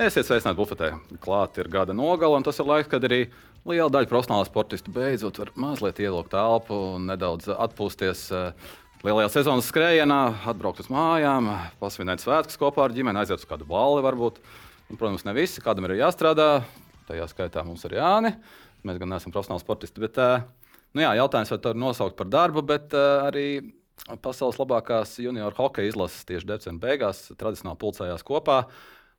Esiet 0.00 0.24
sveicināti 0.24 0.56
bufetē. 0.56 0.86
Klāt 1.20 1.58
ir 1.60 1.68
gada 1.68 1.92
nogala, 1.92 2.38
un 2.38 2.44
tas 2.46 2.56
ir 2.56 2.64
laiks, 2.64 2.88
kad 2.88 3.04
arī 3.04 3.26
liela 3.68 3.90
daļa 3.92 4.08
profesionāla 4.08 4.46
sportistu 4.48 4.92
beidzot 4.94 5.36
var 5.36 5.50
mazliet 5.60 5.98
ielūgt 6.00 6.30
telpu 6.32 6.76
un 6.94 7.10
nedaudz 7.10 7.50
atpūsties. 7.52 8.22
eh, 8.32 8.70
Lielajā 9.04 9.28
sezonas 9.34 9.68
skrējienā, 9.68 10.20
atbraukt 10.48 10.80
uz 10.80 10.88
mājām, 10.88 11.50
pasvinēt 11.82 12.24
svētkus 12.24 12.56
kopā 12.56 12.86
ar 12.86 12.94
ģimeni, 12.96 13.20
aiziet 13.20 13.42
uz 13.42 13.44
kādu 13.44 13.66
balli 13.68 14.00
varbūt. 14.00 14.38
Un, 14.88 14.96
protams, 14.96 15.26
ne 15.26 15.34
visi, 15.36 15.60
kādam 15.60 15.84
ir 15.84 15.98
jāstrādā. 16.00 16.62
Tajā 17.06 17.26
skaitā 17.28 17.64
mums 17.66 17.84
ir 17.84 17.98
Jāni. 17.98 18.32
Mēs 18.82 18.96
gan 19.02 19.12
neesam 19.12 19.32
profesionāli 19.32 19.60
sportisti. 19.60 20.00
Bet, 20.00 20.16
eh, 20.16 20.40
nu 20.94 21.02
jā, 21.02 21.12
jautājums, 21.20 21.50
vai 21.50 21.58
to 21.58 21.74
var 21.74 21.76
nosaukt 21.76 22.16
par 22.16 22.26
darbu, 22.26 22.64
bet 22.64 22.94
eh, 22.94 23.28
arī 23.28 23.46
pasaules 24.22 24.56
labākās 24.56 25.18
junior 25.20 25.52
hokeja 25.52 25.92
izlases 25.92 26.24
tieši 26.24 26.46
decembra 26.46 26.88
beigās 26.88 27.36
tradicionāli 27.36 27.76
pulcējās 27.76 28.24
kopā 28.24 28.64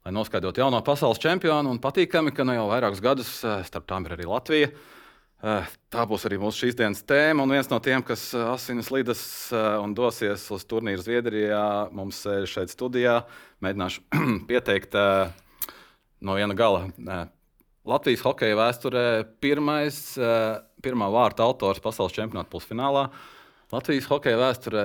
lai 0.05 0.13
noskaidrotu 0.13 0.61
jauno 0.61 0.81
pasaules 0.85 1.19
čempionu. 1.21 1.71
Un 1.71 1.81
patīkami, 1.81 2.33
ka 2.33 2.45
nu 2.47 2.55
jau 2.57 2.69
vairākus 2.71 3.03
gadus 3.03 3.31
eh, 3.45 3.61
starp 3.67 3.87
tām 3.89 4.07
ir 4.07 4.17
arī 4.17 4.27
Latvija. 4.29 4.71
Eh, 5.41 5.69
Tā 5.91 6.05
būs 6.07 6.23
arī 6.27 6.37
mūsu 6.41 6.65
šīs 6.65 6.77
dienas 6.79 7.03
tēma. 7.03 7.43
Un 7.43 7.53
viens 7.53 7.69
no 7.69 7.81
tiem, 7.83 8.03
kas 8.05 8.29
eh, 8.33 8.45
asinis 8.53 8.91
lidas 8.93 9.21
un 9.53 9.93
dosies 9.97 10.47
uz 10.53 10.65
turnīru 10.69 11.03
Zviedrijā, 11.03 11.65
mums 11.93 12.23
šeit 12.49 12.73
studijā. 12.73 13.21
Mēģināšu 13.61 14.05
pieteikt 14.49 14.97
no 16.21 16.37
viena 16.37 16.57
gala. 16.57 16.87
Latvijas 17.81 18.21
hokeja 18.21 18.57
vēsturē 18.57 19.05
pirmais, 19.41 19.97
pirmā 20.85 21.07
vārta 21.13 21.47
autors 21.47 21.81
pasaules 21.81 22.13
čempionāta 22.13 22.51
pusfinālā. 22.53 23.07
Latvijas 23.71 24.07
hokeja 24.11 24.35
vēsturē 24.35 24.81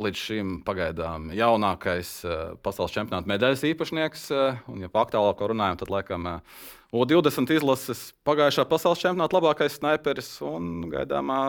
līdz 0.00 0.20
šim 0.20 0.52
pagaidām 0.64 1.26
jaunākais 1.36 2.12
uh, 2.24 2.54
pasaules 2.64 2.94
čempionāta 2.94 3.28
medaļas 3.28 3.64
īpašnieks. 3.68 4.22
Uh, 4.32 4.62
un, 4.72 4.80
ja 4.86 4.88
par 4.88 5.04
aktuālāko 5.04 5.50
runājam, 5.52 5.76
tad 5.82 5.92
laikam 5.92 6.30
uh, 6.30 6.64
U20 6.96 7.52
izlases 7.58 8.06
pagājušā 8.24 8.64
pasaules 8.70 9.02
čempionāta 9.04 9.36
labākais 9.36 9.76
sniperis 9.76 10.30
un 10.46 10.86
gaidāmā 10.94 11.40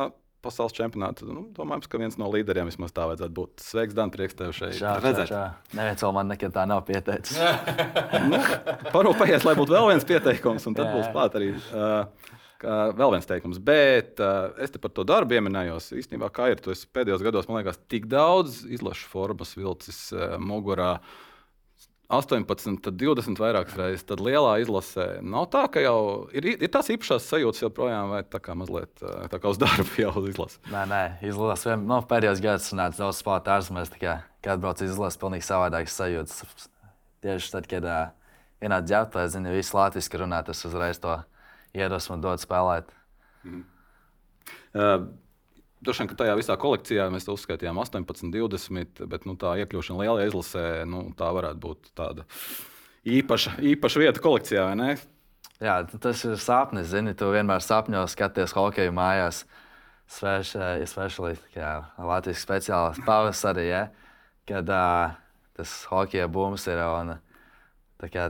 pasaules 0.45 0.75
čempionāta. 0.75 1.23
Nu, 1.31 1.47
domājams, 1.55 1.87
ka 1.89 1.97
viens 2.01 2.19
no 2.19 2.27
līderiem 2.33 2.67
vismaz 2.67 2.91
tā 2.93 3.07
vajadzētu 3.07 3.33
būt. 3.39 3.63
Sveiks, 3.65 3.95
Dan, 3.97 4.11
prieks 4.13 4.35
tevi 4.37 4.53
šeit 4.59 4.75
Šā, 4.75 4.97
šā, 4.99 5.01
redzēt. 5.07 5.31
šā. 5.31 5.43
Neviens 5.79 6.03
vēl 6.05 6.15
man 6.19 6.29
nekad 6.35 6.53
tā 6.59 6.67
nav 6.69 6.83
pieteicis. 6.91 7.39
nu, 8.33 8.43
parūpējies, 8.91 9.47
lai 9.47 9.55
būtu 9.57 9.79
vēl 9.79 9.93
viens 9.95 10.05
pieteikums, 10.11 10.67
un 10.69 10.75
tad 10.77 10.91
Jā, 10.91 10.97
būs 10.99 11.09
klāt 11.15 11.39
arī. 11.39 11.53
Uh, 11.71 12.34
Vēl 12.63 13.11
viens 13.11 13.27
teikums, 13.27 13.59
bet 13.59 14.21
uh, 14.23 14.53
es 14.63 14.71
te 14.71 14.79
par 14.79 14.93
to 14.95 15.03
darbu 15.07 15.35
pieminējos. 15.35 15.91
Īstenībā, 15.99 16.29
kā 16.33 16.49
ir, 16.53 16.61
esi 16.71 16.87
pēdējos 16.95 17.23
gados, 17.25 17.49
man 17.49 17.59
liekas, 17.59 17.81
tik 17.91 18.07
daudz 18.11 18.61
izlašu 18.71 19.09
formas 19.11 19.55
vilcis 19.57 20.07
uh, 20.15 20.37
mugurā. 20.39 20.95
18, 22.15 22.77
tad 22.85 22.99
20 23.01 23.41
vairākas 23.41 23.75
reizes. 23.79 24.05
Tad 24.07 24.21
lielā 24.23 24.59
izlasē 24.61 25.07
nav 25.25 25.49
tā, 25.51 25.65
ka 25.73 25.81
jau 25.81 25.97
ir, 26.37 26.51
ir 26.53 26.71
tās 26.71 26.91
īpašās 26.93 27.27
sajūtas 27.31 27.63
joprojām, 27.65 28.13
vai 28.13 28.21
tā 28.29 28.39
kā 28.39 28.55
mazliet 28.57 29.03
uh, 29.03 29.25
tā 29.31 29.41
kā 29.41 29.51
uz 29.51 29.59
darbu 29.61 29.89
jau 30.05 30.13
uz 30.21 30.29
izlasi. 30.31 30.61
Nē, 30.71 30.85
nē, 30.91 31.03
izlases 31.27 31.67
vien, 31.71 31.85
nu, 31.89 31.99
pēdējos 32.07 32.43
gados 32.45 32.71
sanāca 32.71 33.03
daudz 33.03 33.19
spēlēt 33.19 33.51
ārzemēs. 33.57 33.95
kā, 33.99 34.19
Kad 34.45 34.61
brauc 34.61 34.79
izlases, 34.85 35.19
pilnīgi 35.19 35.47
savādākas 35.47 35.97
sajūtas. 35.97 36.69
Tieši 37.25 37.55
tad, 37.57 37.67
kad 37.67 37.89
uh, 37.89 38.03
ienāca 38.63 38.91
ģērbtuvē, 38.93 39.29
zinu, 39.33 39.55
visu 39.57 39.75
latviešu 39.75 40.21
runā, 40.21 40.45
tas 40.45 40.61
uzreiz 40.69 41.01
to 41.01 41.17
iedvesmu 41.75 42.17
dod 42.23 42.41
spēlēt. 42.43 42.89
Uh, 44.75 45.05
Droši 45.85 46.01
vien, 46.01 46.09
ka 46.09 46.15
tajā 46.17 46.35
visā 46.39 46.55
kolekcijā 46.57 47.03
mēs 47.13 47.27
uzskaitījām 47.29 47.77
18, 47.77 48.31
20, 48.33 49.03
bet 49.11 49.27
nu, 49.29 49.35
tā 49.37 49.51
iekļūšana 49.61 50.01
lielajā 50.01 50.29
izlasē, 50.31 50.63
nu, 50.89 51.03
tā 51.19 51.27
varētu 51.35 51.61
būt 51.61 51.91
tāda 51.99 52.25
īpaša, 53.05 53.57
īpaša 53.73 54.01
vieta 54.01 54.23
kolekcijā, 54.23 54.63
vai 54.71 54.79
ne? 54.79 54.95
Jā, 55.61 55.75
tas 56.01 56.23
ir 56.25 56.39
sapnis. 56.41 56.89
Zini, 56.91 57.13
tu 57.15 57.29
vienmēr 57.31 57.61
sapņo 57.63 58.01
skaties 58.11 58.55
hokeju 58.55 58.95
mājās. 58.95 59.43
Especially 60.05 61.37
Latvijas 61.97 62.41
speciālās 62.43 62.99
pavasarī, 63.05 63.69
ja, 63.69 63.85
kad 64.49 64.69
uh, 64.69 65.15
tas 65.57 65.77
hokeja 65.89 66.27
būms 66.29 66.67
ir. 66.69 66.81
Un, 66.85 67.15
kā, 67.15 67.24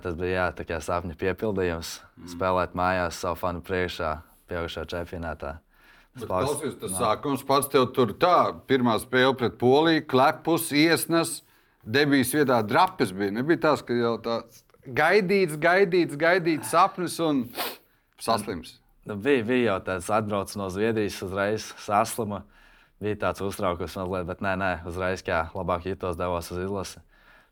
tas 0.04 0.16
bija 0.18 0.50
jā, 0.54 0.80
sapņu 0.82 1.18
piepildījums. 1.20 2.00
Mm. 2.18 2.32
Spēlēt 2.36 2.76
mājās 2.78 3.22
savu 3.24 3.40
fanu 3.40 3.64
priekšā, 3.66 4.12
pieaugušā 4.50 4.86
čempionātā. 4.92 5.58
Klausies, 6.16 6.78
tas 6.80 6.94
sākums 6.96 7.44
pats 7.44 7.68
tev 7.72 7.90
tur 7.96 8.14
tā. 8.16 8.54
Pirmā 8.70 8.96
spēle 9.04 9.36
pret 9.36 9.58
Poliju, 9.60 10.06
klepus, 10.08 10.70
iesnas, 10.72 11.42
debijas 11.84 12.32
vietā 12.38 12.62
drapes 12.64 13.12
bija. 13.12 13.34
Nebija 13.36 13.66
tas, 13.68 13.84
ka 13.84 13.98
jau 13.98 14.16
tāds 14.24 14.64
gaidīts, 14.86 15.58
gaidīts, 15.60 16.16
gaidīts 16.20 16.72
sapnis 16.72 17.18
un 17.20 17.44
saslims. 18.22 18.78
Nu, 19.06 19.18
bija, 19.22 19.44
bija 19.46 19.74
jau 19.74 19.80
tāds 19.90 20.08
atbraucis 20.14 20.58
no 20.58 20.70
Zviedrijas, 20.74 21.20
uzreiz 21.26 21.68
saslima. 21.84 22.46
Bija 23.04 23.20
tāds 23.26 23.44
uztraukums 23.44 23.98
mazliet, 24.00 24.24
bet 24.30 24.40
nē, 24.42 24.56
nē, 24.62 24.72
uzreiz 24.88 25.22
kā 25.26 25.50
labāk 25.54 25.84
jutos, 25.90 26.16
devos 26.18 26.48
uz 26.54 26.64
izlasi. 26.64 27.04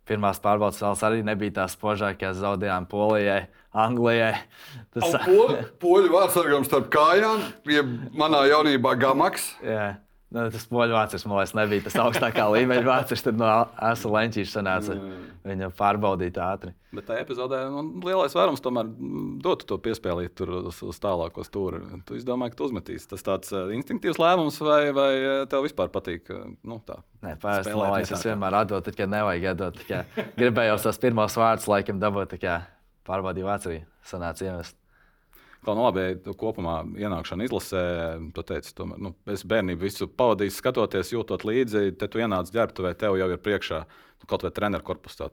Pirmās 0.07 0.41
pārbaudas 0.43 0.81
vēl 0.83 0.97
arī 1.07 1.21
nebija 1.23 1.61
tās 1.61 1.77
spožākās, 1.77 2.35
zaudējām 2.41 2.87
Polijai, 2.91 3.45
Anglijai. 3.71 4.33
Tas, 4.91 5.15
Poļu 5.79 6.11
vārdsargam 6.11 6.65
starp 6.67 6.89
kājām, 6.93 7.45
jeb 7.71 7.93
manā 8.19 8.43
jaunībā 8.51 8.97
gamaks. 8.99 9.53
jā, 9.63 9.93
nu, 10.33 10.45
tas 10.53 10.66
poļu 10.69 10.95
vācis 10.97 11.25
man 11.27 11.39
liekas 11.39 11.53
nebija 11.57 11.85
tas 11.85 11.97
augstākā 12.03 12.47
līmeņa 12.55 12.85
vācis. 12.88 13.23
Tad 13.25 13.38
no 13.39 13.49
Asa 13.77 14.11
Lenčīša 14.11 14.57
sanāca 14.57 14.97
viņu 15.45 15.69
pārbaudīt 15.77 16.39
ātri. 16.41 16.73
Bet 16.94 17.07
tajā 17.07 17.23
epizodē 17.23 17.63
nu, 17.73 17.83
lielais 18.05 18.35
vairums 18.38 18.61
tomēr 18.63 18.89
mm, 18.89 19.29
dotu 19.44 19.67
to 19.69 19.79
piespēlīt 19.81 20.35
tur 20.38 20.51
uz, 20.59 20.81
uz 20.85 20.99
tālāko 21.01 21.45
stūri. 21.45 21.81
Tu 22.07 22.19
izdomāji, 22.19 22.53
ka 22.53 22.59
tu 22.59 22.67
uzmetīsi. 22.69 23.09
Tas 23.13 23.25
tāds 23.25 23.53
uh, 23.55 23.71
instinktīvs 23.77 24.21
lēmums, 24.21 24.59
vai, 24.66 24.81
vai 24.95 25.09
uh, 25.21 25.39
tev 25.49 25.66
vispār 25.67 25.89
patīk? 25.94 26.29
uh, 26.33 26.45
Nu, 26.63 26.77
tā, 26.85 27.00
Nē, 27.25 27.38
spēlēt 27.39 27.73
man 27.73 27.95
liekas, 27.97 28.13
es 28.17 28.27
vienmēr 28.27 28.59
atdodu, 28.61 28.85
tad, 28.88 29.00
kad 29.00 29.11
nevajag 29.11 29.81
kā 29.89 30.03
Gribēju 30.39 30.77
tos 30.85 31.01
pirmos 31.01 31.38
vārdus 31.39 31.69
laikam 31.71 32.00
dabūt, 32.01 32.38
kā 32.41 32.61
pārbaudīju 33.09 33.50
vācu, 33.50 33.81
sanāca 34.07 34.47
iemest. 34.47 34.77
Kā 35.63 35.75
no 35.78 35.85
labi, 35.88 36.18
kopumā 36.40 36.81
ienākšana 37.00 37.46
izlasē, 37.47 37.84
tu 38.35 38.44
teici, 38.47 38.74
tomēr, 38.75 39.00
nu, 39.00 39.13
es 39.31 39.46
bērnību 39.47 39.85
visu 39.85 40.09
pavadīju, 40.12 40.51
skatoties, 40.51 41.13
jūtot 41.16 41.46
līdzi. 41.47 41.94
Te 42.00 42.09
tu 42.12 42.19
ienāc 42.19 42.51
ģērbtuvē, 42.51 42.91
tev 43.00 43.16
jau 43.19 43.29
ir 43.31 43.40
priekšā 43.40 43.79
nu, 43.85 44.28
kaut 44.28 44.44
vai 44.44 44.51
treneru 44.56 44.84
korpusā. 44.88 45.29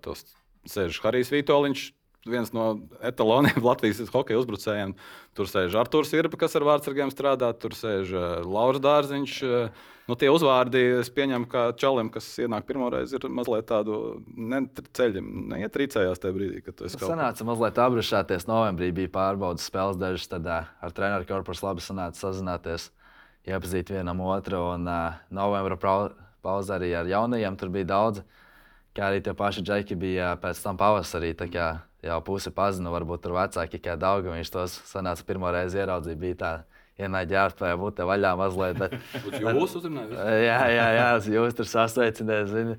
Sēž 0.71 1.01
Harijs 1.03 1.33
Vitoļņš, 1.35 1.87
viens 2.27 2.53
no 2.53 2.81
etaloniem 3.03 3.63
Latvijas 3.71 4.11
hokeja 4.13 4.41
uzbrucējiem. 4.43 4.93
Tur 5.37 5.49
sēž 5.49 5.77
Arthurs 5.81 6.13
Irba, 6.17 6.37
kas 6.41 6.57
ar 6.59 6.67
vārdsargiem 6.67 7.13
strādā, 7.13 7.53
tur 7.57 7.77
sēž 7.77 8.13
uh, 8.13 8.27
Lauris 8.45 8.83
Dārziņš. 8.85 9.37
Uh, 9.47 9.89
nu, 10.11 10.17
tie 10.21 10.29
uzvārdi, 10.33 10.83
es 11.01 11.11
pieņemu, 11.15 11.49
ka 11.51 11.65
Čalim, 11.81 12.11
kas 12.13 12.27
ienāk 12.43 12.67
pirmo 12.69 12.91
reizi, 12.93 13.17
ir 13.17 13.29
mazliet 13.33 13.69
tādu 13.71 14.21
ceļu, 14.99 15.23
neietrīcējās 15.55 16.23
tajā 16.23 16.37
brīdī, 16.37 16.65
kad 16.67 16.77
tu 16.77 16.89
esi 16.89 16.99
Tas 16.99 17.13
sanāca 17.13 17.47
mazliet 17.49 17.81
apbrušāties. 17.87 18.49
Novembrī 18.51 18.91
bija 18.97 19.15
pārbaudas 19.15 19.69
spēles 19.71 20.01
dažas, 20.01 20.29
tad 20.33 20.49
uh, 20.51 20.69
ar 20.83 20.97
treneru 20.97 21.29
korpusu 21.29 21.69
labi 21.69 21.85
sanāca 21.85 22.21
sazināties, 22.21 22.91
iepazīt 23.49 23.95
vienam 23.95 24.21
otru. 24.27 24.61
Un 24.75 24.91
uh, 24.91 25.23
novembra 25.33 25.79
pauze 26.41 26.75
arī 26.75 26.93
ar 26.97 27.09
jaunajiem 27.09 27.57
tur 27.61 27.73
bija 27.73 27.93
daudz. 27.95 28.25
Kā 28.97 29.07
arī 29.07 29.21
tie 29.23 29.33
paši 29.39 29.63
džeki 29.63 29.95
bija 29.95 30.35
pēc 30.43 30.59
tam 30.65 30.77
pavasarī. 30.81 31.31
tā 31.39 31.47
kā 31.47 31.69
Jau 32.05 32.19
pusi 32.25 32.49
pazina, 32.57 32.93
varbūt 32.95 33.25
tur 33.27 33.35
vecāki 33.37 33.81
kā 33.83 33.97
daudz. 34.01 34.29
Viņš 34.33 34.53
tos 34.55 34.77
sanāca 34.89 35.27
pirmo 35.29 35.51
reizi 35.53 35.83
ieraudzīt. 35.83 36.17
Bija 36.21 36.39
tā, 36.41 36.53
ienāca 37.01 37.29
ģērbtuvē, 37.33 37.73
būt 37.81 37.99
te 37.99 38.07
vaļā 38.09 38.33
mazliet. 38.41 38.81
Bet, 38.81 38.97
jūs 39.41 39.77
uzrunājat. 39.81 40.15
Jā, 40.45 40.59
jā, 40.73 40.87
jā, 40.97 41.07
jūs 41.37 41.57
tur 41.59 41.69
sasveicināties, 41.69 42.51
zini, 42.55 42.77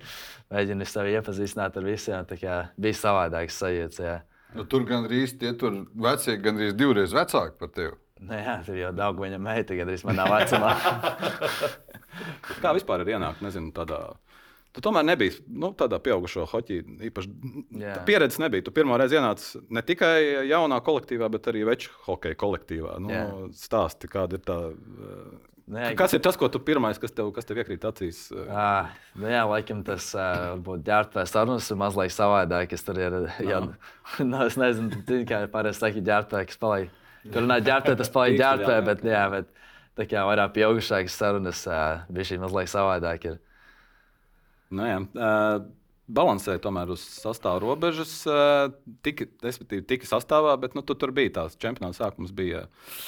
mēģini 0.54 0.88
sevi 0.90 1.16
iepazīstināt 1.20 1.78
ar 1.78 1.88
visiem. 1.88 2.28
tā 2.30 2.38
kā 2.42 2.60
Bija 2.82 2.98
savādāks 2.98 3.62
sajūta. 3.62 4.04
jā. 4.08 4.18
Nu, 4.58 4.66
tur 4.68 4.84
gandrīz 4.84 5.38
tie 5.40 5.54
tur 5.56 5.86
vecie, 5.96 6.36
gandrīz 6.42 6.74
divreiz 6.76 7.14
vecāki 7.16 7.56
par 7.62 7.70
tevi. 7.72 7.94
Nu, 8.22 8.36
jā, 8.38 8.58
tur 8.66 8.76
jau 8.78 8.92
daudz 8.94 9.22
viņa 9.22 9.40
meita, 9.42 9.74
arī 9.74 9.96
manā 10.06 10.26
vecumā. 10.30 10.74
Kā 12.62 12.74
vispār 12.76 13.06
ir 13.06 13.16
ienākt? 13.16 13.42
Nezinu, 13.46 13.72
tādā. 13.74 14.02
Tu 14.72 14.80
tomēr 14.80 15.04
nebija 15.04 15.34
nu, 15.52 15.74
tādā 15.76 15.98
pieaugušo 16.00 16.46
hoķī. 16.48 16.78
Īpaši 17.10 17.30
Jā. 17.82 17.98
tā 17.98 18.04
pieredze 18.08 18.40
nebija. 18.40 18.64
Tu 18.64 18.72
pirmo 18.72 18.96
reizi 19.00 19.18
ienāci 19.20 19.60
ne 19.70 19.82
tikai 19.84 20.48
jaunā 20.48 20.78
kolektīvā, 20.86 21.28
bet 21.34 21.50
arī 21.52 21.66
veču 21.68 21.92
hokeja 22.06 22.38
kolektīvā. 22.40 22.94
Nu, 23.04 23.12
Jā. 23.12 23.26
stāsti, 23.52 24.08
kāda 24.12 24.40
ir 24.40 24.46
tā. 24.48 24.60
eh, 24.72 25.40
Nē, 25.72 25.92
Kas 25.96 26.12
ir 26.12 26.20
tas, 26.20 26.36
ko 26.36 26.50
tu 26.52 26.60
pirmais, 26.60 26.98
kas 27.00 27.12
tev, 27.16 27.30
kas 27.32 27.46
tev 27.48 27.60
iekrīt 27.62 27.84
acīs? 27.88 28.32
eh, 28.36 28.48
Ah, 28.52 28.90
nu 29.16 29.28
jā, 29.28 29.44
laikam 29.48 29.84
tas 29.88 30.10
varbūt 30.16 30.82
ģērbtuvē 30.88 31.24
sarunas 31.30 31.70
ir 31.72 31.78
mazliet 31.80 32.12
savādāk. 32.16 32.74
Es 32.74 32.84
tur 32.84 32.98
ir, 33.00 33.12
jā, 33.40 33.60
nu, 34.32 34.42
es 34.48 34.56
nezinu, 34.60 35.04
kā 35.28 35.44
parasti 35.52 35.86
saka, 35.86 36.00
ģērbtuvē, 36.10 36.46
kas 36.48 36.58
paliek. 36.60 36.90
Tur 37.28 37.44
runā 37.46 37.60
ģērbtuvē, 37.62 37.96
tas 38.02 38.10
paliek 38.12 38.40
ģērbtuvē, 38.40 38.80
bet, 38.90 39.04
jā, 39.06 39.24
bet 39.32 39.48
tā 40.00 40.08
kā 40.10 40.24
vairāk 40.28 40.56
pieaugušākas 40.58 41.16
sarunas, 41.22 41.64
bija 42.10 42.26
šī 42.32 42.40
mazliet 42.42 42.72
savādāk. 42.72 43.30
Ir. 43.32 43.40
Nu, 44.72 44.88
jā. 44.88 44.98
Uh, 45.14 45.70
balansēji 46.12 46.62
tomēr 46.64 46.92
uz 46.94 47.04
sastāvu 47.22 47.62
robežas. 47.64 48.14
Tika, 49.06 49.28
respektīvi, 49.46 49.86
tika 49.88 50.10
sastāvā, 50.10 50.56
bet 50.62 50.76
nu, 50.78 50.84
tu 50.86 50.96
tur 51.00 51.14
bija 51.16 51.34
tās 51.42 51.56
čempionāta 51.62 52.02
sākums. 52.02 52.34
Bija, 52.36 52.66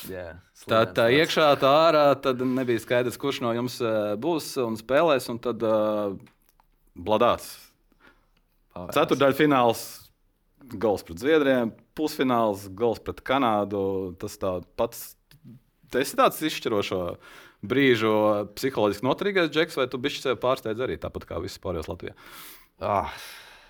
Jā, 0.08 0.30
tā, 0.64 0.84
tā 0.84 0.84
tāds. 1.02 1.18
iekšā, 1.20 1.50
tā 1.62 1.74
ārā, 1.88 2.06
tad 2.24 2.44
nebija 2.48 2.84
skaidrs, 2.84 3.20
kurš 3.20 3.42
no 3.46 3.54
jums 3.58 3.80
būs 4.24 4.54
un 4.64 4.78
spēlēs. 4.80 5.28
Un 5.34 5.42
tad 5.44 5.66
uh, 5.68 6.16
bladās. 6.96 7.52
Pavērās. 8.74 8.96
Ceturdaļa 8.98 9.40
fināls. 9.40 9.84
Gols 10.80 11.04
pret 11.04 11.20
Zviedrijiem, 11.20 11.74
pusfināls, 11.98 12.70
gols 12.72 13.02
pret 13.04 13.20
Kanādu. 13.28 13.84
Tas 14.22 14.40
tā 14.40 14.56
pats. 14.80 15.12
Tas 15.94 16.12
ir 16.14 16.20
tāds 16.20 16.42
izšķirošs 16.50 16.94
brīžu 17.64 18.12
psiholoģiski 18.58 19.06
noturīgais 19.08 19.52
džeks, 19.54 19.78
vai 19.80 19.88
tu 19.92 20.00
bišķi 20.02 20.26
sev 20.26 20.40
pārsteidz 20.42 20.82
arī 20.84 20.98
tāpat 21.02 21.28
kā 21.30 21.40
viss 21.44 21.62
pārējais 21.64 21.90
Latvijā? 21.92 22.16
Oh, 22.84 23.12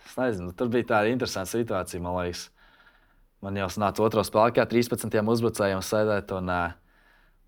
es 0.08 0.16
nezinu, 0.18 0.54
tur 0.58 0.72
bija 0.74 0.90
tāda 0.96 1.12
interesanta 1.12 1.52
situācija. 1.52 2.02
Man 2.02 2.16
liekas, 2.18 2.48
man 3.44 3.60
jau 3.60 3.68
sanāca 3.76 4.06
otrā 4.06 4.24
spēlē, 4.26 4.56
kā 4.56 4.66
13 4.70 5.34
uzbrucējiem 5.36 5.84
sēdēt. 5.86 6.34
Un, 6.40 6.50
uh, 6.54 6.74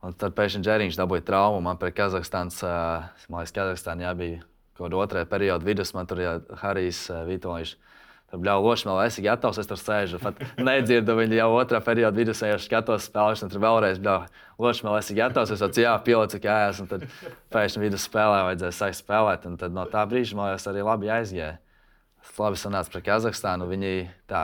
un 0.06 0.18
tad 0.20 0.36
pēkšņi 0.38 0.62
Džeriņš 0.68 1.00
dabūja 1.00 1.26
traumu. 1.26 1.64
Man 1.66 1.80
pret 1.82 1.96
Kazahstānas, 1.98 2.60
uh, 2.68 3.08
man 3.32 3.42
liekas, 3.42 3.56
Kazahstānā 3.56 4.14
bija 4.20 4.44
kaut 4.76 4.90
kāda 4.90 5.02
otrā 5.02 5.26
perioda 5.30 5.66
vidus. 5.66 5.96
Man 5.98 6.12
tur 6.12 6.22
jau 6.22 6.38
Harijs 6.62 7.08
uh, 7.10 7.24
Tur 8.32 8.42
bija 8.42 8.56
loši, 8.58 8.88
vēl 8.90 9.00
es 9.06 9.18
gatavs, 9.22 9.60
es 9.62 9.70
tur 9.70 9.78
sēžu. 9.80 10.20
Pat 10.22 10.40
nedzirdu 10.58 11.14
viņu 11.20 11.38
jau 11.38 11.50
otrā 11.60 11.82
perioda 11.86 12.18
vidus, 12.18 12.42
ja 12.42 12.58
skatos 12.62 13.06
spēlēs, 13.10 13.44
un 13.46 13.52
tur 13.54 13.62
vēlreiz 13.64 14.02
loši, 14.02 14.86
vēl 14.88 14.98
es 14.98 15.12
gatavs. 15.16 15.54
Es 15.54 15.82
jau 15.82 15.98
pielicu 16.06 16.40
kājās, 16.42 16.82
un 16.82 16.90
tad 16.90 17.06
pēkšņi 17.54 17.84
vidus 17.86 18.08
spēlē 18.10 18.42
vajadzēja 18.50 18.78
sākt 18.80 19.00
spēlēt. 19.04 19.46
Un 19.50 19.60
tad 19.62 19.76
no 19.78 19.86
tā 19.92 20.08
brīža 20.10 20.40
man 20.40 20.52
liekas, 20.52 20.66
arī 20.72 20.86
labi 20.86 21.14
aizgāja. 21.14 21.60
Labi 22.42 22.58
sanāca 22.58 22.90
pret 22.90 23.06
Kazahstānu. 23.06 23.68
Viņi 23.70 23.94
tā, 24.32 24.42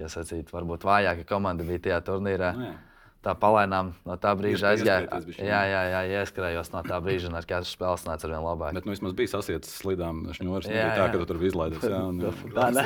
kas 0.00 0.18
sacīt, 0.18 0.50
varbūt 0.50 0.82
vājāka 0.84 1.22
komanda 1.28 1.62
bija 1.66 1.84
tajā 1.86 2.00
turnīrā. 2.10 2.50
Nu, 2.58 2.66
jā. 2.66 2.74
Tā 3.24 3.32
palēnām 3.40 3.94
no 4.04 4.16
tā 4.20 4.34
brīža 4.36 4.74
aizgāja. 4.74 5.20
Jā, 5.38 5.60
jā, 5.70 5.82
jā, 5.94 6.00
ieskrējos 6.20 6.68
no 6.74 6.82
tā 6.84 6.98
brīža, 7.00 7.30
un 7.30 7.38
ar 7.38 7.46
katru 7.48 7.70
spēli 7.70 8.08
nāca 8.10 8.28
ar 8.28 8.34
vien 8.34 8.42
labāk. 8.44 8.74
Bet 8.76 8.84
nu, 8.84 8.92
vismaz 8.92 9.14
bija 9.16 9.32
sasietas 9.32 9.72
slidām 9.80 10.26
šņūras. 10.36 10.68
Jā, 10.68 10.82
Jā, 10.82 10.90
tā, 10.98 11.06
ka 11.08 11.22
tu 11.22 11.28
tur 11.30 11.40
biji 11.40 11.54
izlaidies. 11.54 11.86
Jā, 11.88 12.02
un, 12.04 12.20
jā. 12.20 12.34
Tā 12.58 12.66
ne. 12.76 12.84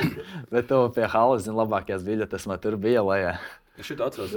Bet 0.52 0.70
tu 0.70 0.78
pie 0.94 1.08
halas 1.10 1.42
zini 1.48 1.58
labākās 1.58 2.06
biļetes, 2.06 2.46
man 2.50 2.62
tur 2.62 2.78
bija 2.78 3.02
lejā. 3.02 3.34
Es 3.78 3.86
šito 3.90 4.06
atceros. 4.06 4.32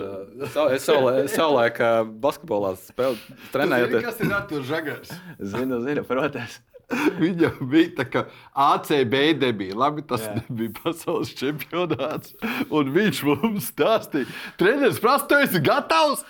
Es 0.74 1.34
savulaik, 1.34 1.80
basketbolā 2.22 2.76
spēlēju, 2.82 3.38
trenējoties. 3.54 4.04
Kas 4.06 4.20
ir 4.26 4.36
Artur 4.38 4.66
Žagars? 4.66 5.14
Zinu, 5.54 5.82
zinu, 5.86 6.04
protams. 6.06 6.60
Viņam 7.24 7.62
bija 7.72 7.94
tā 8.02 8.06
kā 8.12 8.26
ACB 8.68 9.16
debija. 9.42 9.78
Labi, 9.80 10.04
tas 10.08 10.26
Jā. 10.26 10.36
nebija 10.42 10.74
pasaules 10.82 11.32
čempionāts. 11.40 12.36
Un 12.70 12.92
viņš 12.96 13.24
mums 13.30 13.72
stāstīja, 13.72 14.30
treneris 14.60 15.02
prasa, 15.04 15.30
tu 15.30 15.40
esi 15.40 15.64
gatavs? 15.64 16.26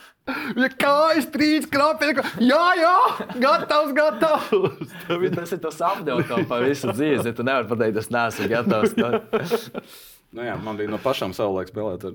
Ja 0.53 0.67
kājas 0.69 1.25
trīs 1.33 1.65
krāpjas, 1.67 2.21
jā, 2.37 2.61
jā, 2.77 2.97
gatavs, 3.41 3.89
gatavs. 3.97 4.91
Tā 5.07 5.17
Bet 5.17 5.33
Tas 5.39 5.51
ir 5.55 5.61
tas 5.63 5.79
apgleznojums 5.81 6.47
par 6.51 6.61
visu 6.63 6.93
dzīvi. 6.93 7.25
ja 7.25 7.33
Tu 7.33 7.45
nevari 7.47 7.67
pateikt, 7.71 7.97
es 8.03 8.11
neesmu 8.13 8.49
gatavs. 8.51 8.93
Nu, 9.01 9.09
Nu, 10.31 10.45
jā, 10.47 10.53
man 10.63 10.77
bija 10.79 10.87
no 10.93 10.99
pašām 11.01 11.33
savulaik 11.35 11.73
spēlēt. 11.73 12.05
Ar, 12.07 12.13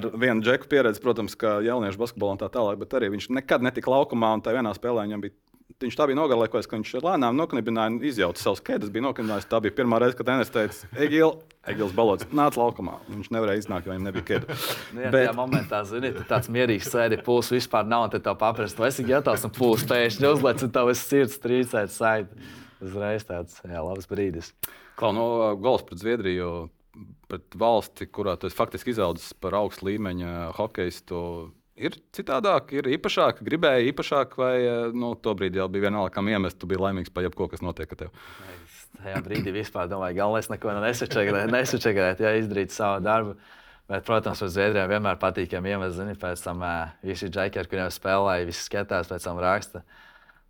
ar 0.00 0.08
vienu 0.18 0.42
džeku 0.42 0.66
pieredzi, 0.70 0.98
protams, 1.04 1.36
kā 1.38 1.60
jauniešu 1.62 2.00
basketbolā 2.00 2.34
un 2.34 2.40
tā 2.40 2.48
tālāk, 2.50 2.80
bet 2.80 2.96
arī 2.98 3.12
viņš 3.12 3.28
nekad 3.36 3.62
netika 3.62 3.92
laukumā. 3.92 4.32
Un 4.34 4.42
tā 4.42 4.56
vienā 4.56 4.72
spēlē 4.74 5.04
viņam 5.06 5.22
bija. 5.22 5.36
Viņš 5.80 5.96
tā 5.98 6.06
bija 6.08 6.18
nogalējis, 6.18 6.66
ka 6.68 6.78
viņš 6.78 6.92
lēnām 7.04 7.38
noknibināja, 7.38 7.94
izjauca 8.08 8.42
savus 8.42 8.62
kēdes, 8.64 8.90
bija 8.92 9.06
noknibinājis. 9.06 9.46
Tā 9.50 9.60
bija 9.62 9.74
pirmā 9.78 10.00
reize, 10.02 10.16
kad 10.18 10.30
Enes 10.34 10.50
teica, 10.52 10.88
Egils, 10.98 11.38
Egils 11.70 11.94
Balots 11.96 12.28
nāca 12.34 12.60
laukumā. 12.60 12.98
Viņš 13.08 13.30
nevarēja 13.34 13.62
iznākt, 13.62 13.86
jo 13.86 13.94
viņam 13.94 14.08
nebija 14.08 14.26
kēde. 14.28 14.58
Nu, 14.92 15.04
jā, 15.04 15.12
Bet... 15.14 15.16
Tajā 15.16 15.32
momentā, 15.38 15.82
zini, 15.88 16.12
tu 16.16 16.26
tāds 16.28 16.50
mierīgs 16.52 16.90
sēdi, 16.92 17.20
pūlis 17.24 17.52
vispār 17.54 17.88
nav, 17.88 18.08
un 18.08 18.12
tad 18.14 18.26
tev 18.26 18.36
paprast, 18.42 18.76
tu 18.78 18.86
esi 18.88 19.06
gatavs, 19.06 19.46
un 19.48 19.54
pūlis 19.56 19.86
pēkšņi 19.90 20.28
uzlec, 20.32 20.66
un 20.66 20.74
tev 20.74 20.92
ir 20.92 21.00
sirds 21.00 21.40
trīcēt, 21.42 21.94
saiti. 21.94 22.52
Uzreiz 22.82 23.26
tāds, 23.28 23.60
jā, 23.62 23.78
labs 23.78 24.08
brīdis. 24.10 24.50
Klau, 24.98 25.12
no 25.14 25.26
gols 25.62 25.84
pret 25.86 26.02
Zviedriju, 26.02 26.50
pret 27.30 27.56
valsti, 27.58 28.08
kurā 28.10 28.34
tu 28.36 28.48
esi 28.50 28.58
faktiski 28.58 28.92
izaudzis 28.92 29.32
par 29.38 29.54
augstu 29.60 29.86
līmeņa 29.88 30.52
hokeistu. 30.58 31.22
Ir 31.82 31.96
citādāk, 32.14 32.70
ir 32.76 32.88
īpašāk, 32.96 33.40
gribēja 33.46 33.86
īpašāk, 33.90 34.36
vai 34.38 34.54
eh, 34.60 34.84
nu, 34.94 35.14
to 35.18 35.34
brīdi 35.38 35.58
jau 35.60 35.68
bija 35.72 35.88
vienalga, 35.88 36.12
kam 36.14 36.30
iemest. 36.30 36.60
Tu 36.60 36.68
biji 36.70 36.82
laimīgs 36.82 37.12
par 37.14 37.26
jebko, 37.26 37.48
kas 37.50 37.64
notiek 37.64 37.90
ar 37.94 38.04
tevi. 38.04 38.28
Es 38.52 38.78
Tajā 39.00 39.22
brīdī 39.24 39.54
vispār 39.54 39.88
domāju, 39.90 40.18
galvenais 40.20 40.50
neko 40.52 40.76
nesačakarēt, 40.84 41.50
nesačakarēt, 41.50 42.22
ja 42.22 42.36
izdarīt 42.38 42.74
savu 42.74 43.02
darbu. 43.02 43.34
Bet, 43.90 44.04
protams, 44.06 44.40
uz 44.44 44.54
Zviedrijā 44.54 44.84
vienmēr 44.88 45.18
patīkami 45.20 45.72
iemest, 45.72 45.96
zini, 45.98 46.14
pēc 46.16 46.44
tam 46.44 46.62
uh, 46.62 46.92
visi 47.04 47.26
džekļi, 47.32 47.66
kuriem 47.68 47.90
spēlēja, 47.92 48.46
visi 48.48 48.62
skatās, 48.68 49.10
pēc 49.10 49.26
tam 49.26 49.40
raksta. 49.42 49.82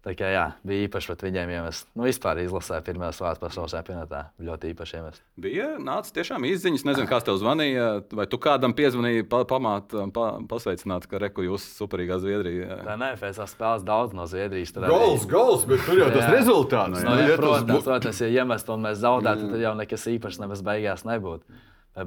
Tā 0.02 0.16
kā 0.18 0.26
jā, 0.34 0.44
bija 0.66 0.88
īpaši 0.88 1.08
pat 1.12 1.20
viņiem 1.22 1.50
iemest. 1.54 1.84
Nu, 1.94 2.02
vispār 2.08 2.40
izlasīja 2.42 2.80
pirmās 2.82 3.20
vārdas 3.22 3.38
pasaules 3.38 3.70
čempionātā. 3.70 4.24
Ļoti 4.42 4.72
īpaši 4.72 4.96
iemest. 4.98 5.22
Bija 5.38 5.68
nācis 5.78 6.10
tiešām 6.16 6.42
izziņas, 6.48 6.82
nezinu, 6.88 7.06
kas 7.06 7.22
tev 7.28 7.36
zvanīja, 7.38 7.84
vai 8.18 8.26
tu 8.26 8.40
kādam 8.42 8.74
piezvanīji, 8.74 9.28
pa, 9.30 9.44
pamāt, 9.46 9.94
pa, 10.16 10.24
pasveicināt, 10.50 11.06
ka 11.06 11.20
reku 11.22 11.44
jūs 11.46 11.68
superīgā 11.78 12.18
Zviedrijā. 12.18 12.80
Tā 12.82 12.96
nē, 12.98 13.12
pēc 13.20 13.38
tam 13.44 13.50
spēlēs 13.52 13.86
daudz 13.86 14.18
no 14.18 14.26
Zviedrijas. 14.26 14.74
Tur 14.74 14.88
arī- 14.88 14.90
Gols, 14.96 15.28
gols, 15.30 15.64
bet 15.70 15.86
tur 15.86 16.02
jau 16.02 16.10
tas 16.10 16.26
Jā. 16.26 16.34
rezultāts. 16.34 16.98
Nu, 16.98 17.10
Nu, 17.12 17.16
jā, 17.22 17.28
ja 17.28 17.36
tas 17.36 17.44
protams, 17.46 17.84
protams, 17.86 18.20
ja 18.26 18.32
iemest 18.42 18.74
un 18.74 18.82
mēs 18.82 18.98
zaudētu, 19.06 19.50
tad 19.54 19.60
jau 19.60 19.74
nekas 19.78 20.08
īpašs 20.18 20.42
nemaz 20.42 20.62
beigās 20.66 21.06
nebūtu. 21.06 21.46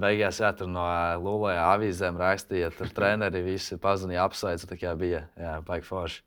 Beigās, 0.01 0.39
jā, 0.43 0.51
tur 0.57 0.67
no 0.67 0.83
Lūlēja 1.21 1.63
avīzēm 1.77 2.17
rakstīja, 2.19 2.75
tur 2.75 2.87
treneri 2.91 3.43
visi 3.45 3.77
pazudīja, 3.77 4.25
apsveica, 4.27 4.67
tā 4.67 4.75
kā 4.81 4.95
bija, 4.99 5.29
jā, 5.39 5.61
baigi 5.63 5.85
forši. 5.85 6.21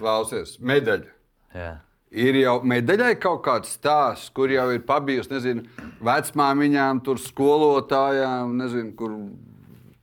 Klausies, 0.00 0.56
medaļa. 0.64 1.14
Jā. 1.54 1.70
Ir 2.10 2.40
jau 2.40 2.56
medaļai 2.66 3.12
kaut 3.22 3.44
kāds 3.46 3.76
stāsts, 3.76 4.32
kur 4.34 4.50
jau 4.50 4.64
ir 4.74 4.80
pabijusi, 4.86 5.30
nezinu, 5.30 5.62
vecmāmiņām, 6.02 7.04
tur 7.06 7.20
skolotājām, 7.22 8.56
nezinu, 8.58 8.96
kur. 8.98 9.14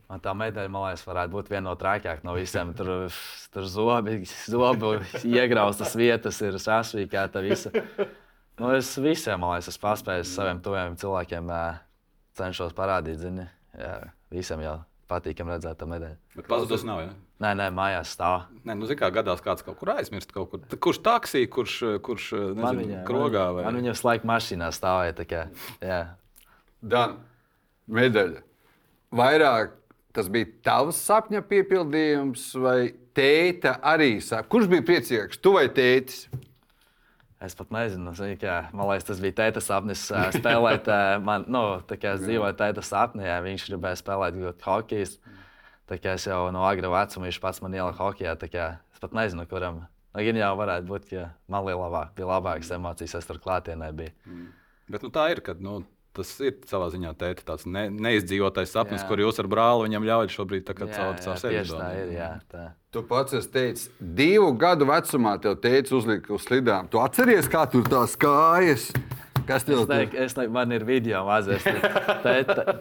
Man 0.08 0.22
tā 0.24 0.32
medaļa, 0.40 0.72
man 0.72 0.86
liekas, 0.86 1.02
varētu 1.04 1.34
būt 1.34 1.50
viena 1.52 1.66
no 1.66 1.74
trakākajām 1.76 2.24
no 2.24 2.38
visiem. 2.38 2.70
Tur, 2.78 3.10
tur 3.52 3.66
zobi, 3.68 4.22
zobi 4.48 4.94
iegrauztas 5.28 5.98
vietas, 6.00 6.40
ir 6.48 6.56
sasvīkā 6.64 7.26
tā 7.34 7.44
visa. 7.44 7.74
Nu, 8.58 8.72
es 8.78 8.94
visiem, 8.96 9.42
man 9.44 9.58
liekas, 9.58 9.68
esmu 9.74 9.84
paspējis 9.84 10.32
saviem 10.38 10.64
tuviem 10.64 10.96
cilvēkiem 10.98 11.52
cenšos 12.40 12.72
parādīt, 12.78 13.20
zini, 13.20 13.50
jā, 13.76 13.98
visiem 14.32 14.64
jau 14.64 14.78
patīkam 15.12 15.52
redzēt 15.52 15.78
to 15.82 15.92
medaļu. 15.92 16.16
Bet 16.40 16.48
pazudus 16.56 16.88
nav. 16.88 17.04
Ja? 17.04 17.12
Nē, 17.38 17.52
nē, 17.54 17.68
mājās 17.70 18.16
stāv. 18.16 18.48
Nē, 18.66 18.74
nu, 18.74 18.88
zini, 18.90 18.98
kā 18.98 19.12
gadās 19.14 19.44
kāds 19.46 19.62
kaut 19.66 19.78
kur 19.78 19.92
aizmirst, 19.94 20.32
kaut 20.34 20.50
kur. 20.50 20.64
Kurš 20.82 21.00
taksī, 21.06 21.44
kurš, 21.54 21.76
kurš 22.06 22.32
Man 22.34 22.64
nezinu, 22.64 22.80
viņa, 22.82 23.02
krogā 23.06 23.44
vai 23.54 23.66
man 23.68 23.78
viņa 23.78 23.94
visu 23.94 24.08
laiku 24.08 24.30
mašīnā 24.32 24.72
stāvēja. 24.74 25.18
tā 25.20 25.28
Kā, 25.30 25.44
jā. 25.86 26.00
Dan, 26.82 27.20
medaļa. 27.94 28.42
Vairāk 29.22 29.78
tas 30.18 30.32
bija 30.34 30.50
tavs 30.66 30.98
sapņa 31.06 31.44
piepildījums, 31.46 32.50
vai 32.58 32.80
tēta 33.18 33.78
arī 33.86 34.18
sap... 34.24 34.50
Kurš 34.50 34.70
bija 34.74 34.86
priecīgāks, 34.90 35.38
tu 35.38 35.54
vai 35.60 35.68
tētis? 35.70 36.26
Es 37.38 37.54
pat 37.54 37.70
nezinu, 37.70 38.16
kā, 38.42 38.56
man 38.74 38.90
liekas, 38.90 39.06
tas 39.12 39.20
bija 39.22 39.36
tēta 39.44 39.62
sapnis 39.62 40.08
ā, 40.10 40.32
spēlēt. 40.34 40.90
ā, 40.90 41.20
Man, 41.22 41.46
nu, 41.54 41.62
tā 41.86 42.00
kā 42.02 42.16
es 42.18 42.24
dzīvoju 42.26 42.58
tēta 42.58 42.82
sapnī, 42.82 43.30
viņš 43.46 43.68
gribēja 43.70 44.00
spēlēt 44.02 44.66
hokeju. 44.66 45.36
Tā 45.88 45.98
kā 46.04 46.18
es 46.20 46.26
jau 46.28 46.48
no 46.52 46.66
agra 46.68 46.90
vecuma 46.92 47.30
viņš 47.30 47.40
pats 47.44 47.62
man 47.64 47.76
ielika 47.78 48.02
hokeja. 48.04 48.36
tā 48.36 48.50
kā 48.52 48.76
Es 48.98 49.00
pat 49.00 49.14
nezinu, 49.14 49.44
kuram. 49.46 49.84
Nu, 50.16 50.24
Gan 50.26 50.40
jau 50.40 50.54
varētu 50.58 50.88
būt, 50.90 51.04
ka 51.12 51.28
man 51.54 51.66
bija 51.68 51.78
labāk, 51.78 52.16
bija 52.18 52.26
labākas 52.32 52.72
emocijas, 52.74 53.14
es 53.20 53.28
tur 53.30 53.38
klātienē 53.38 53.92
biju. 53.94 54.10
Bet 54.90 55.04
nu, 55.06 55.12
tā 55.14 55.28
ir, 55.30 55.44
ka 55.46 55.54
nu, 55.62 55.84
tas 56.18 56.32
ir 56.42 56.56
savā 56.66 56.88
ziņā 56.90 57.12
tēta, 57.20 57.44
tāds 57.46 57.68
ne, 57.70 57.84
neizdzīvotais 57.94 58.74
sapnis, 58.74 59.04
Jā. 59.04 59.08
kur 59.12 59.22
jūs 59.22 59.38
ar 59.38 59.50
brāli 59.52 59.86
viņam 59.86 60.08
ļaujat 60.10 60.34
šobrīd 60.34 60.66
caur 60.72 60.90
jā, 60.90 61.12
caur 61.22 61.38
sevi. 61.38 61.62
tā 61.70 61.92
ir. 62.00 62.10
Jā, 62.16 62.32
tā. 62.50 62.64
Tu 62.90 63.04
pats 63.06 63.38
esi 63.38 63.52
teicis, 63.54 63.92
divu 64.02 64.50
gadu 64.58 64.90
vecumā 64.90 65.36
tev 65.44 65.60
teica, 65.62 65.94
uzlika 66.00 66.34
uz 66.34 66.48
slidām. 66.50 66.90
Tu 66.90 66.98
atceries, 66.98 67.46
kā 67.54 67.68
tur 67.70 67.86
tās 67.86 68.18
kājas? 68.18 68.90
Kas 69.48 69.66
tev 69.68 69.82
Es 69.82 69.90
teiktu, 69.90 70.20
es 70.26 70.36
teiktu, 70.38 70.54
man 70.54 70.72
ir 70.76 70.86
video 70.88 71.24
mazliet. 71.28 71.66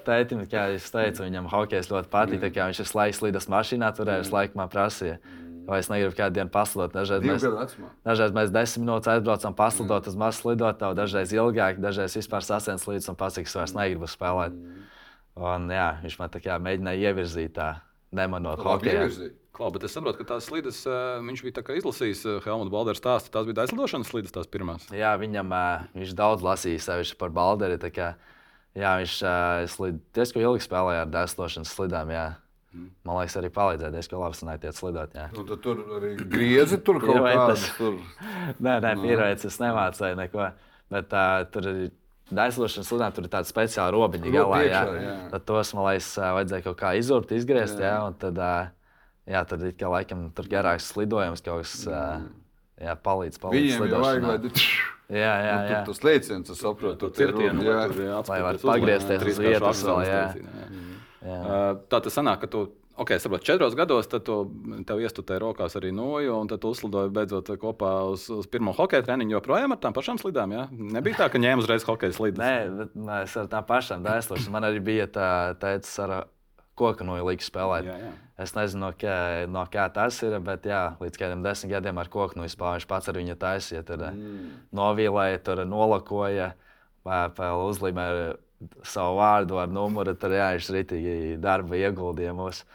Tētim, 0.06 0.44
kā 0.50 0.68
es 0.74 0.88
teicu, 0.92 1.24
viņam 1.24 1.48
hokejs 1.52 1.90
ļoti 1.92 2.10
patīk. 2.12 2.46
Viņš 2.46 2.82
ir 2.82 2.94
laiks 2.98 3.22
līdās 3.24 3.50
mašīnā, 3.52 3.92
turēja 3.96 4.24
visu 4.24 4.34
laiku 4.34 4.58
man 4.60 4.72
prasīja. 4.72 5.18
Vai 5.66 5.80
es 5.82 5.88
negribu 5.90 6.14
kādu 6.14 6.38
dienu 6.38 6.50
paslidot? 6.54 6.92
Dažreiz 6.94 7.22
divu 7.24 7.34
mēs, 7.34 7.72
dažreiz 8.06 8.34
mēs 8.36 8.52
desmit 8.54 8.84
minūtes 8.84 9.10
aizbraucam, 9.10 9.54
paslidot 9.58 10.06
uz 10.06 10.18
mazu 10.18 10.44
slidotāju, 10.44 10.94
dažreiz 10.94 11.32
ilgāk, 11.34 11.80
dažreiz 11.82 12.14
vispār 12.14 12.46
sasniedz 12.46 12.84
līdz 12.86 13.10
un 13.10 13.18
pasakīs, 13.18 13.56
vairs 13.58 13.74
negribu 13.74 14.06
spēlēt. 14.10 14.54
Un, 15.36 15.66
jā, 15.74 15.88
viņš 16.04 16.20
man 16.20 16.30
tā 16.30 16.42
kā 16.44 16.60
mēģināja 16.62 17.10
ievirzīt 17.10 17.56
tā, 17.58 17.72
nemanot 18.14 18.62
hokeju. 18.62 19.32
Klau, 19.56 19.70
bet 19.72 19.86
es 19.88 19.94
saprotu, 19.96 20.20
ka 20.20 20.34
tās 20.34 20.50
slides 20.50 20.82
uh, 20.84 21.16
viņš 21.24 21.42
bija 21.46 21.56
tā 21.56 21.76
izlasījis 21.78 22.24
uh, 22.28 22.40
Helmuta 22.44 22.72
Baldera 22.74 22.98
stāstu. 22.98 23.30
Tās 23.32 23.46
bija 23.48 23.64
aizlidošanas 23.64 24.10
slides, 24.12 24.34
tās 24.34 24.50
pirmās. 24.52 24.84
Jā, 24.92 25.14
viņam 25.16 25.54
uh, 25.56 25.86
viņš 25.96 26.12
daudz 26.18 26.44
lasīja 26.44 26.82
sevišķi 26.84 27.16
par 27.22 27.32
Balderi. 27.32 27.78
tā 27.80 27.88
Kā, 27.94 28.10
jā, 28.76 28.90
viņš 29.00 29.14
slid, 29.72 30.02
diezgan 30.16 30.44
ilgi 30.44 30.66
spēlēja 30.66 31.06
ar 31.06 31.18
aizlidošanas 31.22 31.72
slidām. 31.72 32.12
Jā. 32.12 32.26
Man 32.76 33.16
liekas, 33.16 33.38
arī 33.40 33.48
palīdzēja 33.56 33.94
diezgan 33.94 34.20
labi 34.20 34.36
sanākt 34.36 34.66
slidot. 34.76 35.16
Jā. 35.16 35.30
Nu, 35.32 35.46
tad 35.48 35.64
tur 35.64 35.80
arī 35.96 36.12
griezi 36.20 36.76
tur 36.84 37.00
kaut 37.00 37.22
kādas. 37.24 37.64
Tur. 37.78 37.96
Nē, 38.66 38.76
nē, 38.84 38.92
pierādījis, 39.00 39.48
es 39.48 39.60
nemācīju 39.62 40.20
neko. 40.20 40.50
Bet 40.92 41.16
uh, 41.16 41.40
tur 41.54 41.72
ir 41.72 41.82
aizlidošanas 42.28 42.92
slidām, 42.92 43.16
tur 43.16 43.24
ir 43.24 43.32
tāda 43.32 43.48
speciāla 43.48 43.96
robiņa 43.96 44.36
galā. 44.36 44.62
Jā. 44.68 44.84
jā. 45.00 45.18
Tad 45.32 45.48
tos 45.48 45.72
man 45.78 45.94
liekas, 45.94 46.12
vajadzēja 46.20 46.68
kaut 46.68 46.82
kā 46.84 46.92
izurbt, 47.00 47.32
izgriezt. 47.32 47.80
Jā. 47.80 47.86
Jā. 47.86 47.94
Jā, 47.96 48.08
un 48.10 48.20
tad, 48.20 48.42
uh, 48.42 48.75
jā, 49.26 49.42
tad 49.48 49.62
ir 49.66 49.72
kā 49.78 49.90
laikam 49.92 50.28
tur 50.36 50.48
garāks 50.50 50.92
lidojums, 50.98 51.42
kaut 51.44 51.64
kas 51.66 51.74
uh, 51.90 52.22
jā, 52.80 52.94
palīdz. 53.06 53.40
palīdz 53.42 53.76
Viņiem 53.76 53.90
jau 53.94 54.04
vajag, 54.04 54.28
lai 54.30 54.38
tu- 54.46 54.54
Jā, 55.06 55.34
jā, 55.38 55.50
nu, 55.62 55.66
jā. 55.70 55.76
tur 55.86 55.94
tas 55.94 56.00
lēciens, 56.02 56.48
es 56.50 56.58
saprotu, 56.58 56.96
Tur 56.98 57.12
tur 57.14 57.28
ir 57.28 57.34
runa, 57.54 57.62
jā. 57.62 58.16
Lai 58.26 58.40
var 58.42 58.56
pagriezties 58.58 59.22
uz 59.22 59.38
vietas 59.38 59.84
vēl, 59.86 60.00
jā. 60.02 60.24
Jā. 61.22 61.36
Uh, 61.46 61.78
tā 61.90 62.00
tas 62.02 62.14
sanāk, 62.18 62.40
ka 62.42 62.48
tu, 62.50 62.64
ok, 62.98 63.12
saprot, 63.22 63.44
četros 63.46 63.76
gados 63.78 64.06
tad 64.10 64.24
tu, 64.26 64.36
tev 64.86 64.98
iestutēja 65.06 65.42
rokās 65.44 65.78
arī 65.78 65.92
noju, 65.94 66.34
un 66.42 66.50
tad 66.50 66.58
tu 66.62 66.72
uzslidoji 66.74 67.14
beidzot 67.14 67.52
kopā 67.62 67.92
uz, 68.10 68.26
uz 68.34 68.50
pirmo 68.50 68.74
hokeja 68.74 69.06
treniņu 69.06 69.36
joprojām 69.38 69.74
ar 69.76 69.80
tām 69.82 69.94
pašām 69.94 70.18
slidām, 70.18 70.54
jā? 70.58 70.66
Nebija 70.74 71.22
tā, 71.22 71.30
ka 71.30 71.38
ņēma 71.38 71.62
uzreiz 71.62 71.86
hokeja 71.86 72.14
slidas. 72.18 72.42
Nē, 72.42 72.54
bet, 72.80 72.94
nē, 72.98 73.22
es 73.28 73.36
ar 73.38 73.46
tām 73.54 73.66
pašām 73.70 74.02
dēslos. 74.06 74.50
Man 74.50 74.66
arī 74.66 74.82
bija 74.90 75.06
tā 75.06 75.30
teicis 75.62 75.94
ar 76.02 76.16
koku 76.76 77.06
no 77.06 77.16
līnijas 77.18 77.50
spēlēt. 77.50 77.88
Jā, 77.88 77.96
jā. 78.04 78.12
Es 78.44 78.52
nezinu, 78.52 78.82
no 78.84 78.90
kā, 79.00 79.16
no 79.48 79.62
kā 79.72 79.86
tas 79.92 80.18
ir, 80.26 80.36
bet 80.44 80.66
jā, 80.68 80.82
līdz 81.00 81.20
kādiem 81.20 81.44
desmit 81.44 81.72
gadiem 81.72 82.00
ar 82.02 82.10
koku 82.12 82.36
no 82.36 82.48
spēlēju. 82.48 82.82
Viņš 82.82 82.88
pats 82.90 83.08
ar 83.08 83.16
viņu 83.16 83.36
taisīja, 83.40 83.84
tur 83.88 84.02
mm. 84.10 84.50
novīlēja, 84.76 85.40
tur 85.46 85.62
nolakoja, 85.68 86.50
vai 87.06 87.22
vēl 87.38 87.62
uzlīmēja 87.70 88.34
savu 88.84 89.16
vārdu 89.20 89.60
ar 89.62 89.72
numuru. 89.72 90.14
Tur 90.20 90.36
jā, 90.36 90.50
viņš 90.56 90.68
ritīgi 90.76 91.40
darba 91.40 91.80
ieguldīja 91.80 92.36
mūsu. 92.36 92.68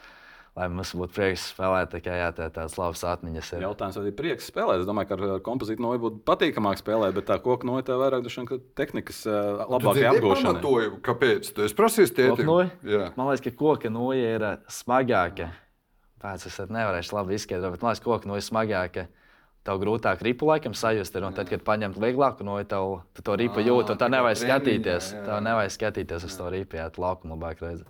Lai 0.52 0.66
mums 0.68 0.90
būtu 0.92 1.14
prieks 1.16 1.46
spēlēt, 1.54 1.88
tā 1.94 1.98
kā 2.04 2.12
jā, 2.12 2.26
tā, 2.36 2.50
tādas 2.52 2.74
labas 2.76 3.00
atmiņas. 3.08 3.54
Ir. 3.56 3.62
Jautājums, 3.64 3.96
vai 3.96 4.10
ir 4.10 4.16
prieks 4.18 4.50
spēlēt? 4.50 4.82
Es 4.82 4.88
domāju, 4.88 5.08
ka 5.08 5.16
ar 5.16 5.40
kompozītu 5.46 5.80
noju 5.80 6.02
būtu 6.02 6.18
patīkamāk 6.28 6.76
spēlēt, 6.82 7.14
bet 7.16 7.24
tā 7.30 7.38
koka 7.40 7.64
noja 7.64 7.86
tev 7.88 8.02
vairāk 8.02 8.26
vien, 8.28 8.48
ka 8.50 8.58
tehnikas 8.76 9.22
labākai 9.24 10.04
apgūšanai. 10.10 10.58
apgūšanai. 10.60 11.00
Kāpēc? 11.08 11.48
Tu 11.56 11.64
esi 11.64 11.78
prasījis 11.78 12.12
tētim? 12.18 12.52
Jā. 12.84 13.08
Man 13.16 13.30
liekas, 13.30 13.46
ka 13.46 13.54
koka 13.62 13.88
noja 13.94 14.34
ir 14.36 14.44
smagāka. 14.68 15.48
Pēc 16.20 16.44
es 16.52 16.60
nevarēšu 16.68 17.16
labi 17.16 17.40
izskaidrot, 17.40 17.72
bet 17.78 17.82
man 17.82 17.94
liekas, 17.94 18.04
ka 18.04 18.12
koka 18.12 18.28
noja 18.34 18.44
ir 18.44 18.48
smagāka. 18.50 19.06
Tev 19.62 19.78
grūtāk 19.78 20.20
ripu 20.26 20.46
laikam 20.50 20.74
sajust, 20.76 21.16
ir, 21.16 21.24
un 21.24 21.32
tad, 21.32 21.48
kad 21.48 21.62
paņemt 21.64 21.96
vieglāku 22.02 22.44
noju, 22.44 22.66
tev 22.68 22.92
tu 23.14 23.22
to 23.24 23.36
ripu 23.38 23.62
Ā, 23.62 23.66
jūt, 23.70 23.92
un 23.94 23.98
tā 24.00 24.08
nevajag 24.10 24.40
skatīties. 24.42 25.12
jā. 25.14 25.24
Tev 25.24 25.40
nevajag 25.46 25.74
skatīties 25.78 26.26
uz 26.26 26.34
to 26.36 26.48
ripu, 26.50 26.76
jā, 26.80 26.88
tu 26.90 27.00
laukumu 27.00 27.38
labāk 27.38 27.62
redzi. 27.62 27.86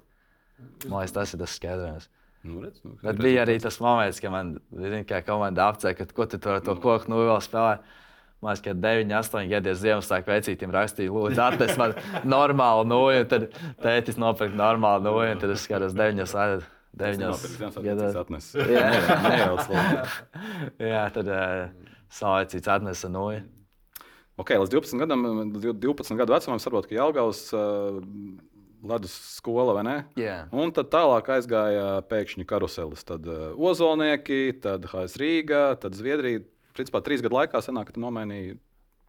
Man 0.87 1.01
liekas, 1.01 1.15
tas 1.17 1.33
ir 1.33 1.41
tas 1.41 1.55
skaidrojums. 1.57 2.11
Nu, 2.43 2.59
redz, 2.63 2.81
nu, 2.83 2.97
Bet 3.03 3.21
bija 3.23 3.45
arī 3.45 3.55
tas 3.63 3.77
moments, 3.83 4.19
kad 4.23 4.33
man 4.35 4.57
zini, 4.75 5.05
kā 5.07 5.21
komanda 5.23 5.69
apceļ, 5.71 5.95
ka 5.95 6.07
ko 6.11 6.27
tu 6.27 6.41
ar 6.51 6.63
to 6.67 6.75
koku 6.83 7.11
nu 7.13 7.21
vēl 7.23 7.39
spēlē. 7.45 7.77
Man 8.43 8.57
liekas, 8.57 8.65
ka 8.65 8.75
9, 8.75 9.13
8 9.15 9.51
gadi 9.53 9.75
Ziemassvētku 9.79 10.33
vecītim 10.33 10.73
rakstīja, 10.75 11.13
lūdzu, 11.15 11.39
atnes 11.45 11.77
man 11.79 11.95
normālu 12.27 12.89
noju, 12.91 13.21
un 13.23 13.31
tad 13.31 13.47
tētis 13.85 14.19
nopirka 14.19 14.59
normālu 14.59 15.07
noju, 15.07 15.29
un 15.37 15.43
tad 15.45 15.55
es 15.55 15.63
skatos 15.63 15.95
9, 15.95 16.27
9 16.99 17.23
gados. 17.87 18.19
atnes. 18.25 18.51
Jā. 18.75 18.89
Nejauc, 19.29 19.71
lūdzu. 19.71 20.43
Jā, 20.83 21.05
tad 21.15 21.31
uh, 21.31 21.93
saulēcīts 22.19 22.75
atnesa 22.75 23.13
noju. 23.15 23.45
Ok, 24.43 24.57
līdz 24.59 24.75
12 24.75 25.05
gadam, 25.05 25.23
12 25.55 26.19
gadu 26.19 26.35
vecumam 26.35 26.59
saprotu, 26.59 26.91
ka 26.91 26.99
Jālgaus 26.99 27.47
uh, 27.55 28.03
ledus 28.83 29.15
skola 29.37 29.77
vai 29.77 29.85
ne? 29.87 29.97
Jā. 30.19 30.37
Un 30.55 30.73
tad 30.75 30.91
tālāk 30.93 31.31
aizgāja 31.37 32.03
pēkšņi 32.11 32.47
karuselis. 32.49 33.05
Tad 33.09 33.27
uh, 33.31 33.51
Ozolnieki, 33.57 34.59
tad 34.63 34.87
HS 34.91 35.19
Rīga, 35.23 35.65
tad 35.83 35.99
Zviedrija. 35.99 36.45
Principā 36.73 37.03
trīs 37.05 37.21
gadu 37.25 37.37
laikā 37.37 37.61
sanāk, 37.61 37.91
ka 37.91 37.97
tu 37.97 38.03
nomainīji 38.03 38.57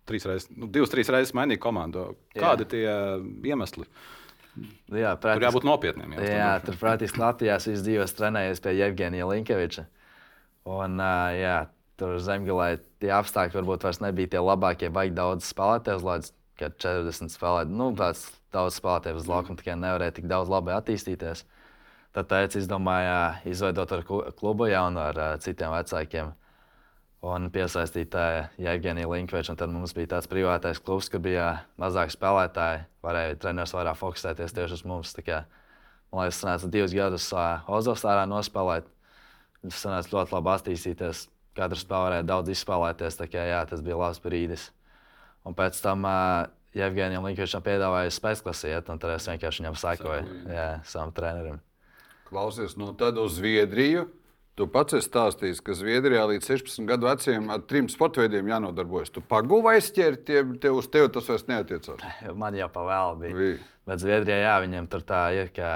trīs 0.09 0.27
reizes, 0.27 0.49
nu, 0.51 0.67
divas, 0.67 0.91
trīs 0.91 1.09
reizes 1.13 1.31
mainīji 1.37 1.61
komandu. 1.63 2.09
Kādi 2.35 2.67
tie 2.69 2.83
iemesli? 3.47 3.87
Jā, 4.93 5.15
Tur 5.17 5.41
jābūt 5.41 5.65
nopietniem. 5.65 6.17
Jā, 6.19 6.25
jā 6.29 6.49
tur 6.61 6.75
praktiski 6.77 7.21
Latvijā 7.21 7.55
es 7.57 7.65
visu 7.71 7.85
dzīvi 7.87 8.05
trenējies 8.19 8.61
pie 8.61 8.75
Jevģīnija 8.77 9.29
Linkeviča. 9.31 9.87
Un, 10.69 10.99
uh, 10.99 11.31
jā, 11.33 11.55
tur 11.99 12.19
zemgālē 12.21 12.75
tie 13.01 13.09
apstākļi 13.15 13.61
varbūt 13.61 13.87
vairs 13.87 14.03
nebija 14.03 14.35
tie 14.35 14.43
labākie. 14.43 14.91
Vajag 14.93 15.17
daudz 15.17 15.49
spēlētājus, 15.49 16.05
lai 16.05 16.19
kad 16.59 16.77
40 16.83 17.33
spēlētu. 17.33 17.73
Nu, 17.73 17.89
tāds 17.97 18.27
daudz 18.53 18.77
spēlētāju 18.79 19.19
uz 19.21 19.27
laukuma 19.29 19.59
tikai 19.59 19.75
nevarēja 19.79 20.17
tik 20.19 20.29
daudz 20.31 20.51
labi 20.51 20.73
attīstīties. 20.75 21.43
Tad 22.13 22.29
teicu, 22.29 22.59
izdomāju 22.61 23.49
izveidot 23.49 23.91
ar 23.95 24.03
klubu 24.37 24.69
jaunu 24.69 25.01
ar 25.01 25.17
uh, 25.17 25.35
citiem 25.41 25.73
vecākiem. 25.73 26.33
Un 27.23 27.47
piesaistīt 27.55 28.15
Jevģīniju 28.59 29.07
Linkveču. 29.13 29.53
un 29.53 29.57
Tad 29.57 29.71
mums 29.71 29.93
bija 29.95 30.09
tāds 30.17 30.27
privātais 30.27 30.81
klubs, 30.83 31.07
kur 31.09 31.21
bija 31.23 31.63
mazāk 31.79 32.11
spēlētāji. 32.11 32.81
Varēja 33.05 33.37
treneris 33.39 33.73
vairāk 33.73 33.95
fokusēties 33.95 34.55
tieši 34.57 34.75
uz 34.75 34.83
mums. 34.83 35.13
Tā 35.15 35.23
Kā, 35.23 35.37
man 36.11 36.25
liekas, 36.25 36.41
tas 36.41 36.49
nāca 36.49 36.71
divus 36.73 36.95
gadus 36.97 37.29
uh, 37.31 37.63
Ozolstārā 37.71 38.27
nospēlēt. 38.27 38.89
Tas 39.63 39.79
sanāca 39.85 40.11
ļoti 40.11 40.35
labi 40.35 40.51
attīstīties. 40.57 41.27
Katrs 41.55 41.85
spēlē 41.85 42.09
varēja 42.09 42.27
daudz 42.27 42.51
izspēlēties. 42.51 43.17
tā 43.21 43.29
Kā, 43.31 43.47
jā, 43.47 43.63
tas 43.71 43.81
bija 43.85 44.01
labs 44.03 44.19
brīdis. 44.19 44.67
Un 45.47 45.55
pēc 45.55 45.79
tam 45.79 46.03
uh, 46.03 46.51
Jevģīnijam 46.77 47.27
Linkvečam 47.27 47.61
piedāvāja 47.65 48.11
spēcklasi 48.13 48.71
iet, 48.71 48.89
un 48.89 49.01
tad 49.01 49.13
es 49.15 49.29
vienkārši 49.29 49.61
viņam 49.61 49.77
sekoju. 49.77 50.41
Jā, 50.49 50.67
savam 50.89 51.13
trenerim. 51.13 51.61
Klausies, 52.29 52.73
no 52.79 52.91
tad 52.97 53.19
uz 53.21 53.37
Zviedriju. 53.37 54.07
Tu 54.53 54.67
pats 54.69 54.93
esi 54.93 55.07
stāstījis, 55.07 55.63
ka 55.65 55.73
Zviedrijā 55.73 56.27
līdz 56.29 56.45
16 56.51 56.85
gadu 56.85 57.07
veciem 57.07 57.47
ar 57.49 57.63
trim 57.65 57.87
sporta 57.89 58.21
veidiem 58.21 58.51
jānodarbojas. 58.51 59.09
Tu 59.13 59.21
pagūvi 59.25 59.71
aizķert, 59.71 60.25
tie, 60.27 60.43
tev 60.61 60.77
uz 60.77 60.89
tevi 60.93 61.09
tas 61.13 61.29
vairs 61.29 61.47
neatiecās. 61.49 62.03
Man 62.41 62.57
jau 62.57 62.69
pavēl 62.73 63.17
bija. 63.21 63.37
Bija. 63.39 63.55
Bet 63.89 64.03
Zviedrijā, 64.03 64.43
jā, 64.45 64.53
viņiem 64.65 64.89
tur 64.93 65.05
tā 65.09 65.23
ir, 65.33 65.49
ka 65.55 65.71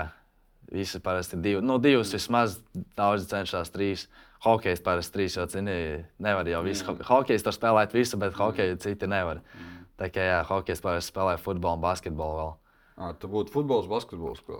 visi 0.70 1.02
parasti 1.02 1.40
divi. 1.42 1.64
Nu, 1.66 1.80
divas 1.82 2.14
vismaz, 2.14 2.60
daudzi 2.98 3.30
cenšas 3.32 3.74
trīs. 3.74 4.06
Hokejs 4.46 4.84
parasti 4.86 5.16
trīs, 5.16 5.40
jo, 5.40 5.48
zini, 5.50 6.04
nevar 6.22 6.46
jau 6.46 6.62
visu. 6.66 6.86
Mm. 6.86 7.08
Hokejs 7.10 7.46
tur 7.46 7.56
spēlēt 7.56 7.98
visu, 7.98 8.20
bet 8.22 8.38
hokeju 8.38 8.78
citi 8.84 9.10
nevar. 9.10 9.42
Mm. 9.42 9.77
Tā 9.98 10.10
kā, 10.14 10.22
jā, 10.30 10.40
hokejs 10.46 10.82
parasti 10.84 11.12
spēlē 11.14 11.38
futbolu 11.42 11.80
un 11.80 11.82
basketbolu 11.82 12.36
vēl. 12.40 12.52
À, 12.98 13.12
tu 13.18 13.30
būtu 13.30 13.54
futbols, 13.54 13.88
basketbols. 13.90 14.42
Kā. 14.46 14.60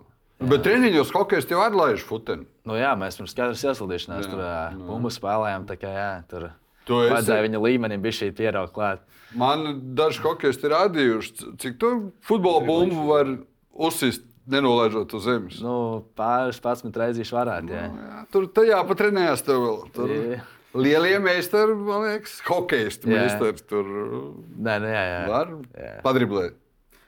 Bet 0.50 0.64
treniņos 0.66 1.12
hokejs 1.14 1.48
tev 1.50 1.62
atlaiž 1.66 2.04
futeni. 2.06 2.46
Nu, 2.66 2.76
jā, 2.78 2.92
mēs 2.98 3.18
pirms 3.18 3.34
katras 3.38 3.64
iesildīšanās 3.66 4.26
Jā, 4.26 4.32
tur 4.32 4.42
jā, 4.44 4.58
nu. 4.78 4.88
bumbu 4.92 5.10
spēlējām. 5.14 5.66
Tā 5.70 5.78
kā, 5.82 5.94
jā, 5.94 6.10
tur 6.30 6.50
Tu 6.88 6.94
esi- 7.04 7.14
vajadzēja 7.14 7.46
viņa 7.48 7.62
līmenim 7.66 8.02
bija 8.02 8.18
šī 8.20 8.32
pierauga 8.38 8.72
klāt. 8.74 9.00
Man 9.36 9.82
daži 9.98 10.22
hokejisti 10.24 10.70
ir 10.70 10.76
rādījuši, 10.78 11.58
cik 11.60 11.78
tu 11.82 12.12
futbola 12.22 12.62
bumbu 12.66 13.08
var 13.10 13.34
uzsist, 13.74 14.24
nenolaižot 14.48 15.14
uz 15.18 15.26
zemes. 15.28 15.58
Nu, 15.62 16.06
pāris 16.16 16.62
pats 16.64 16.82
reizes 16.84 17.30
varētu. 17.36 17.74
Jā. 17.74 17.90
Jā, 17.92 18.22
tur 18.32 18.48
tajā 18.48 18.80
pat 18.88 18.98
trenējās 19.02 19.44
tev 19.44 19.60
vēl. 19.66 19.82
Tur 19.94 20.14
Jā. 20.14 20.40
Lielie 20.80 21.18
meistari, 21.24 21.76
man 21.76 22.06
liekas, 22.06 22.38
hokejisti 22.48 23.10
Jā. 23.10 23.20
meistari 23.24 23.66
tur 23.70 23.88
Nē, 23.88 24.78
nē, 24.84 24.94
jā, 24.94 25.04
jā. 25.12 25.20
var 25.32 25.52
Jā. 25.78 25.92
padriblēt. 26.06 26.58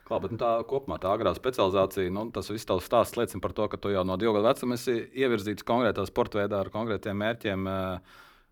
Klā, 0.10 0.18
bet, 0.24 0.32
nu, 0.34 0.40
tā 0.42 0.52
kopumā 0.66 0.98
tā 0.98 1.12
agrā 1.14 1.36
specializācija, 1.38 2.10
nu, 2.10 2.24
tas 2.34 2.48
viss 2.50 2.66
tavs 2.66 2.88
stāsts 2.90 3.18
liecina 3.20 3.44
par 3.44 3.54
to, 3.54 3.68
ka 3.70 3.78
tu 3.78 3.92
jau 3.94 4.02
no 4.08 4.16
divu 4.18 4.34
gadu 4.34 4.48
vecuma 4.48 4.74
esi 4.80 4.96
ievirzīts 5.22 5.66
konkrētā 5.68 6.06
sporta 6.10 6.40
veidā 6.42 6.64
ar 6.64 6.72
konkrētiem 6.74 7.20
mērķiem. 7.22 7.68
eh, 7.70 8.00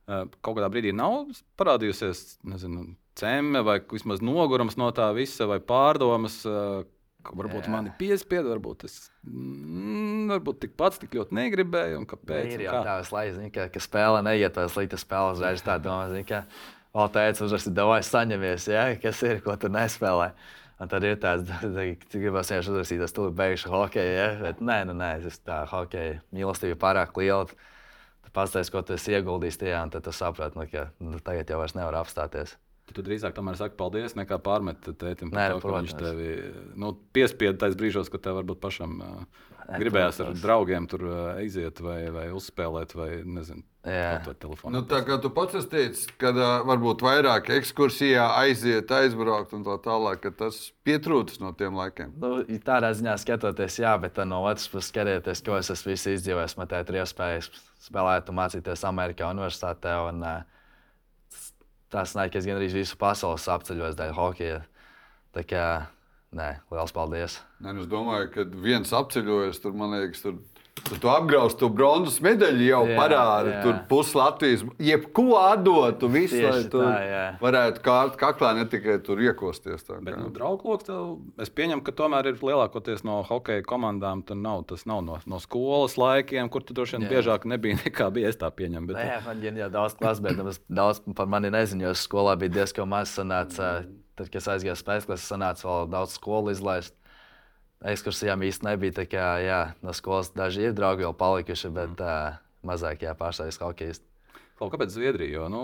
eh, 0.07 0.23
Kaut 0.45 0.59
kādā 0.59 0.69
brīdī 0.69 0.93
nav 0.93 1.31
parādījusies 1.57 2.37
nezinu, 2.45 2.91
cēme 3.17 3.63
vai 3.65 3.79
vismaz 3.89 4.21
nogurums 4.21 4.77
no 4.77 4.91
tā 4.93 5.09
visa, 5.17 5.47
vai 5.49 5.57
pārdomas. 5.59 6.43
Varbūt 7.25 7.65
Jā. 7.65 7.71
man 7.73 7.89
ir 7.89 7.95
piespiedu, 7.99 8.51
varbūt 8.53 8.85
es 8.87 8.95
mm, 9.25 10.29
varbūt 10.31 10.61
tik 10.63 10.75
pats 10.79 10.99
tik 11.01 11.15
ļoti 11.17 11.35
negribēju. 11.35 12.01
un 12.01 12.05
Kāpēc? 12.07 12.53
Ir 12.53 12.61
un 12.61 12.65
jau 12.67 12.75
kā. 12.77 12.83
tā, 12.85 13.15
lai 13.15 13.23
zinātu, 13.33 13.53
ka, 13.57 13.65
ka 13.73 13.81
spēle 13.83 14.21
neiet, 14.23 14.55
vai 14.55 14.67
slikta 14.71 14.99
spēle 15.01 15.33
uzreiz 15.35 15.63
tā 15.65 15.75
domā, 15.81 16.07
zini, 16.13 16.23
ka 16.29 16.43
vēl 16.95 17.11
teica, 17.17 17.43
uzreiz 17.47 17.67
davai 17.75 17.99
saņemies, 18.05 18.69
ja? 18.71 18.85
kas 19.01 19.23
ir, 19.27 19.41
ko 19.45 19.57
tu 19.59 19.71
nespēlē. 19.73 20.29
Un 20.77 20.91
tad 20.91 21.07
ir 21.09 21.17
tāds, 21.19 21.49
ka 21.51 22.21
gribas 22.21 22.53
vienkārši 22.53 22.73
uzrakstīt, 22.73 23.01
tas 23.03 23.15
tur 23.17 23.33
beigšu 23.35 23.73
hokeju, 23.73 24.13
ja? 24.13 24.29
bet 24.43 24.61
nē, 24.63 24.83
nu, 24.87 24.95
nē, 24.97 25.17
tas 25.25 25.41
tā 25.41 25.63
hokeja 25.73 26.21
mīlestība 26.37 26.77
ir 26.77 26.81
pārāk 26.85 27.17
liela. 27.19 27.49
Tu 28.23 28.31
pastāstīsi, 28.35 28.75
ko 28.75 28.85
tu 28.85 28.95
esi 28.95 29.17
ieguldījis 29.17 29.59
tajā, 29.65 29.83
un 29.83 29.91
tad 29.91 30.05
tu 30.05 30.15
saprati, 30.15 30.59
nu, 30.59 30.69
ka 30.71 30.89
nu, 31.03 31.19
tagad 31.23 31.49
jau 31.49 31.59
vairs 31.63 31.75
nevar 31.75 31.99
apstāties. 32.03 32.55
Tad 32.87 32.95
tu 32.95 33.03
drīzāk 33.03 33.35
tomēr 33.35 33.57
saki 33.59 33.75
paldies, 33.75 34.15
nekā 34.15 34.37
pārmet 34.39 34.85
tētim. 34.95 35.33
Nē, 35.35 35.49
par 35.57 35.59
to, 35.59 35.67
ka 35.67 35.79
viņš 35.81 35.95
tevi 35.99 36.29
nu, 36.79 36.93
piespieda 37.15 37.57
tajos 37.59 37.75
brīžos, 37.79 38.11
kad 38.13 38.23
tev 38.23 38.37
varbūt 38.39 38.61
pašam 38.63 38.93
uh, 39.03 39.17
gribējās 39.67 40.21
ar 40.21 40.29
protams. 40.29 40.43
draugiem 40.45 40.87
tur 40.87 41.03
uh, 41.09 41.17
iziet 41.43 41.81
vai, 41.83 41.97
vai 42.15 42.29
uzspēlēt, 42.31 42.95
vai 42.95 43.09
nezinu. 43.27 43.65
Nu, 44.71 44.81
tā 44.87 45.01
kā 45.07 45.19
tu 45.23 45.31
pats 45.35 45.59
esi 45.59 45.69
teicis, 45.71 46.07
ka 46.19 46.31
uh, 46.31 46.45
varbūt 46.67 47.03
vairāk 47.03 47.51
ekskursijā 47.57 48.25
aiziet, 48.39 48.91
aizbraukt 48.91 49.55
un 49.55 49.67
tā 49.67 49.77
tālāk, 49.83 50.23
ka 50.23 50.31
tas 50.45 50.63
pietrūcis 50.87 51.43
no 51.43 51.51
tiem 51.59 51.75
laikiem. 51.75 52.15
Nu, 52.23 52.37
i 52.47 52.59
tādā 52.63 52.93
ziņā 52.95 53.19
skatoties, 53.19 53.81
jā, 53.83 53.97
bet 53.99 54.19
no 54.27 54.45
otras 54.47 54.71
puses 54.71 54.91
skatieties, 54.91 55.43
ko 55.43 55.59
es 55.59 55.75
esmu 55.75 55.95
izdzīvojis. 55.95 56.55
Man 56.59 56.71
tā 56.71 56.83
ir 56.83 57.01
iespēja 57.03 57.43
spēlēt 57.83 58.31
un 58.31 58.39
mācīties 58.39 58.87
Amerikā 58.87 59.31
Universitātē. 59.35 59.99
Un, 60.07 60.23
uh, 60.23 60.56
tas 61.93 62.15
nāk, 62.17 62.35
es 62.35 62.47
gandrīz 62.47 62.75
visu 62.75 62.97
pasauli 62.99 63.41
apceļos 63.53 63.97
dēļ 63.99 64.13
hokeja. 64.17 64.61
Tā 65.35 65.43
kā, 65.47 65.65
nē, 66.35 66.49
liels 66.73 66.93
paldies. 66.95 67.39
Nē, 67.63 67.73
nu, 67.75 67.85
es 67.85 67.91
domāju, 67.91 68.31
ka 68.33 68.47
viens 68.63 68.93
apceļojas, 68.95 69.61
tur 69.63 69.75
man 69.77 69.93
liekas, 69.95 70.23
tur, 70.25 70.39
tur 70.87 70.99
tu 71.03 71.09
apgrauž 71.11 71.55
to 71.59 71.67
bronzas 71.73 72.17
medaļu 72.23 72.65
jau 72.67 72.81
Jā, 72.89 72.95
parādi. 72.97 73.51
jā. 73.53 73.61
Tur 73.65 73.75
pus 73.89 74.13
Latvijas, 74.17 74.63
jebko 74.81 75.25
atdotu, 75.41 76.09
visu, 76.11 76.35
Tieši 76.37 76.47
lai 76.49 76.63
tu 76.71 76.81
tā, 76.81 76.93
jā. 77.07 77.23
varētu 77.41 77.83
kārt 77.85 78.17
kaklā, 78.19 78.53
ne 78.57 78.65
tikai 78.71 78.97
tur 79.05 79.21
iekosties. 79.23 79.83
Tā, 79.87 79.99
Bet, 80.01 80.15
kā. 80.15 80.23
nu, 80.23 80.31
tev, 80.81 81.17
es 81.43 81.51
pieņemu, 81.53 81.83
ka 81.85 81.91
tomēr 81.91 82.31
ir 82.31 82.39
lielākoties 82.41 83.03
no 83.07 83.19
hokeja 83.27 83.65
komandām. 83.67 84.23
tur 84.25 84.39
Nav, 84.39 84.63
tas 84.69 84.85
nav 84.89 85.03
no, 85.03 85.19
no 85.25 85.39
skolas 85.43 85.97
laikiem, 85.97 86.49
kur 86.49 86.63
tu 86.63 86.73
droši 86.77 86.97
vien 86.97 87.09
biežāk 87.11 87.45
nebija 87.49 87.77
nekā 87.85 88.09
bija. 88.13 88.29
Es 88.33 88.37
tā 88.39 88.49
pieņemu. 88.51 88.87
Bet, 88.91 88.97
Nē, 88.97 89.21
man 89.25 89.41
ir 89.43 89.61
jau 89.63 89.69
daudz 89.73 89.95
es 90.55 90.61
daudz 90.69 91.01
par 91.15 91.27
mani 91.27 91.49
nezinu, 91.53 91.87
jo 91.89 91.93
skolā 91.97 92.37
bija 92.39 92.61
diezgan 92.61 92.87
maz. 92.89 93.13
Sanāca, 93.17 93.85
tad, 94.17 94.27
kad 94.29 94.35
es 94.41 94.47
aizgāju 94.51 94.75
spēles 94.77 95.05
klases, 95.07 95.27
sanāca 95.31 95.65
vēl 95.67 95.87
daudz 95.93 96.15
skolu 96.19 96.51
izlaist. 96.53 96.93
Ekskursijām 97.85 98.41
īsti 98.47 98.65
nebija. 98.65 99.05
Kā, 99.09 99.25
jā, 99.43 99.61
no 99.85 99.93
skolas 99.93 100.31
daži 100.33 100.69
ir 100.69 100.77
draugi 100.77 101.05
vēl 101.05 101.17
palikuši, 101.17 101.69
bet 101.75 102.01
uh, 102.01 102.39
mazāk 102.65 103.05
jā, 103.05 103.13
pārstāvis. 103.17 103.59
Kaut 103.61 104.73
kāpēc 104.73 104.95
Zviedrija? 104.95 105.35
Jo, 105.37 105.49
nu, 105.53 105.61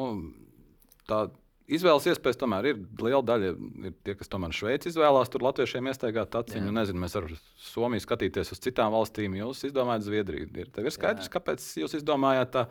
tā 1.09 1.25
izvēles 1.71 2.05
iespējas 2.11 2.39
tomēr 2.39 2.67
ir 2.69 2.81
liela 3.01 3.23
daļa. 3.25 3.53
Ir 3.89 3.95
tie, 4.05 4.15
kas 4.19 4.29
tomēr 4.31 4.53
Šveici 4.55 4.91
izvēlās, 4.91 5.31
tur 5.33 5.45
latviešiem 5.47 5.89
iestaigāt 5.89 6.35
aciņu. 6.43 6.73
Nezinu, 6.75 7.01
mēs 7.03 7.17
varam 7.17 7.39
Somiju 7.63 8.03
skatīties 8.03 8.53
uz 8.55 8.61
citām 8.63 8.93
valstīm. 8.93 9.39
Jūs 9.39 9.65
izdomājat 9.69 10.05
Zviedriju. 10.05 10.51
Ir, 10.53 10.69
tev 10.75 10.89
ir 10.89 10.95
skaidrs, 10.95 11.29
Jā. 11.29 11.33
kāpēc 11.37 11.65
jūs 11.81 11.97
izdomājāt 11.97 12.53
tā. 12.53 12.67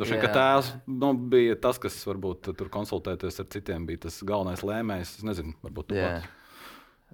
Vien, 0.00 0.18
ka 0.18 0.28
Jā. 0.30 0.34
tēvs 0.34 0.70
nu, 0.88 1.12
bija 1.32 1.56
tas, 1.60 1.76
kas 1.80 1.98
varbūt 2.08 2.54
tur 2.56 2.70
konsultēties 2.72 3.42
ar 3.42 3.48
citiem, 3.52 3.84
bija 3.86 4.06
tas 4.06 4.16
galvenais 4.26 4.64
lēmējs. 4.64 5.18
Es 5.20 5.26
nezinu, 5.28 5.52
varbūt 5.64 5.92
tu 5.92 5.98
Jā. 5.98 6.14
pats. 6.20 6.38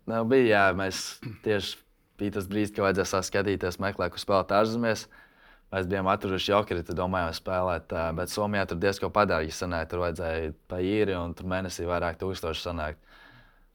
Nu, 0.08 0.22
bija, 0.24 0.48
jā, 0.48 0.64
mēs 0.72 0.98
tieši 1.44 1.76
bija 2.18 2.38
tas 2.38 2.46
brīdis, 2.48 2.72
kad 2.72 2.86
vajadzēja 2.86 3.08
sākt 3.10 3.28
skatīties, 3.28 3.76
meklēt, 3.82 4.14
kur 4.14 4.22
spēlēt 4.22 4.54
ārzemēs. 4.56 5.02
Mēs 5.68 5.88
bijām 5.90 6.08
atraduši 6.08 6.52
jokeri, 6.54 6.84
tad 6.86 6.96
domājām, 6.96 7.34
spēlēt, 7.36 7.92
bet 8.16 8.32
Somijā 8.32 8.64
tur 8.70 8.78
diezgan 8.80 9.12
padarīgi 9.12 9.52
sanāca. 9.52 9.90
Tur 9.90 10.06
vajadzēja 10.06 10.54
pa 10.70 10.78
īri 10.80 11.12
un 11.12 11.34
tur 11.36 11.50
mēnesī 11.52 11.84
vairāk 11.84 12.16
tūkstoši 12.22 12.64
sanākt. 12.64 13.02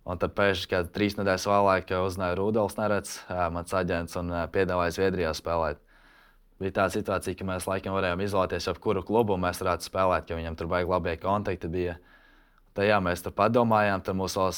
Un 0.09 0.17
tad 0.19 0.33
pēkšņi, 0.35 0.71
kad 0.71 0.89
trīs 0.95 1.19
nedēļas 1.19 1.45
vēlāk 1.47 1.93
uzzināja 1.99 2.39
Rudolfs 2.39 2.79
Nerets, 2.81 3.13
mans 3.53 3.77
aģents, 3.77 4.17
un 4.19 4.33
piedāvāja 4.51 4.97
Zviedrijā 4.97 5.35
spēlēt. 5.37 5.79
Bija 6.59 6.75
tāda 6.79 6.95
situācija, 6.97 7.37
ka 7.37 7.47
mēs 7.47 7.69
laikam 7.69 7.93
varējām 7.93 8.25
izvēlēties, 8.25 8.71
ap 8.73 8.81
kuru 8.81 9.05
klubu 9.05 9.37
mēs 9.37 9.61
varētu 9.61 9.85
spēlēt, 9.85 10.33
jo 10.33 10.41
viņam 10.41 10.57
tur 10.57 10.73
baigi 10.73 10.91
labie 10.91 11.15
kontakti 11.21 11.69
bija. 11.71 11.95
Tad 12.73 12.89
jā, 12.89 12.99
mēs 13.05 13.21
tur 13.21 13.37
padomājām, 13.37 14.01
tad 14.01 14.17
mūs 14.17 14.35
vēl 14.41 14.51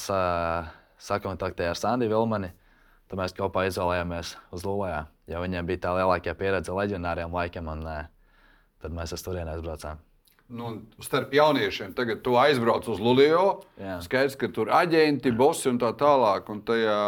sakontaktēja 1.02 1.74
ar 1.74 1.80
Sandu 1.80 2.08
Vilmani. 2.10 2.52
Tad 3.06 3.20
mēs 3.20 3.36
kopā 3.36 3.68
izvēlējāmies 3.68 4.34
uz 4.56 4.66
Lūlijā, 4.66 5.04
jo 5.30 5.44
viņiem 5.44 5.68
bija 5.68 5.84
tā 5.84 5.94
lielākā 5.94 6.34
pieredze 6.34 6.74
leģionāriem 6.74 7.34
laikam, 7.34 7.70
un 7.70 7.86
ē, 7.86 8.00
tad 8.82 8.96
mēs 8.96 9.14
uz 9.14 9.22
turieni 9.22 9.54
aizbraucām. 9.54 10.02
Nu, 10.46 10.68
starp 11.02 11.32
jauniešiem 11.34 11.90
tagad 11.98 12.20
tu 12.22 12.36
aizbrauc 12.38 12.86
uz. 12.86 13.00
Jā. 13.02 13.96
Skaidrs, 14.04 14.36
ka 14.38 14.46
tur 14.54 14.68
ir 14.68 14.76
aģenti, 14.78 15.32
bosi 15.34 15.66
un 15.72 15.80
tā 15.82 15.90
tālāk. 15.98 16.46
Un 16.54 16.60
tajā 16.62 16.98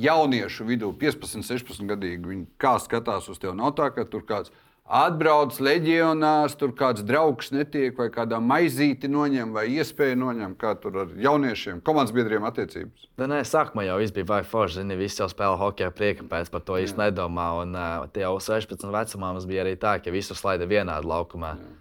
jauniešu 0.00 0.64
vidū, 0.64 0.88
15, 0.96 1.44
16 1.44 1.84
gadīgi, 1.90 2.24
viņi 2.24 2.46
kā 2.60 2.78
skatās 2.80 3.28
uz 3.28 3.40
tevi. 3.40 3.52
Nav 3.58 3.74
tā, 3.76 3.90
ka 3.92 4.06
tur 4.08 4.24
kāds 4.24 4.52
atbrauc 4.90 5.54
leģionārs, 5.62 6.56
tur 6.58 6.72
kāds 6.76 7.04
draugs 7.06 7.52
netiek, 7.54 7.94
vai 7.96 8.08
kādā 8.12 8.40
maizīti 8.42 9.08
noņem, 9.10 9.52
vai 9.54 9.68
iespēja 9.76 10.18
noņem, 10.18 10.56
kā 10.58 10.74
tur 10.82 11.04
ar 11.04 11.12
jauniešiem, 11.14 11.78
komandas 11.86 12.14
biedriem 12.16 12.46
attiecības. 12.48 13.06
Tā 13.20 13.28
nē, 13.30 13.40
sākumā 13.46 13.86
jau 13.86 14.00
viss 14.02 14.14
bija 14.16 14.28
baigi 14.32 14.50
forši. 14.50 14.80
Zini, 14.80 14.98
visi 14.98 15.22
jau 15.22 15.28
spēlē 15.30 15.60
hokeja 15.60 15.92
prieka 15.94 16.26
pēc 16.26 16.50
par 16.50 16.64
to 16.66 16.80
īsti 16.82 16.98
nedomā. 17.04 17.46
Un 17.62 17.78
uh, 17.78 18.08
tie 18.10 18.26
jau 18.26 18.34
16 18.42 18.90
vecumā 18.90 19.32
mums 19.36 19.46
bija 19.50 19.62
arī 19.64 19.76
tā, 19.78 19.96
ka 20.02 20.14
visu 20.14 20.34
slaida 20.38 20.66
vienādi 20.70 21.10
laukumā. 21.10 21.54
Jā. 21.60 21.72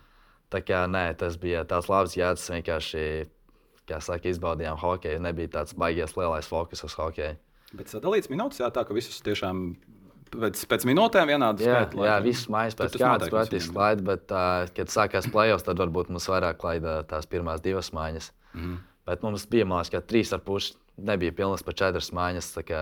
Tā 0.54 0.64
kā 0.66 0.86
nē, 0.90 1.12
tas 1.18 1.38
bija 1.42 1.66
tāds 1.70 1.90
labs 1.90 2.18
jēdzas, 2.18 2.50
vienkārši, 2.56 3.04
kā 3.90 4.00
saka, 4.06 4.30
izbaudījām 4.30 4.78
hokeju. 4.82 5.22
Nebija 5.26 5.58
tāds 5.60 5.78
baigies 5.78 6.18
lielais 6.18 6.50
fokus 6.50 6.86
uz 6.86 6.98
hokeju. 6.98 7.38
Bet 7.78 7.92
sadalīts 7.92 8.32
minūtes, 8.32 8.64
jā, 8.64 8.70
tā 8.74 8.82
ka 8.86 8.96
visus 8.98 9.22
tiešām 9.22 9.76
pēc, 10.34 10.62
pēc 10.72 10.86
minūtēm 10.90 11.32
vienādi 11.34 11.66
Jā, 11.68 11.80
skaitli. 11.80 12.06
jā 12.08 12.18
viss 12.26 12.50
mājas 12.52 12.78
pēc 12.80 12.98
kādas 13.02 13.32
praktiski 13.34 13.74
klaida, 13.76 14.06
bet, 14.12 14.26
uh, 14.34 14.70
kad 14.76 14.94
sākās 14.94 15.30
plēsos, 15.32 15.66
tad 15.68 15.82
varbūt 15.82 16.12
mums 16.14 16.30
vairāk 16.32 16.60
klaida 16.62 17.00
tās 17.10 17.30
pirmās 17.30 17.64
divas 17.66 17.92
mājas. 17.96 18.32
Mm. 18.54 18.80
Bet 19.10 19.26
mums 19.26 19.46
bija 19.50 19.66
mājas, 19.70 19.92
ka 19.94 20.02
trīs 20.06 20.34
ar 20.36 20.44
pusi 20.46 20.76
nebija 21.00 21.34
pilnas 21.36 21.64
pa 21.66 21.74
četras 21.74 22.12
mājas. 22.16 22.52
Tā 22.56 22.66
kā 22.68 22.82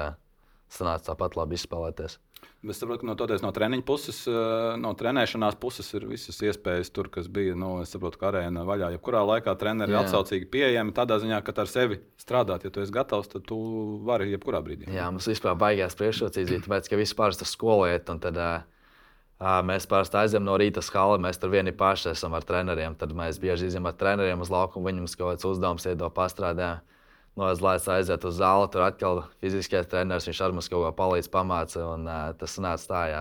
sanāca 0.74 1.14
tāpat 1.14 1.38
labi 1.40 1.56
izspēlēties. 1.58 2.18
Es 2.66 2.80
saprotu, 2.82 3.04
ka 3.04 3.08
no, 3.12 3.14
toties, 3.14 3.44
no 3.46 3.52
treniņa 3.54 3.84
puses, 3.86 4.24
eh, 4.26 4.78
no 4.82 4.90
trenēšanās 4.98 5.60
puses 5.62 5.92
ir 5.94 6.08
visas 6.10 6.40
iespējas 6.42 6.90
tur, 6.90 7.06
kas 7.14 7.28
bija. 7.30 7.54
Nu, 7.56 7.76
es 7.84 7.94
saprotu, 7.94 8.18
ka 8.18 8.32
arēna 8.32 8.64
vaļā. 8.66 8.90
Jebkurā 8.96 9.22
laikā 9.30 9.54
treneri 9.62 9.94
ir 9.94 10.00
atsaucīgi 10.02 10.50
pieejami 10.50 10.96
tādā 10.98 11.20
ziņā, 11.22 11.44
ka 11.46 11.54
ar 11.62 11.70
sevi 11.70 12.00
strādāt. 12.18 12.66
Ja 12.66 12.74
tu 12.74 12.82
esi 12.82 12.96
gatavs, 12.96 13.30
tad 13.30 13.46
tu 13.46 13.60
vari 14.08 14.32
jebkurā 14.34 14.64
brīdī. 14.66 14.90
Jā, 14.90 15.06
mums 15.14 15.30
vispār 15.30 15.54
baigās 15.60 15.96
priekšrocības, 16.00 16.66
tāpēc, 16.66 16.90
ka 16.90 16.98
visi 16.98 17.16
parasti 17.16 17.46
uz 17.46 17.54
skolu 17.54 17.92
iet. 17.92 18.10
un 18.10 18.20
Tad, 18.26 18.42
uh, 18.42 19.62
mēs 19.62 19.86
parasti 19.86 20.18
aizjām 20.18 20.44
no 20.44 20.58
rīta 20.58 20.82
skala, 20.82 21.22
mēs 21.22 21.38
tur 21.38 21.54
vieni 21.54 21.72
paši 21.78 22.16
esam 22.16 22.34
ar 22.34 22.42
treneriem. 22.42 22.98
Tad 22.98 23.14
mēs 23.14 23.38
bieži 23.38 23.70
izjām 23.70 23.86
ar 23.86 23.94
treneriem 23.94 24.42
uz 24.42 24.50
laukumu, 24.50 24.90
viņiem 24.90 25.06
kaut 25.14 25.38
kāds 25.38 25.46
uzdevums 25.46 25.86
iedod 25.86 26.10
pastrādājām. 26.18 26.82
No 27.38 27.46
aizlaists 27.52 27.90
aiziet 27.94 28.24
uz 28.26 28.40
zāli, 28.40 28.70
tur 28.74 28.82
atkal 28.88 29.20
fiziskais 29.44 29.86
treneris, 29.90 30.26
viņš 30.26 30.40
ar 30.42 30.56
mums 30.58 30.70
kaut 30.72 30.88
ko 30.88 30.94
palīdz 30.98 31.30
pamāca. 31.30 31.84
Un, 31.94 32.08
uh, 32.10 32.32
tas 32.40 32.56
sanāca 32.58 32.90
tā, 32.90 33.02
jā. 33.12 33.20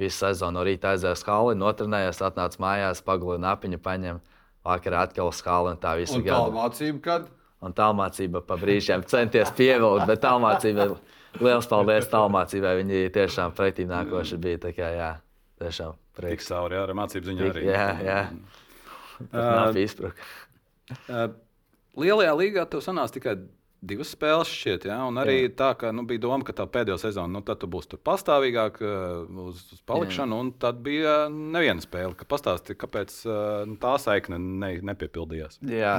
Visu 0.00 0.18
sezonu 0.18 0.58
no 0.58 0.64
rīta 0.66 0.92
aizjāja 0.92 1.16
uz 1.16 1.22
skali, 1.22 1.54
notrenējās, 1.56 2.20
atnāca 2.26 2.60
mājās, 2.60 3.00
pagulēja 3.06 3.40
napiņu, 3.46 3.80
paņem. 3.80 4.20
Vakarā 4.64 5.06
atkal 5.08 5.30
uz 5.30 5.40
skali 5.40 5.72
un 5.72 5.80
tā 5.80 5.94
visu 5.96 6.18
Un 6.18 6.26
tā 6.28 6.42
mācība, 6.52 7.00
kad 7.04 7.32
Un 7.64 7.72
tālmācība 7.72 8.42
pa 8.44 8.58
brīžiem 8.60 9.04
centies 9.08 9.52
pievilkt, 9.56 10.04
bet 10.10 10.20
tālmācība, 10.20 10.90
liels 11.40 11.68
paldies 11.70 12.10
tālmācībai. 12.12 12.74
Viņi 12.82 13.06
tiešām 13.14 13.54
pretī 13.56 13.86
nākoši 13.88 14.38
bija. 14.40 14.60
Tā 14.66 14.74
kā, 14.76 14.90
jā, 14.92 15.10
tiešām 15.62 15.94
Tik 15.94 16.18
prieks. 16.18 16.50
sauri, 16.52 16.76
jā, 16.76 16.82
ar 16.84 16.92
mācību 16.98 17.30
ziņā 17.30 17.46
Tik- 17.46 17.54
arī. 17.54 17.64
jā, 17.70 17.86
jā. 18.04 18.18
Nav 19.32 19.78
izpruka. 19.80 20.28
Uh, 21.08 21.30
Lielajā 22.00 22.32
līgā 22.38 22.64
tev 22.70 22.82
sanāca 22.84 23.16
tikai 23.18 23.36
divas 23.84 24.10
spēles, 24.14 24.50
šķiet, 24.50 24.86
ja? 24.88 24.98
un 25.08 25.18
arī 25.20 25.36
jā. 25.44 25.52
tā, 25.58 25.70
ka 25.78 25.90
nu, 25.94 26.04
bija 26.08 26.22
doma, 26.24 26.44
ka 26.46 26.54
tā 26.56 26.66
pēdējā 26.70 26.96
sezona, 27.02 27.30
nu, 27.36 27.42
tad 27.46 27.60
tu 27.60 27.68
būsi 27.70 27.92
tur 27.92 28.00
pastāvīgāk 28.06 28.80
uh, 28.80 29.44
uz, 29.44 29.60
uz 29.76 29.82
palikšanu, 29.88 30.36
jā. 30.36 30.44
un 30.44 30.52
tad 30.60 30.80
bija 30.84 31.16
neviena 31.32 31.84
spēle. 31.84 32.16
Ka 32.18 32.26
pastāsti, 32.28 32.76
kāpēc 32.80 33.16
uh, 33.28 33.36
nu, 33.68 33.76
tā 33.82 33.94
saikne 34.00 34.40
ne, 34.40 34.72
nepiepildījās. 34.90 35.60
Jā, 35.68 35.96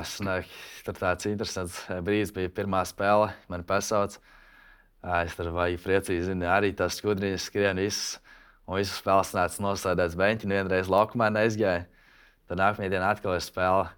tur 0.87 0.99
tāds 0.99 1.29
interesants 1.29 1.83
brīdis 2.05 2.33
bija 2.35 2.53
pirmā 2.57 2.83
spēle. 2.89 3.31
Man 3.51 3.65
pasauc. 3.67 4.17
Es 5.21 5.35
tur 5.37 5.51
biju 5.53 5.77
priecīgi, 5.83 6.31
zinu, 6.31 6.47
arī 6.49 6.71
tas 6.73 6.97
skudriņš 6.97 7.51
skrien 7.51 7.77
visus. 7.77 8.15
Un 8.65 8.79
visu 8.79 8.95
spēles 8.97 9.35
nāca 9.37 9.61
nosēdēts 9.61 10.17
beņķi, 10.17 10.47
un 10.47 10.55
vienreiz 10.55 10.89
laukumā 10.89 11.27
neizgāja. 11.29 11.83
Tad 12.49 12.57
nākamajā 12.57 12.95
dienā 12.95 13.11
atkal 13.13 13.35
ir 13.37 13.43
spēle. 13.45 13.91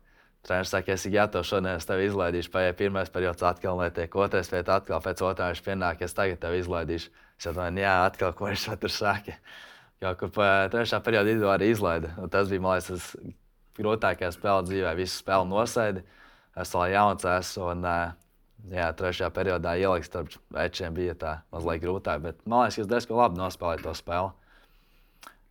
Treneris 0.47 0.71
saka, 0.71 0.93
es 0.93 1.03
esmu 1.03 1.13
gatavs 1.17 1.49
šodien, 1.51 1.73
es 1.75 1.87
tevi 1.87 2.07
izlaidīšu. 2.07 2.51
Paiet 2.53 2.77
pirmais 2.79 3.09
periods, 3.11 3.43
atkal 3.43 3.81
netiek 3.81 4.13
otrais, 4.15 4.47
pēc 4.51 4.69
atkal 4.71 5.01
pēc 5.03 5.23
otrā 5.27 5.49
viņš 5.51 5.63
pienāk, 5.65 6.03
es 6.07 6.15
tagad 6.15 6.39
tevi 6.43 6.61
izlaidīšu. 6.63 7.11
Es 7.37 7.49
domāju, 7.49 7.81
jā, 7.83 7.95
atkal 8.07 8.31
ko 8.37 8.47
viņš 8.47 8.69
tur 8.79 8.93
saka. 8.93 9.35
Jau 10.01 10.13
kur 10.17 10.31
trešā 10.71 11.01
periodā 11.03 11.33
vidū 11.33 11.49
arī 11.49 11.71
izlaida. 11.73 12.13
Un 12.21 12.31
tas 12.31 12.47
bija, 12.51 12.61
man 12.63 12.77
liekas, 12.77 12.87
tas 12.93 13.35
grūtākā 13.77 14.29
spēle 14.33 14.65
dzīvē. 14.67 14.93
Visu 14.97 15.19
spēli 15.19 15.49
nosēdi. 15.51 16.03
Es 16.57 16.73
vēl 16.73 16.93
jauns 16.93 17.25
esmu. 17.31 17.71
Un, 17.73 17.87
jā, 18.73 18.89
trešajā 18.99 19.31
periodā 19.33 19.73
ielikt 19.81 20.09
starp 20.09 20.37
večiem 20.53 20.93
bija 20.97 21.17
tā 21.17 21.33
mazliet 21.53 21.81
grūtāk. 21.83 22.21
Bet 22.23 22.45
man 22.45 22.65
liekas, 22.65 22.77
ka 22.77 22.85
es 22.85 22.91
diezgan 22.93 23.21
labi 23.23 23.41
nospēlēju 23.41 23.85
to 23.87 23.95
spēli. 23.97 24.33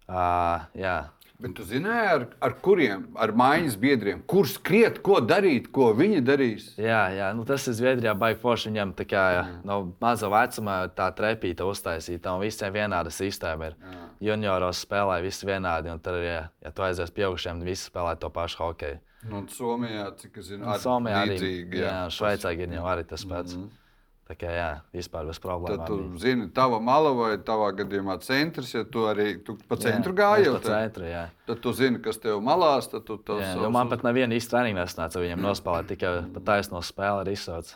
Uh, 0.07 0.63
jā, 0.79 0.97
Bet 1.37 1.53
tu 1.59 1.65
zināji, 1.69 2.09
ar, 2.15 2.23
ar 2.41 2.55
kuriem, 2.65 3.03
ar 3.21 3.33
mājas 3.37 3.75
biedriem, 3.81 4.23
kurš 4.31 4.55
skriet, 4.57 5.03
ko 5.05 5.19
darīt, 5.21 5.69
ko 5.75 5.91
viņi 5.97 6.23
darīs? 6.25 6.71
Jā, 6.81 7.03
jā 7.13 7.29
nu 7.37 7.45
tas 7.49 7.67
ir 7.69 7.77
Zviedrijā 7.77 8.15
baigi 8.17 8.41
forši. 8.41 8.71
Viņam 8.71 8.95
tā 8.97 9.05
kā 9.11 9.25
mm. 9.43 9.59
no 9.69 9.79
maza 10.01 10.31
vecuma 10.33 10.79
tā 10.97 11.11
trepīta 11.19 11.69
uztaisīta 11.69 12.33
un 12.33 12.45
visiem 12.47 12.73
vienāda 12.73 13.13
sistēma 13.13 13.69
ir. 13.69 13.77
Jā. 13.77 14.07
Junioros 14.31 14.81
spēlē 14.87 15.21
visi 15.27 15.49
vienādi, 15.49 15.93
un 15.93 16.01
tad, 16.01 16.23
ja, 16.25 16.47
ja 16.65 16.73
tu 16.73 16.87
aizies 16.87 17.13
pieaugušiem, 17.13 17.61
visi 17.69 17.91
spēlē 17.91 18.17
to 18.21 18.33
pašu 18.33 18.63
hokeju. 18.63 19.03
Nu, 19.29 19.43
Somijā, 19.51 20.07
cik 20.17 20.39
es 20.41 20.53
zinu, 20.53 20.65
arī 20.71 20.81
Somijā 20.81 21.25
arī. 21.25 21.37
Līdzīgi, 21.37 21.83
jā, 21.83 21.91
jā 21.91 22.15
Šveicē 22.17 22.53
ir 22.57 22.79
jau 22.79 22.87
arī 22.89 23.05
tas 23.05 23.25
pats. 23.29 23.57
Mm 23.57 23.67
-hmm. 23.67 23.86
Tā 24.27 24.35
kā 24.35 24.51
jā, 24.51 24.71
vispār 24.91 25.29
bez 25.29 25.39
problēmām. 25.39 25.85
Tad 25.85 25.87
tu 25.87 26.19
zini, 26.19 26.49
tava 26.55 26.81
mala 26.83 27.13
vai 27.15 27.29
tavā 27.47 27.69
gadījumā 27.79 28.17
centrs, 28.27 28.73
ja 28.75 28.83
tu 28.83 29.05
arī 29.07 29.37
tu 29.47 29.55
pa 29.71 29.79
centru 29.79 30.11
gāji. 30.19 30.49
Pa 30.57 30.63
centru, 30.65 31.07
jā. 31.07 31.29
Tad 31.47 31.61
tu 31.63 31.73
zini, 31.79 32.01
kas 32.03 32.19
tev 32.19 32.41
malās. 32.43 32.89
Tad 32.91 33.05
tu 33.07 33.21
tos, 33.21 33.39
jā, 33.45 33.53
savus... 33.55 33.71
Man 33.77 33.93
pat 33.93 34.03
neviena 34.03 34.35
īsta 34.35 34.57
treniņa 34.57 34.81
nesnāca 34.81 35.23
viņam 35.23 35.47
nospēlēt, 35.47 35.93
tikai 35.93 36.11
pa 36.35 36.43
taisno 36.51 36.83
spēli 36.83 37.23
arī 37.23 37.37
izsauc. 37.39 37.71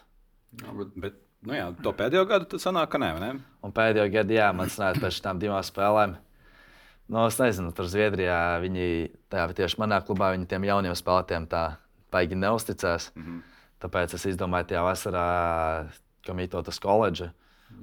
Jā, 0.64 0.74
bet, 0.80 0.98
bet 1.06 1.22
nu 1.46 1.54
jā, 1.54 1.68
to 1.86 1.94
pēdējo 2.02 2.26
gadu 2.34 2.50
tas 2.50 2.66
sanāk, 2.66 2.90
ka 2.90 2.98
nē, 2.98 3.12
ne? 3.22 3.30
Un 3.62 3.76
pēdējo 3.78 4.10
gadu, 4.18 4.38
jā, 4.40 4.50
man 4.50 4.74
sanāca 4.74 5.06
pēc 5.06 5.22
tam 5.22 5.38
divām 5.38 5.62
spēlēm. 5.70 6.18
Nu, 7.10 7.22
es 7.30 7.38
nezinu, 7.38 7.70
tur 7.74 7.86
Zviedrijā 7.90 8.42
viņi, 8.62 8.90
tā, 9.30 9.46
tieši 9.54 9.78
manā 9.82 10.02
klubā, 10.02 10.34
viņi 10.34 10.50
tiem 10.50 10.66
jauniem 10.66 10.98
spēlētājiem 10.98 11.46
tā 11.50 11.64
baigi 12.10 12.34
neusticās. 12.38 13.12
Mm 13.14 13.22
-hmm. 13.22 13.42
Tāpēc 13.80 14.14
es 14.18 14.26
izdomāju, 14.34 14.66
tajā 14.70 14.82
vasarā 14.84 15.26
kam 16.26 16.42
īstenot 16.42 16.70
uz 16.70 16.80
koledžu. 16.82 17.30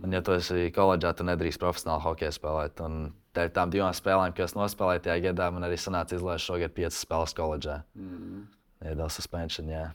Un, 0.04 0.12
ja 0.12 0.19
tu 0.21 0.34
esi 0.36 0.67
koledžā, 0.76 1.13
tad 1.15 1.30
nedrīkst 1.30 1.62
profesionāli 1.62 2.04
hokeju 2.04 2.36
spēlēt. 2.36 2.82
Un 2.84 2.97
dēļ 3.38 3.54
tām 3.56 3.71
divām 3.73 3.93
spēlēm, 3.95 4.36
kas 4.36 4.56
nospēlēja 4.58 5.06
tajā 5.08 5.21
gadā, 5.30 5.47
man 5.56 5.65
arī 5.67 5.78
sanāca 5.80 6.17
izlaist 6.17 6.45
šogad 6.47 6.76
piecas 6.76 7.00
spēles 7.06 7.34
koledžā. 7.38 7.80
Mm. 7.97 8.43
Iedod 8.91 9.13
suspension. 9.13 9.71
Jā. 9.71 9.86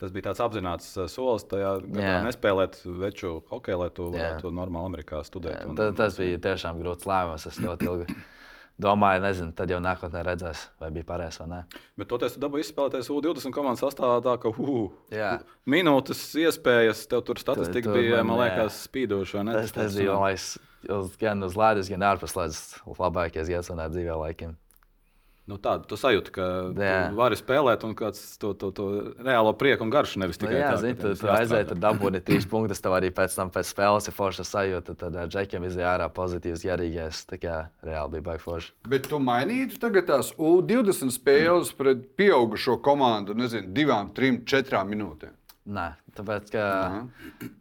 Tas 0.00 0.12
bija 0.14 0.30
tāds 0.30 0.40
apzināts 0.40 0.90
uh, 0.96 1.06
solis, 1.12 1.44
tajā 1.48 1.74
gadā 1.84 2.18
nespēlēt 2.24 2.80
veču 3.02 3.34
hokeju, 3.50 3.80
lai 3.82 3.88
tu 3.96 4.08
varētu 4.14 4.52
normāli 4.56 4.90
Amerikā 4.94 5.20
studēt. 5.28 5.60
Jā, 5.60 5.70
un, 5.70 5.96
tas 5.96 6.16
bija 6.20 6.40
tiešām 6.50 6.80
grūts 6.80 7.08
lēmums. 7.08 7.46
Es 7.50 7.60
ļoti 7.60 7.88
ilgi 7.88 8.16
domāju, 8.80 9.22
nezinu, 9.24 9.54
tad 9.56 9.72
jau 9.72 9.80
nākotnē 9.82 10.22
redzēs, 10.26 10.64
vai 10.80 10.90
bija 10.94 11.06
pareizi 11.08 11.42
vai 11.42 11.48
nē. 11.50 11.60
Bet 12.00 12.10
toties 12.10 12.36
tu 12.36 12.42
dabūji 12.42 12.66
izspēlēties 12.66 13.10
U20 13.12 13.54
komandas 13.54 13.84
sastāvā 13.84 14.20
tā, 14.24 14.36
ka 14.42 14.52
uh, 14.52 15.44
minūtes 15.70 16.22
iespējas, 16.40 17.04
tev 17.10 17.24
tur 17.28 17.40
statistika 17.42 17.88
tu, 17.88 17.92
tu, 17.92 17.98
bija, 17.98 18.22
man, 18.22 18.34
man 18.34 18.42
liekas, 18.46 18.82
spīdoša. 18.88 19.44
Tas, 19.52 19.76
tas 19.76 19.98
bija, 19.98 20.16
man 20.16 20.32
liekas, 20.32 20.56
gan 21.20 21.46
uz 21.46 21.58
ledus, 21.60 21.92
gan 21.92 22.08
ārpus 22.10 22.36
ledus 22.38 22.64
labākais 22.86 23.52
gads 23.52 23.72
manā 23.74 23.90
dzīvē 23.92 24.18
laikam. 24.24 24.56
Nu, 25.50 25.56
tādu 25.58 25.88
tu 25.90 25.98
sajūti, 25.98 26.30
ka 26.34 26.44
vari 27.16 27.38
spēlēt, 27.38 27.82
un 27.86 27.96
kāds 27.98 28.20
to, 28.38 28.52
to, 28.54 28.70
to 28.76 28.86
reālo 29.18 29.50
prieku 29.58 29.82
un 29.82 29.90
garšu 29.90 30.20
nevis 30.22 30.38
nu 30.38 30.46
tikai 30.46 30.54
nu, 30.54 30.60
jā, 30.62 30.68
tā, 30.70 30.82
zin, 30.84 30.98
tu, 31.00 31.10
tu 31.18 31.30
aizēji, 31.34 31.68
tad 31.72 31.80
dabūji 31.82 32.22
trīs 32.28 32.46
punktus, 32.50 32.82
tev 32.84 32.94
arī 32.94 33.10
pēc 33.14 33.34
tam 33.34 33.50
pēc 33.50 33.72
spēles 33.72 34.06
ir 34.06 34.14
forša 34.14 34.46
sajūta. 34.46 34.94
Tad 35.00 35.18
ar 35.24 35.32
džekiem 35.32 35.66
izjāja 35.66 35.96
ārā 35.96 36.06
pozitīvs, 36.14 36.62
garīgais. 36.70 37.24
Tā 37.30 37.40
kā 37.42 37.56
reāli 37.86 38.16
bija 38.16 38.28
baigi 38.30 38.44
forši. 38.46 38.72
Bet 38.94 39.10
tu 39.10 39.18
mainītu 39.22 39.80
tagad 39.82 40.06
tās 40.12 40.30
U20 40.38 41.10
spēles 41.18 41.74
pret 41.78 42.06
pieaugušo 42.20 42.78
komandu, 42.84 43.34
nezinu, 43.38 43.72
divām, 43.74 44.14
trim, 44.14 44.44
četrām 44.46 44.94
minūtēm? 44.94 45.34
Nē, 45.68 45.90
tāpēc, 46.16 46.46
ka 46.54 46.62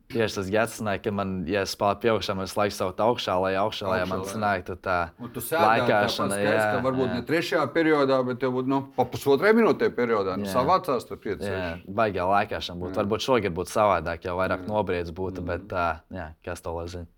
tieši 0.09 0.37
tas 0.37 0.47
gads, 0.49 0.77
ka 1.03 1.11
man, 1.11 1.33
ja 1.49 1.65
es 1.67 1.73
pieaugšā, 1.75 2.33
man 2.37 2.47
visu 2.47 2.55
laiku 2.55 2.75
savu 2.77 2.93
augšā, 2.95 3.35
lai 3.43 3.51
augšā, 3.59 3.89
lai 3.91 3.99
man 4.07 4.23
sanāktu 4.25 4.77
tā 4.79 5.11
laikāšana. 5.19 6.39
Jā, 6.39 6.55
jā, 6.55 6.79
varbūt 6.85 7.11
jā. 7.11 7.19
ne 7.19 7.27
trešajā 7.27 7.67
periodā, 7.75 8.21
bet 8.25 8.47
jau 8.47 8.63
nu, 8.63 8.81
pa 8.95 9.03
pusotrai 9.03 9.51
minūtē 9.57 9.91
periodā. 9.99 10.39
Nu, 10.39 10.47
savācās 10.47 11.05
tur 11.11 11.19
pieci. 11.19 11.51
Jā, 11.51 11.75
baigā 11.85 12.25
laikāšana 12.31 12.79
būtu. 12.85 13.01
Varbūt 13.03 13.27
šogad 13.27 13.59
būtu 13.59 13.75
savādāk, 13.75 14.25
jau 14.31 14.39
vairāk 14.39 14.63
nobriedz 14.71 15.11
būtu, 15.11 15.43
bet 15.45 15.67
tā, 15.69 15.89
jā, 16.15 16.31
kas 16.47 16.63
to 16.63 16.79
lai 16.79 16.87
zina. 16.87 17.11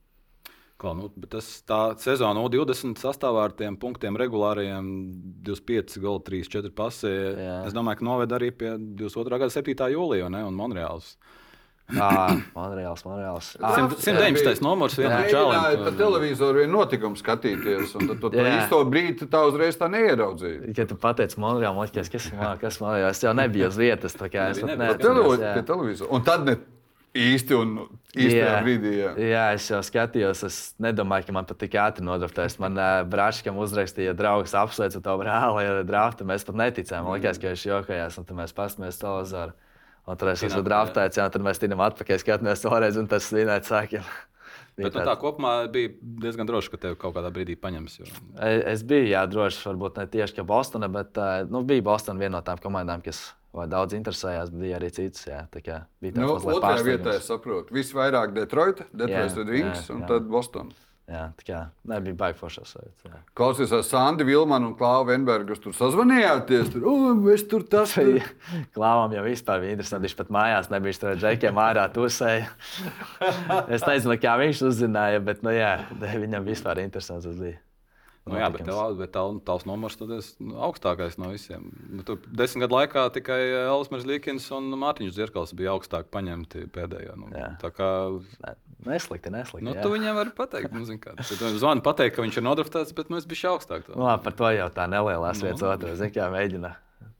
Kā, 0.81 0.95
nu, 0.97 1.11
tas 1.29 1.47
tā 1.69 1.79
sezona 2.01 2.41
O20 2.41 2.97
sastāvā 2.97 3.43
ar 3.45 3.53
tiem 3.53 3.75
punktiem 3.77 4.17
regulāriem 4.17 4.87
25, 5.45 5.99
gols, 6.01 6.23
3, 6.25 6.49
4 6.57 6.73
pasē. 6.73 7.13
Es 7.67 7.75
domāju, 7.77 8.01
ka 8.01 8.07
noved 8.07 8.33
arī 8.33 8.49
pie 8.49 8.73
22. 8.79 9.37
gada 9.43 9.53
7. 9.53 9.91
jūlijā 9.93 10.31
un 10.31 10.57
Monreāls. 10.57 11.13
Ah, 11.99 12.31
Monreāls, 12.55 13.03
Monreāls. 13.03 13.51
Ah, 13.59 13.75
119. 13.91 14.61
numurs 14.63 14.95
vienā 14.99 15.21
čalijā. 15.29 15.61
Tā 15.85 15.93
televizoru 15.99 16.63
vien 16.63 16.71
notikumu 16.71 17.19
skatīties, 17.19 17.95
un 17.99 18.11
tad 18.13 18.21
to 18.23 18.31
īsto 18.31 18.81
brīdi 18.87 19.27
tā 19.31 19.43
uzreiz 19.49 19.77
tā 19.79 19.89
neieraudzīja. 19.91 20.71
Kad 20.77 20.93
tu 20.93 20.99
pateici 21.01 21.41
Monreāls, 21.41 21.75
man 21.77 21.89
liekas, 21.89 22.11
kas, 22.13 22.29
kas 22.63 22.79
Monreāls, 22.83 23.19
es 23.19 23.25
jau 23.27 23.35
nebiju 23.37 23.69
uz 23.69 23.79
vietas, 23.81 24.15
tā 24.17 24.31
kā 24.31 24.51
es 24.53 24.63
pat 24.63 24.77
neatceros. 24.79 26.05
Un 26.07 26.25
tad 26.27 26.47
ne 26.47 26.57
īsti 27.17 27.57
un 27.57 27.73
īstajā 28.15 28.45
jā, 28.45 28.59
brīdī. 28.65 28.93
Jā. 28.99 29.11
jā, 29.19 29.43
es 29.57 29.67
jau 29.71 29.81
skatījos. 29.85 30.43
Es 30.47 30.59
nedomāju, 30.81 31.27
ka 31.27 31.35
man 31.35 31.49
pat 31.49 31.59
tik 31.61 31.75
ātri 31.81 32.05
nodraftēs. 32.07 32.57
Man 32.63 32.79
uh, 32.79 33.01
brāčkam 33.07 33.59
uzrakstīja, 33.61 34.15
draugs 34.17 34.55
apsveicu 34.57 35.03
to 35.03 35.17
brāli 35.21 35.67
ar 35.67 35.83
draftu. 35.87 36.27
Mēs 36.27 36.47
pat 36.47 36.59
neticējām. 36.63 37.07
Man 37.07 37.19
liekas, 37.19 37.41
ka 37.41 37.51
viņš 37.51 37.67
jokojās, 37.67 38.19
un 38.19 38.27
tad 38.29 38.39
mēs 38.39 38.55
pasmējām 38.57 38.99
televizoru. 39.03 39.57
Un 40.09 40.17
tur 40.17 40.31
es 40.31 40.41
esmu 40.41 40.63
draftēts, 40.65 41.19
jā, 41.19 41.27
tad 41.29 41.43
mēs 41.45 41.61
tinam 41.61 41.83
atpakaļ, 41.85 42.17
skatāmies 42.23 42.63
vēlreiz, 42.65 42.97
un 42.97 43.09
tas 43.09 43.27
svinēt 43.29 43.67
sākiem. 43.69 44.05
Bet 44.79 44.95
nu, 44.95 45.03
tā 45.05 45.13
kopumā 45.19 45.67
bija 45.69 45.91
diezgan 46.23 46.47
droši, 46.47 46.71
ka 46.73 46.79
tev 46.81 46.95
kaut 46.97 47.13
kādā 47.13 47.29
brīdī 47.33 47.57
paņems. 47.59 47.99
Jo... 47.99 48.07
Es, 48.07 48.63
es 48.71 48.83
biju, 48.87 49.11
jā, 49.11 49.21
drošs, 49.29 49.59
varbūt 49.67 49.99
ne 49.99 50.05
tieši 50.09 50.45
Bostonā, 50.47 50.87
bet 50.89 51.19
nu, 51.51 51.61
bija 51.67 51.83
Bostonā 51.85 52.23
viena 52.23 52.39
no 52.39 52.41
tām 52.47 52.61
komandām, 52.63 53.03
kas 53.05 53.19
vai 53.55 53.67
daudz 53.71 53.95
interesējās, 53.97 54.53
bija 54.55 54.77
arī 54.79 54.91
citas. 54.95 55.25
Jā, 55.27 55.41
tā 55.51 55.63
kā 55.65 55.81
bija 56.03 56.19
tāds 56.19 56.45
nu, 56.47 56.55
otrajā 56.57 56.85
vietā, 56.87 57.17
es 57.19 57.27
saprotu. 57.31 57.75
Visvairāk 57.75 58.35
Detroit, 58.37 58.85
Detroit 58.95 59.51
Wings 59.51 59.91
un 59.93 60.07
tad 60.09 60.29
Boston. 60.31 60.71
Jā, 61.11 61.25
tā 61.35 61.43
kā 61.43 61.57
nebija 61.91 62.15
baigta 62.15 62.47
sajūta. 62.47 63.17
Klausies, 63.35 63.71
ar 63.75 63.81
Sandu 63.83 64.23
Vilmanu 64.27 64.69
un 64.69 64.75
Klāvu 64.79 65.09
Venbergu 65.09 65.57
tur 65.59 65.73
sazvanījāties. 65.75 66.69
Tur, 66.71 66.85
es 67.33 67.43
tur 67.51 67.65
tas 67.67 67.95
tur. 67.97 68.21
Klāvam 68.75 69.11
jau 69.17 69.25
vispār 69.25 69.59
bija 69.63 69.75
interesanti. 69.75 70.07
Viņš 70.07 70.15
pat 70.21 70.31
mājās 70.31 70.69
nebija 70.71 71.01
tur 71.01 71.17
džekiem 71.19 71.59
ārā 71.59 71.89
tusēja. 71.91 72.47
es 73.75 73.83
nezinu, 73.83 74.15
kā 74.23 74.37
viņš 74.39 74.63
uzzināja, 74.69 75.19
bet 75.25 75.43
nu, 75.43 75.51
jā, 75.55 75.73
viņam 76.23 76.47
vispār 76.47 76.79
interesants 76.85 77.27
bija. 77.41 77.59
Nu, 78.29 78.35
jā, 78.37 78.51
bet, 78.53 78.61
tev, 78.67 78.77
bet 78.99 79.09
tā, 79.15 79.21
tavs 79.47 79.63
numurs 79.65 79.95
ir 79.97 80.11
nu, 80.45 80.53
augstākais 80.67 81.15
no 81.17 81.31
visiem. 81.31 81.63
Nu, 81.89 82.03
tur 82.05 82.19
desmit 82.29 82.67
gadu 82.67 82.77
laikā 82.77 83.07
tikai 83.15 83.39
Elsmers 83.63 84.05
Līkins 84.05 84.45
un 84.53 84.69
Mārtiņš 84.77 85.15
Zirkals 85.15 85.55
bija 85.57 85.73
augstāk 85.73 86.11
paņemti 86.13 86.67
pēdējā. 86.75 87.15
Nu, 87.17 87.31
jā. 87.33 87.49
tā 87.63 87.73
kā 87.73 87.89
Neslikti, 88.85 89.29
neslikti. 89.29 89.65
Nu, 89.65 89.75
jā. 89.77 89.83
tu 89.85 89.91
viņam 89.93 90.15
vari 90.17 90.31
pateikt, 90.33 90.73
nu, 90.73 90.85
kā, 91.01 91.13
tu 91.21 91.49
zvani 91.61 91.83
pateikt, 91.85 92.15
ka 92.15 92.23
viņš 92.25 92.39
ir 92.39 92.45
nodraftēts, 92.47 92.95
bet 92.97 93.11
nu, 93.13 93.19
es 93.21 93.27
biju 93.29 93.51
augstāk. 93.53 93.85
Tā. 93.85 93.93
Nu, 93.93 94.07
labi, 94.07 94.23
par 94.25 94.37
to 94.39 94.49
jau 94.55 94.69
tā 94.73 94.87
nelielās 94.89 95.37
nu, 95.37 95.47
vietas 95.47 95.65
otrā. 95.69 95.93
Zini, 95.99 96.13
kā 96.15 96.29
mēģina 96.33 96.71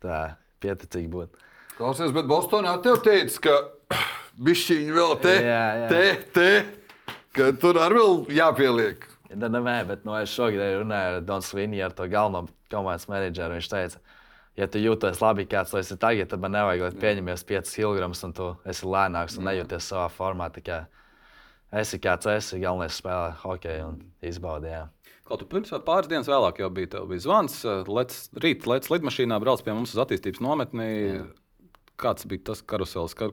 tā 0.01 0.21
pieticīgi 0.63 1.11
būt. 1.13 1.45
Klausies, 1.77 2.13
bet 2.15 2.29
Bostonā 2.29 2.73
tev 2.81 2.97
teica, 3.05 3.43
ka 3.45 3.99
bišķiņi 4.49 4.97
vēl 4.97 5.15
te, 5.21 5.35
jā, 5.45 5.61
jā. 5.83 5.91
te, 5.93 6.03
te, 6.33 7.15
ka 7.37 7.51
tur 7.61 7.81
arī 7.85 8.01
vēl 8.01 8.17
jāpieliek. 8.41 9.05
Nē, 9.31 9.75
bet 9.87 10.03
no, 10.07 10.15
es 10.19 10.31
šogad 10.33 10.81
runāju 10.81 11.17
ar 11.17 11.21
Donu 11.23 11.45
Sviniju, 11.45 11.85
ar 11.85 11.93
to 11.95 12.07
galveno 12.11 12.47
komandas 12.71 13.07
menedžeru. 13.07 13.57
Viņš 13.59 13.69
teica, 13.71 14.01
ja 14.59 14.67
tu 14.67 14.81
jūties 14.81 15.21
labi, 15.23 15.45
kāds 15.49 15.71
tu 15.71 15.79
esi 15.79 15.97
tagad, 15.99 16.31
tad 16.31 16.43
man 16.43 16.55
nevajag, 16.55 16.83
lai 16.83 17.03
pieņemies 17.03 17.45
5 17.47 17.75
kg 17.75 18.09
un 18.11 18.35
tu 18.35 18.49
esi 18.67 18.87
lēnāks 18.87 19.37
un 19.39 19.47
nejūties 19.47 19.91
savā 19.93 20.09
formā. 20.11 20.49
Tikai 20.51 20.81
esi 21.81 22.01
kāds 22.03 22.27
esi, 22.31 22.59
galvenais 22.63 22.97
spēlē 22.99 23.35
hokeju 23.45 23.91
un 23.93 24.01
izbaudi. 24.27 24.73
Jā. 24.73 24.87
Kaut 25.27 25.45
pirms 25.47 25.71
pāris 25.87 26.09
dienas 26.11 26.27
vēlāk 26.27 26.59
jau 26.59 26.67
bija, 26.75 27.05
bija 27.07 27.23
zvans. 27.23 27.61
Lec, 27.87 28.17
rīt, 28.43 28.67
lec 28.67 28.89
lidmašīnā 28.91 29.37
brauc 29.39 29.63
pie 29.63 29.75
mums 29.75 29.93
uz 29.95 30.01
attīstības 30.03 30.43
nometni. 30.43 30.89
Jā. 30.91 31.23
Kāds 32.01 32.27
bija 32.27 32.49
tas 32.51 32.63
karusels? 32.67 33.15
Ka, 33.15 33.29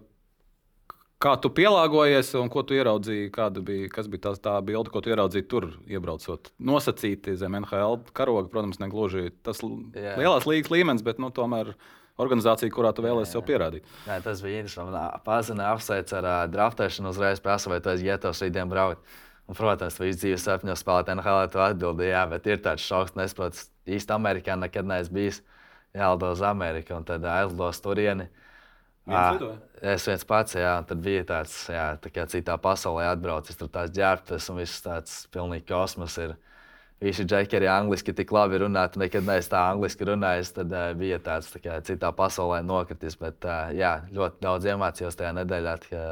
Kā 1.19 1.33
tu 1.43 1.51
pielāgojies 1.51 2.29
un 2.39 2.47
ko 2.53 2.63
tu 2.63 2.77
ieraudzīji? 2.77 3.33
Bija, 3.67 4.03
bija 4.13 4.23
tās, 4.29 4.39
tā 4.43 4.53
bilde, 4.63 4.93
ko 4.95 5.01
tu 5.03 5.11
ieraudzīji 5.11 5.49
tur, 5.51 5.65
iebraucot? 5.91 6.53
Nosacīti 6.63 7.35
zem 7.41 7.57
NHL 7.59 8.05
karoga, 8.15 8.47
protams, 8.53 8.79
ne 8.79 8.87
gluži 8.93 9.33
tas 9.43 9.59
jā. 9.65 10.15
lielās 10.21 10.47
līnijas 10.47 10.71
līmenis, 10.71 11.03
bet 11.03 11.19
nu, 11.19 11.33
tomēr 11.35 11.73
organizācija, 12.23 12.71
kurā 12.71 12.95
tu 12.95 13.03
vēlēsies 13.03 13.35
sev 13.35 13.43
pierādīt. 13.51 13.91
Jā, 14.07 14.21
tas 14.23 14.45
bija 14.47 14.63
interesanti. 14.63 15.03
Pazina 15.27 15.73
apsveic 15.73 16.15
ar 16.21 16.31
uh, 16.31 16.39
draftēšanu, 16.55 17.11
uzreiz 17.11 17.43
prasa, 17.43 17.75
vai 17.75 17.83
tu 17.83 17.91
esi 17.91 18.07
gatavs 18.07 18.47
rītdien 18.47 18.71
braukt. 18.71 19.19
Un, 19.51 19.59
protams, 19.59 19.99
visu 19.99 20.23
dzīvi 20.23 20.39
sapņo 20.39 20.79
spēlēt 20.79 21.11
NHL, 21.17 21.51
tu 21.51 21.67
atbildi, 21.67 22.13
jā, 22.13 22.27
bet 22.31 22.47
ir 22.47 22.63
tāds 22.63 22.87
šoks, 22.87 23.19
nesaprotu, 23.19 23.67
īsti 23.91 24.15
Amerikā 24.15 24.55
nekad 24.61 24.87
neesmu 24.87 25.19
bijis. 25.19 25.43
Jālido 25.99 26.31
uz 26.37 26.45
Ameriku 26.47 26.95
un 26.95 27.07
tad 27.09 27.27
aizlido 27.27 27.73
uz 27.73 27.81
turieni. 27.83 28.29
Uh, 28.29 28.45
À, 29.09 29.23
es 29.95 30.05
viens 30.09 30.25
pats, 30.29 30.57
jā, 30.59 30.75
tad 30.89 31.01
bija 31.05 31.25
tāds, 31.29 31.55
jā, 31.73 31.87
tā 32.03 32.13
kā 32.13 32.27
citā 32.31 32.59
pasaulē 32.61 33.07
atbraucis, 33.13 33.57
tur 33.57 33.71
tās 33.73 33.93
ģērbtas 33.95 34.51
un 34.53 34.61
viss 34.61 34.85
tāds 34.85 35.23
pilnīgi 35.33 35.69
kosmos 35.71 36.19
ir. 36.21 36.37
visi 37.01 37.25
džeki 37.25 37.57
arī 37.57 37.69
angliski 37.71 38.13
tik 38.13 38.33
labi 38.35 38.59
runā. 38.59 38.89
Tu 38.91 38.99
nekad 38.99 39.27
neesi 39.27 39.53
tā 39.53 39.61
angliski 39.71 40.09
runājis. 40.09 40.51
Tad 40.57 40.73
uh, 40.75 40.89
bija 40.99 41.21
tāds 41.23 41.53
tā 41.53 41.63
kā, 41.63 41.79
citā 41.87 42.11
pasaulē 42.13 42.59
nokritis. 42.67 43.17
Bet 43.21 43.47
uh, 43.47 43.71
jā, 43.77 44.01
ļoti 44.11 44.43
daudz 44.43 44.67
iemācījos 44.73 45.19
tajā 45.19 45.31
nedēļā. 45.39 45.77
Tā, 45.87 46.03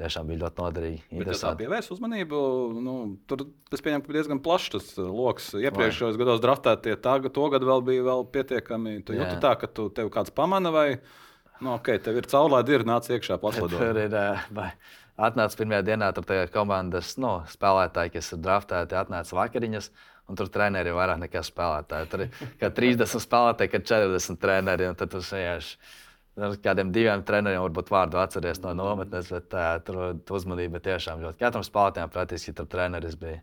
tiešām 0.00 0.30
bija 0.30 0.44
ļoti 0.44 0.62
noderīgi. 0.62 1.24
Tas 1.28 1.44
pievērsa 1.60 1.94
uzmanību. 1.94 2.42
Nu, 2.80 2.94
tur 3.28 3.44
tas 3.72 3.84
pieņem, 3.84 4.04
ka 4.04 4.16
diezgan 4.16 4.42
plašs 4.44 4.70
tas 4.76 4.92
lokus. 5.00 5.50
Iepriekšējos 5.60 6.20
gados 6.20 6.40
draftētie, 6.44 6.96
tā, 7.04 7.18
to 7.28 7.48
gadu 7.52 7.68
vēl 7.68 7.84
bija 7.90 8.06
vēl 8.08 8.24
pietiekami. 8.36 9.00
Tu 9.04 9.18
jūti 9.18 9.36
tā, 9.42 9.56
ka 9.60 9.68
tu 9.68 9.90
tev 9.94 10.08
kāds 10.14 10.32
pamana 10.34 10.72
vai 10.74 10.86
nu, 11.60 11.74
okay, 11.76 12.00
tev 12.02 12.18
ir 12.20 12.28
caurlaidi, 12.30 12.76
ir 12.78 12.86
nāc 12.88 13.08
iekšā 13.10 13.38
paslēdot. 13.42 13.78
Tur 13.78 14.00
ir. 14.00 14.16
Vai 14.56 14.70
atnāca 15.20 15.60
pirmajā 15.60 15.86
dienā, 15.90 16.10
tur 16.16 16.26
bija 16.28 16.48
komandas 16.52 17.16
nu, 17.20 17.38
spēlētāji, 17.52 18.14
kas 18.16 18.32
ir 18.34 18.42
draftēti, 18.44 18.98
atnāca 19.00 19.40
vakariņas. 19.40 19.90
Un 20.30 20.38
tur 20.38 20.46
treneri 20.52 20.92
ir 20.92 20.94
vairāk 20.94 21.18
nekā 21.24 21.40
spēlētāji. 21.42 22.06
Tur 22.12 22.22
ir 22.22 22.74
30 22.76 23.24
spēlētāji, 23.24 23.72
kad 23.72 23.88
40 23.90 24.38
treneri. 24.38 24.92
Tad 24.94 25.10
tur 25.10 25.24
vienkārši 25.26 25.96
ar 26.38 26.56
kādiem 26.62 26.92
diviem 26.94 27.22
treneriem 27.26 27.62
varbūt 27.64 27.90
vārdu 27.92 28.20
atceries 28.22 28.60
no 28.62 28.72
nometnes, 28.76 29.30
bet 29.34 29.56
uh, 29.56 29.72
tur 29.84 30.36
uzmanība 30.38 30.80
tiešām 30.84 31.22
ļoti. 31.24 31.40
Katram 31.42 31.64
spēlētājam 31.66 32.12
praktiski 32.14 32.54
tur 32.56 32.68
treneris 32.70 33.16
bija. 33.20 33.40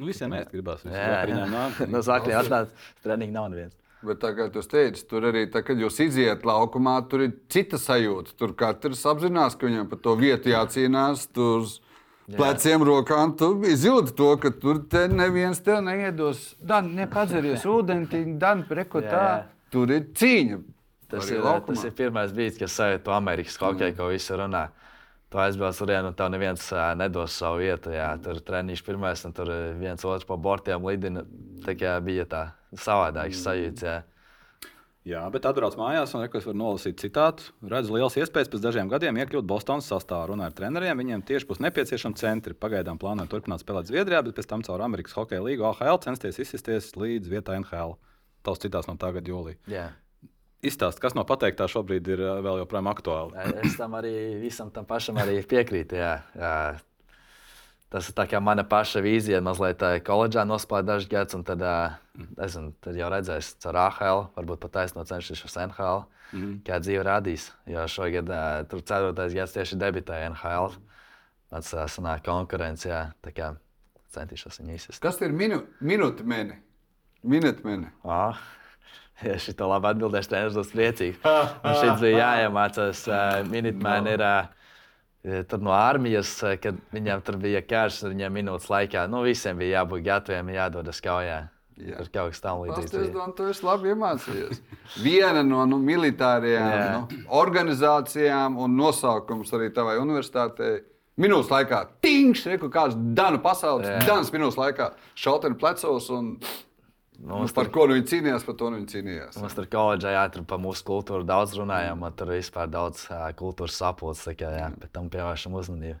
Nu, 0.00 0.08
visiem 0.08 0.32
mēs 0.32 0.48
gribās. 0.48 0.84
Jā, 0.88 1.24
jā. 1.28 1.46
no 1.90 2.00
sākuma 2.04 2.40
atnāca 2.40 2.90
treniņš 3.04 3.34
nav 3.34 3.50
neviens. 3.52 3.79
Bet 4.00 4.22
tā 4.22 4.30
kā 4.32 4.46
jūs 4.48 4.68
teicāt, 4.70 5.02
tur 5.10 5.26
arī, 5.28 5.44
tā, 5.52 5.60
kad 5.64 5.80
jūs 5.80 5.98
iziet 6.00 6.44
laukumā, 6.48 6.94
tur 7.10 7.26
ir 7.26 7.34
cita 7.52 7.76
sajūta. 7.76 8.32
Tur 8.40 8.54
katrs 8.56 9.02
apzinās, 9.10 9.58
ka 9.60 9.68
viņam 9.68 9.90
par 9.90 10.00
to 10.00 10.14
vietu 10.16 10.54
jācīnās. 10.54 11.26
Tur 11.36 11.66
pleciem, 12.30 12.80
rokām 12.88 13.34
tu 13.36 13.50
izjūti 13.68 14.14
to, 14.16 14.30
ka 14.40 14.54
tur 14.62 14.80
te 14.88 15.04
neviens 15.12 15.60
tev 15.64 15.82
neiedos. 15.84 16.54
Dan, 16.64 16.94
nepadzeries 16.96 17.66
ūdeni, 17.68 18.38
dan, 18.40 18.64
preko 18.68 19.02
tā. 19.04 19.24
Tur 19.70 19.92
ir 19.92 20.06
cīņa. 20.16 20.62
Tas 21.10 21.28
ir, 21.28 21.42
laukumā. 21.42 21.74
tas 21.74 21.88
ir 21.88 21.92
pirmais 21.98 22.32
brīdis, 22.32 22.56
kad 22.62 22.70
sajūtu 22.70 23.12
Amerikas 23.12 23.58
hokeju, 23.60 23.96
ko 23.98 24.08
visi 24.12 24.36
runā. 24.38 24.68
Tu 25.30 25.38
aizbrauc 25.42 25.76
tur, 25.76 25.92
un 26.06 26.16
tev 26.16 26.30
neviens 26.32 26.70
nedos 26.98 27.36
savu 27.36 27.60
vietu. 27.60 27.92
Jā. 27.94 28.14
Tur 28.22 28.40
treniņš 28.46 28.84
pirmais, 28.86 29.26
un 29.26 29.34
tur 29.34 29.50
viens 29.78 30.06
otrs 30.06 30.26
pa 30.26 30.38
bortiem 30.40 30.86
lidina. 30.86 31.26
Tā 31.66 31.76
kā 31.78 31.98
bija 32.02 32.24
tā 32.30 32.44
savādāks 32.76 33.42
sajūta. 33.44 33.86
Jā. 33.86 33.98
Jā, 35.08 35.22
bet 35.32 35.46
atbrauc 35.48 35.78
mājās, 35.80 36.10
un 36.12 36.26
es 36.26 36.44
varu 36.44 36.58
nolasīt 36.60 36.98
citātu. 37.00 37.54
Redzu 37.64 37.94
liels 37.96 38.18
iespējas 38.20 38.50
pēc 38.52 38.60
dažiem 38.60 38.90
gadiem 38.92 39.16
iekļūt 39.22 39.46
Bostonas 39.48 39.88
sastāvā. 39.88 40.26
Runāju 40.28 40.52
ar 40.52 40.56
treneriem, 40.58 41.00
viņiem 41.00 41.22
tieši 41.24 41.48
būs 41.48 41.62
nepieciešami 41.64 42.20
centri. 42.20 42.52
Pagaidām 42.52 43.00
plānoju 43.00 43.32
turpināt 43.32 43.64
spēlēt 43.64 43.88
Zviedrijā, 43.88 44.20
bet 44.26 44.36
pēc 44.36 44.50
tam 44.50 44.64
caur 44.66 44.84
Amerikas 44.84 45.16
Hokeja 45.16 45.40
līgu 45.46 45.64
AHL 45.70 46.02
censties 46.04 46.42
izsisties 46.44 46.92
līdz 47.00 47.32
vietai 47.32 47.56
NHL. 47.62 47.96
Tavs 48.44 48.60
citāts 48.60 48.90
no 48.92 48.98
tā 49.00 49.14
gada 49.16 49.32
jūlijā. 49.32 49.56
Izstāst, 50.60 51.00
kas 51.00 51.16
no 51.16 51.24
pateiktā 51.24 51.64
šobrīd 51.72 52.12
ir 52.12 52.20
vēl 52.44 52.60
joprojām 52.60 52.92
aktuāli. 52.92 53.48
es 53.64 53.80
tam 53.80 53.96
arī 53.96 54.12
visam 54.42 54.68
tam 54.68 54.84
pašam 54.84 55.16
piekrītu. 55.48 55.96
Jā. 55.96 56.14
Jā. 56.36 56.56
Tas 57.90 58.06
ir 58.06 58.14
tā 58.14 58.26
kā 58.30 58.38
mana 58.38 58.62
paša 58.62 59.02
vīzija, 59.02 59.40
mazliet 59.42 59.82
koledžā 60.06 60.44
nospēlēt 60.46 60.86
dažus 60.86 61.10
gadus, 61.10 61.34
un 61.34 61.42
tad, 61.46 61.64
nezinu, 62.36 62.70
tad 62.84 62.98
jau 62.98 63.08
redzēs, 63.10 63.56
ar 63.66 63.78
AHL, 63.88 64.28
varbūt 64.36 64.60
pat 64.62 64.76
taisnot 64.76 65.10
cenšos 65.10 65.56
ar 65.56 65.66
NHL, 65.66 66.04
mm 66.30 66.38
-hmm. 66.38 66.60
kā 66.68 66.78
dzīve 66.78 67.02
radīs. 67.02 67.50
Jo 67.66 67.88
šogad 67.88 68.30
tur 68.70 68.80
ceturtais 68.80 69.34
gads 69.34 69.52
tieši 69.52 69.76
debitēja 69.76 70.30
NHL. 70.30 70.78
Tas 71.50 71.74
sanāk 71.74 72.22
konkurence, 72.24 72.88
jā, 72.88 73.10
tā 73.26 73.32
kā 73.34 73.56
centīšos 74.14 74.60
viņu 74.60 74.74
izsist. 74.74 75.02
Kas 75.02 75.20
ir 75.20 75.32
minu, 75.32 75.64
minūte 75.80 76.22
meni? 76.22 76.54
Minūte 77.22 77.66
meni. 77.66 77.90
Ah. 78.04 78.38
Ja 79.20 79.34
šī 79.36 79.52
tā 79.52 79.66
labi 79.68 79.84
atbildēs, 79.84 80.30
tad 80.30 80.46
es 80.48 80.54
būšu 80.56 80.72
priecīgs. 80.72 81.18
Šis 81.80 81.98
bija 82.00 82.22
jāiemācās. 82.22 83.02
Uh, 83.04 83.42
Minitmēn 83.50 84.06
ir 84.08 84.22
uh, 84.24 84.46
tur 85.22 85.62
no 85.62 85.72
armijas, 85.76 86.32
kad 86.62 86.78
viņiem 86.94 87.24
tur 87.24 87.38
bija 87.40 87.62
karš, 87.64 88.04
viņiem 88.08 88.36
minūtes 88.40 88.68
laikā. 88.72 89.06
Nu, 89.10 89.24
visiem 89.26 89.58
bija 89.60 89.80
jābūt 89.80 90.04
gataviem, 90.06 90.52
jādodas 90.56 91.02
kaujā. 91.04 91.40
Jā. 91.80 91.96
Tur 91.96 92.10
kaut 92.12 92.34
kas 92.34 92.42
tam 92.44 92.60
līdzīgs. 92.60 92.92
Es 92.92 93.08
domāju, 93.08 93.34
tu 93.38 93.46
esi 93.48 93.64
labi 93.64 93.92
iemācījies. 93.94 94.58
Viena 95.00 95.40
no 95.46 95.64
nu, 95.68 95.78
militārajām 95.80 96.74
nu, 96.92 97.20
organizācijām 97.40 98.58
un 98.60 98.76
nosaukums 98.76 99.52
arī 99.56 99.70
tavai 99.76 99.96
universitātei. 100.02 100.82
Minūtes 101.20 101.50
laikā, 101.52 101.82
tīņš, 102.04 102.42
reku 102.52 102.70
kāds 102.72 102.96
Danu 103.16 103.40
pasaules, 103.44 103.88
Danas 104.06 104.30
minūtes 104.32 104.56
laikā, 104.60 104.90
šauteni 105.20 105.58
plecos 105.60 106.06
un 106.16 106.34
Mums 107.20 107.50
nu, 107.50 107.54
par 107.54 107.68
ko 107.72 107.84
nu 107.88 107.98
viņi 107.98 108.08
cīnījās, 108.08 108.44
par 108.46 108.56
to 108.56 108.70
nu 108.72 108.78
viņi 108.78 108.92
cīnījās. 108.94 109.40
Mums 109.42 109.56
tur 109.56 109.66
koledžā 109.68 110.14
jā, 110.14 110.22
tur 110.32 110.44
par 110.48 110.60
mūsu 110.62 110.84
kultūru 110.88 111.26
daudz 111.28 111.52
runājām, 111.58 112.00
mm. 112.00 112.14
tur 112.16 112.32
vispār 112.32 112.70
daudz 112.72 113.02
kultūras 113.36 113.76
sapulces, 113.76 114.24
tā 114.40 114.52
jā, 114.56 114.70
bet 114.80 114.92
tam 114.96 115.10
pievēršam 115.12 115.58
uzmanību. 115.60 116.00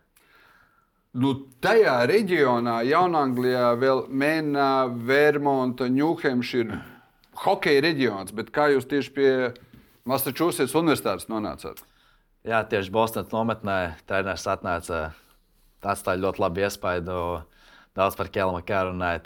Nu, 1.20 1.34
tajā 1.60 1.96
reģionā, 2.06 2.78
Jaunanglijā, 2.86 3.72
vēl 3.82 4.04
Mēnā, 4.14 4.70
Vermonta, 5.08 5.88
Ņūhempšīra, 5.90 6.78
hokeja 7.44 7.82
reģions, 7.82 8.32
bet 8.36 8.52
kā 8.54 8.68
jūs 8.70 8.86
tieši 8.88 9.12
pie 9.16 9.30
Massachusetts 10.08 10.76
universitātes 10.78 11.26
nonācāt? 11.28 11.82
Jā, 12.46 12.62
tieši 12.64 12.94
Bostonas 12.94 13.34
nometnē 13.34 13.98
treneris 14.08 14.46
atnāca, 14.48 15.10
atstāja 15.82 16.22
ļoti 16.22 16.40
labu 16.40 16.64
iespaidu. 16.64 17.18
Daudz 17.98 18.16
par 18.16 18.30
Kelmu 18.32 18.62
runāja. 18.64 19.20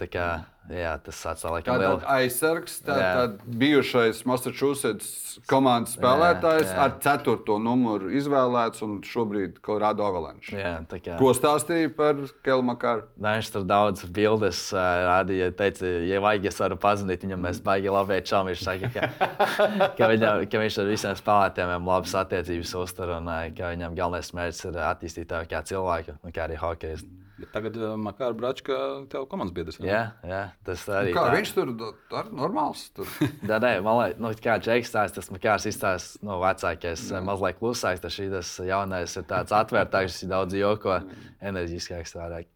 Jā, 0.73 0.95
tas 1.05 1.19
atstāja 1.29 1.59
laikam 1.59 1.77
lielu. 1.77 1.99
Aizsargs, 2.09 2.79
tā, 2.87 2.95
tad 2.97 3.33
bijušais 3.61 4.23
Massachusetts 4.25 5.35
komandas 5.51 5.93
spēlētājs 5.99 6.71
jā, 6.71 6.71
jā. 6.71 6.85
ar 6.87 6.95
ceturto 7.05 7.59
numuru 7.61 8.09
izvēlēts 8.17 8.81
un 8.87 8.95
šobrīd 9.05 9.59
Colorado 9.65 10.07
Avalanche. 10.07 10.55
Jā, 10.57 10.79
kā... 10.89 11.19
Ko 11.21 11.35
stāstīja 11.37 11.91
par 11.97 12.23
Kelmakaru? 12.47 13.05
Viņš 13.21 13.51
tur 13.53 13.67
daudz 13.69 14.07
bildes 14.09 14.63
rādīja, 14.73 15.51
teica, 15.59 15.91
ja 16.09 16.23
vajag, 16.25 16.49
es 16.49 16.63
varu 16.65 16.79
pazudīt 16.81 17.27
viņam, 17.27 17.45
mēs 17.45 17.61
baigi 17.65 17.93
labi 17.93 18.23
čām. 18.25 18.49
Viņš 18.49 18.65
saka, 18.65 18.93
ka, 18.95 19.29
ka, 19.99 20.09
viņa, 20.15 20.33
ka 20.49 20.63
viņš 20.65 20.81
ar 20.81 20.89
visiem 20.89 21.19
spēlētājiem 21.21 21.93
labas 21.93 22.17
attiecības 22.23 22.73
uztur 22.81 23.13
un 23.19 23.29
ka 23.53 23.75
viņam 23.75 24.01
galvenais 24.01 24.33
mērķis 24.33 24.71
ir 24.71 24.81
attīstīt 24.89 25.29
tevi 25.29 25.53
kā 25.53 25.61
cilvēku 25.69 26.17
un 26.23 26.33
kā 26.33 26.49
arī 26.49 26.57
hokeju. 26.63 27.24
Bet 27.35 27.51
tagad 27.51 27.75
uh, 27.81 27.95
Makāra 27.99 28.35
Bračka 28.39 28.77
tev 29.11 29.25
komandas 29.31 29.55
biedrs. 29.57 29.79
Jā, 29.83 30.03
jā, 30.23 30.43
tas 30.67 30.85
arī. 30.87 31.11
Nu 31.11 31.17
kā 31.17 31.25
tā. 31.27 31.35
viņš 31.35 31.53
tur 31.57 31.73
ir 31.73 32.29
normāls? 32.31 32.85
Tur. 32.95 33.11
jā, 33.51 33.59
nē, 33.59 33.73
man 33.83 33.99
liekas, 33.99 34.21
nu, 34.23 34.31
kā 34.45 34.55
Džeks 34.63 34.93
stāsta, 34.93 35.19
tas 35.19 35.33
Makārs 35.35 35.67
izstāsta, 35.67 36.23
nu, 36.23 36.37
vecākais, 36.45 37.09
jā. 37.11 37.23
mazliet 37.27 37.59
klusāks, 37.59 38.05
tas 38.05 38.15
šīs 38.15 38.53
jaunais 38.71 39.19
ir 39.19 39.27
tāds 39.31 39.55
atvērtāks, 39.57 40.21
daudz 40.31 40.55
joko, 40.61 41.01
enerģiskāks 41.43 42.15
vairāk. 42.21 42.51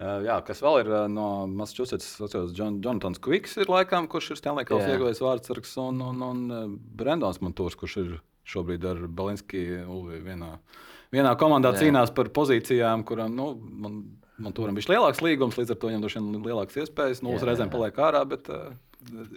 Jā, 0.00 0.38
kas 0.44 0.62
vēl 0.64 0.78
ir 0.80 0.92
no 1.12 1.26
Massachusetts, 1.48 2.14
John, 2.56 2.78
Jonatans 2.80 3.20
Kviks, 3.20 3.58
ir 3.60 3.68
laikam, 3.68 4.06
kurš 4.08 4.30
ir 4.32 4.38
Stanley 4.40 4.68
Kausa 4.68 4.94
ieguvējis 4.94 5.20
vārdsargs, 5.24 5.74
un, 5.82 6.00
un, 6.04 6.22
un 6.24 6.78
Brendons 6.96 7.40
Montūrs, 7.44 7.76
kurš 7.80 7.98
ir 8.00 8.14
šobrīd 8.48 8.86
ar 8.88 9.02
Balinski 9.12 9.66
vienā 10.24 10.54
vienā 11.14 11.34
komandā 11.38 11.74
Jā. 11.74 11.84
cīnās 11.84 12.12
par 12.14 12.30
pozīcijām, 12.34 13.04
kurām 13.06 13.34
nu, 13.36 13.52
man, 13.56 14.02
man 14.38 14.56
tur 14.56 14.72
bija 14.76 14.94
lielāks 14.94 15.22
līgums, 15.24 15.58
līdz 15.60 15.74
ar 15.74 15.80
to 15.80 15.90
viņam 15.90 16.04
droši 16.04 16.22
vien 16.22 16.46
lielākas 16.46 16.82
iespējas. 16.84 17.24
Nu, 17.26 17.34
reizēm 17.38 17.72
paliek 17.72 17.98
ārā. 18.10 18.22
Bet, 18.28 18.50
uh, 18.52 18.70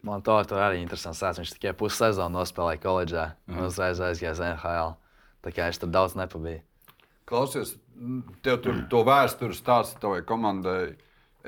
Man 0.03 0.19
to 0.25 0.35
arī 0.35 0.81
interesants 0.81 1.21
stāsts. 1.21 1.39
Viņš 1.39 1.53
tikai 1.55 1.71
pussezonu 1.79 2.35
nospēlēja 2.35 2.81
koledžā 2.83 3.23
un 3.47 3.55
mhm. 3.61 3.69
uzreiz 3.69 4.01
aizgāja 4.03 4.35
uz 4.35 4.43
NHL. 4.43 4.93
Tā 5.43 5.53
kā 5.55 5.69
viņš 5.69 5.79
tur 5.79 5.91
daudz 5.91 6.17
nepabija. 6.19 6.63
Klausies, 7.27 7.77
tev 8.43 8.59
tur 8.63 8.83
to 8.91 9.03
vēsturi 9.07 9.55
stāsta 9.55 10.01
tavai 10.03 10.21
komandai. 10.27 10.97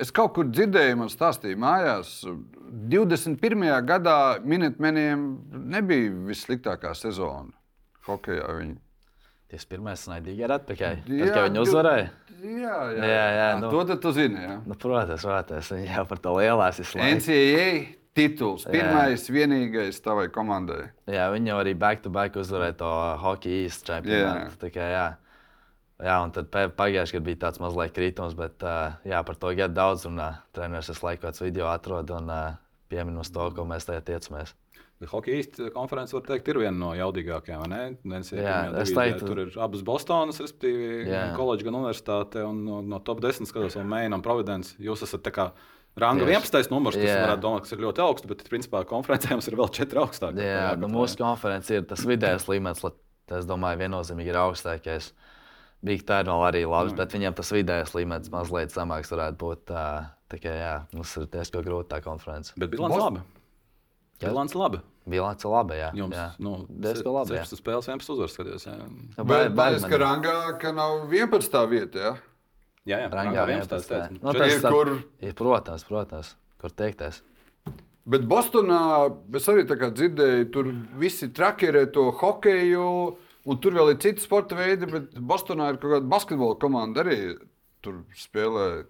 Es 0.00 0.12
kaut 0.12 0.34
kur 0.36 0.48
dzirdēju, 0.48 0.96
man 1.00 1.12
stāstīja 1.12 1.56
mājās, 1.60 2.18
21. 2.92 3.64
gadā 3.88 4.16
minētmeniem 4.44 5.22
nebija 5.72 6.12
vissliktākā 6.28 6.92
sezona 6.96 7.54
hokeja. 8.08 8.48
Viņi 8.58 8.76
21. 9.52 10.08
naidīgi 10.10 10.42
ir 10.42 10.54
atpakaļ. 10.56 11.04
Jā, 11.06 11.28
Tad, 11.30 11.44
viņi 11.46 11.60
uzvarēja. 11.62 12.08
Jā, 12.36 12.78
jā, 12.92 13.10
jā, 13.10 13.26
jā 13.36 13.50
nu, 13.62 13.70
to 13.72 13.96
tu 14.02 14.12
zini. 14.16 14.40
Jā. 14.42 14.56
Nu, 14.66 14.76
protams, 14.78 15.22
protams, 15.22 15.70
jau 15.86 16.06
par 16.10 16.22
to 16.24 16.34
lielās 16.36 16.80
izslēdz. 16.82 17.20
NCAA 17.20 17.68
tituls, 18.16 18.64
pirmais, 18.68 19.28
jā. 19.28 19.34
vienīgais 19.36 20.00
tavai 20.04 20.26
komandai. 20.32 20.90
Jā, 21.10 21.28
viņi 21.34 21.52
jau 21.52 21.60
arī 21.62 21.76
back-to-back 21.78 22.34
-back 22.34 22.42
uzvarēja 22.42 22.76
to 22.82 22.90
hockey 23.22 23.62
East 23.62 23.86
čempionātu. 23.86 24.72
Jā. 24.74 25.06
Jā, 25.96 26.16
un 26.20 26.32
tad 26.32 26.50
pagājušajā 26.52 27.16
gadā 27.16 27.24
bija 27.24 27.42
tāds 27.46 27.60
mazliet 27.60 27.94
kritums, 27.96 28.34
bet 28.36 28.60
jā, 28.60 29.22
par 29.24 29.36
to 29.40 29.54
gadu 29.56 29.74
daudz 29.74 30.04
runā. 30.04 30.42
Treneris 30.52 30.90
es 30.92 31.00
laiku 31.02 31.24
kāds 31.24 31.40
video 31.40 31.70
atrod 31.72 32.10
un 32.10 32.28
pieminus 32.88 33.32
to, 33.32 33.50
ko 33.56 33.64
mēs 33.64 33.88
tajā 33.88 34.04
tiecamies. 34.04 34.52
Hokeja 35.04 35.42
īstenībā 35.42 35.72
konferences, 35.74 36.14
var 36.16 36.22
teikt, 36.24 36.48
ir 36.48 36.56
viena 36.62 36.72
no 36.78 36.92
jaudīgākajām. 36.96 37.72
Jā, 38.32 38.60
es 38.80 38.92
teiktu, 38.96 39.26
tur 39.28 39.40
ir 39.44 39.50
abas 39.60 39.82
Bostonas, 39.84 40.38
respektīvi, 40.40 41.02
gan 41.10 41.34
koledža, 41.36 41.66
gan 41.68 41.74
universitāte. 41.82 42.44
Un 42.48 42.62
no, 42.64 42.78
no 42.80 42.98
top 43.04 43.20
10 43.20 43.44
skatos, 43.50 43.76
vēl 43.76 43.84
Maine 43.84 44.16
un 44.16 44.22
Providence. 44.24 44.72
Jūs 44.80 45.04
esat 45.04 45.20
tā 45.26 45.34
kā 45.36 45.50
Ranga 46.00 46.24
Tieši. 46.24 46.48
11. 46.48 46.70
numurs, 46.72 46.96
kas 46.96 47.04
Jā. 47.08 47.20
varētu 47.26 47.44
domāt, 47.44 47.60
kas 47.66 47.72
ir 47.76 47.84
ļoti 47.84 48.02
augsts, 48.04 48.26
bet 48.28 48.42
principā 48.48 48.82
konferencē 48.88 49.30
mums 49.36 49.48
ir 49.48 49.56
vēl 49.60 49.70
4 49.72 50.00
augstākie. 50.06 50.44
Jā, 50.48 50.72
nu, 50.80 50.88
mūsu 50.92 51.16
konference 51.20 51.70
ir 51.76 51.84
tas 51.88 52.04
vidējais 52.08 52.48
līmenis, 52.48 52.82
lai- 52.84 52.92
tas, 53.26 53.44
domāju, 53.48 53.80
viennozīmīgi 53.84 54.28
ir 54.32 54.40
augstākais. 54.40 55.12
Big 55.84 56.04
Ten 56.08 56.24
vēl 56.26 56.42
arī 56.48 56.64
labs, 56.68 56.92
bet 56.96 57.12
viņam 57.12 57.34
tas 57.36 57.52
vidējais 57.52 57.92
līmenis 57.96 58.30
mazliet 58.32 58.72
zemāks 58.72 59.12
varētu 59.12 59.36
būt. 59.40 59.64
Tā, 59.68 59.84
tā 60.32 60.40
kā, 60.40 60.52
jā, 60.56 60.74
mums 60.96 61.16
ir 61.20 61.26
diezgan 61.32 61.64
grūti 61.64 61.88
tā 61.92 62.00
konference. 62.04 62.52
Bet 62.56 62.70
bilants 62.72 62.96
Bos- 62.96 63.04
labi. 63.04 63.20
Jā. 64.20 64.30
Bilants 64.30 64.54
labi. 64.56 64.80
Bilants 65.06 65.44
ir 65.44 65.50
laba, 65.52 65.74
jā. 65.78 65.90
Jums 65.94 66.16
jā. 66.16 66.26
nu, 66.42 66.54
diezgan 66.68 67.12
labi. 67.14 67.36
jā. 67.36 67.44
16 67.46 67.60
spēles, 67.60 67.88
11 67.92 68.10
uzvaras 68.14 68.32
skaties. 68.34 68.64
Jā, 68.66 68.76
Nu, 68.86 69.24
Bet 69.28 69.76
es 69.76 69.84
ka 69.84 69.98
rangā, 70.02 70.36
ka 70.58 70.72
nav 70.72 71.06
11. 71.12 71.66
vieta. 71.70 71.98
Ja? 71.98 72.12
jā, 72.86 72.98
jā 73.04 73.10
Rangā 73.12 73.44
Rangā 73.44 73.46
11. 73.46 73.76
11. 73.76 73.88
teicu. 73.92 74.18
Nu, 74.22 74.32
ir, 74.34 74.60
tā- 74.64 74.72
kur- 74.72 75.04
ir, 75.20 75.34
protams, 75.38 75.84
protams, 75.84 76.34
kur 76.58 76.70
teikties. 76.70 77.22
Bet 78.06 78.22
Bostonā 78.30 78.80
es 79.34 79.46
arī 79.50 79.64
dzirdēju, 79.66 80.50
tur 80.54 80.68
visi 80.98 81.28
trakerē 81.28 81.92
to 81.92 82.10
hokeju, 82.12 83.16
un 83.46 83.58
tur 83.58 83.72
vēl 83.72 83.90
ir 83.94 83.98
citi 84.02 84.22
sporta 84.22 84.54
veidi, 84.54 84.86
bet 84.90 85.14
Bostonā 85.18 85.72
ir 85.72 85.78
kaut 85.82 85.90
kāda 85.96 86.08
basketbola 86.08 86.58
komanda 86.58 87.02
arī 87.02 87.36
tur 87.82 88.04
spēlē. 88.14 88.86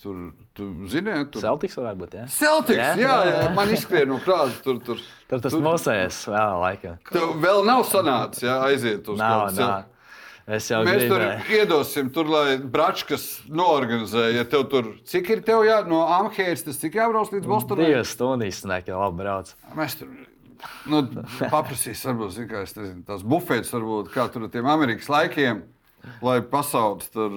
Tur, 0.00 0.16
tu 0.56 0.66
zini, 0.88 1.12
tur 1.28 1.42
Celtics 1.44 1.74
varētu 1.76 1.98
būt, 2.00 2.14
jā. 2.16 2.22
Celtics, 2.32 2.78
Jā? 2.80 2.92
jā, 2.96 3.14
jā, 3.28 3.32
jā, 3.36 3.48
man 3.52 3.68
izskrien 3.74 4.08
no 4.08 4.16
prāta. 4.24 4.54
Tur, 4.64 4.78
tur. 4.86 5.00
Tur 5.28 5.42
tas 5.44 5.56
mūsējais 5.60 6.20
vēl 6.32 6.54
laikam. 6.62 6.94
Tev 7.10 7.34
vēl 7.42 7.60
nav 7.68 7.82
sanācis, 7.84 8.46
jā, 8.46 8.54
aiziet 8.70 9.10
uz 9.12 9.18
Nav, 9.20 9.42
kādu 9.50 9.60
nav. 9.60 9.90
Es 10.50 10.70
jau 10.72 10.80
Mēs 10.88 11.04
tur 11.04 11.20
gribēju. 11.20 11.58
iedosim, 11.60 12.08
tur, 12.16 12.30
lai 12.32 12.56
Bračkas 12.58 13.26
noorganizē. 13.52 14.24
Ja 14.38 14.46
tev 14.48 14.64
tur, 14.72 14.88
cik 15.06 15.28
ir 15.36 15.42
tev 15.46 15.66
jā, 15.68 15.76
no 15.86 16.00
Amhēras, 16.16 16.64
tas 16.66 16.80
cik 16.80 16.96
jābrauc 16.96 17.30
līdz 17.36 17.46
Bostonai? 17.52 17.90
Divas 17.92 18.16
stundas, 18.16 18.64
nekā 18.72 18.96
labi 18.96 19.20
brauc. 19.20 19.52
Mēs 19.78 19.98
tur 20.00 20.08
nu, 20.90 21.04
paprasīsim, 21.52 22.16
varbūt 22.16 22.48
kā 22.50 22.64
es 22.64 22.74
nezinu, 22.80 23.04
tās 23.06 23.22
bufetes, 23.22 23.70
varbūt 23.76 24.10
kā 24.16 24.26
tur 24.32 24.48
ar 24.48 24.54
tiem 24.56 24.66
Amerikas 24.72 25.12
laikiem, 25.12 25.62
lai 26.24 26.40
pasaules 26.56 27.12
tur 27.12 27.30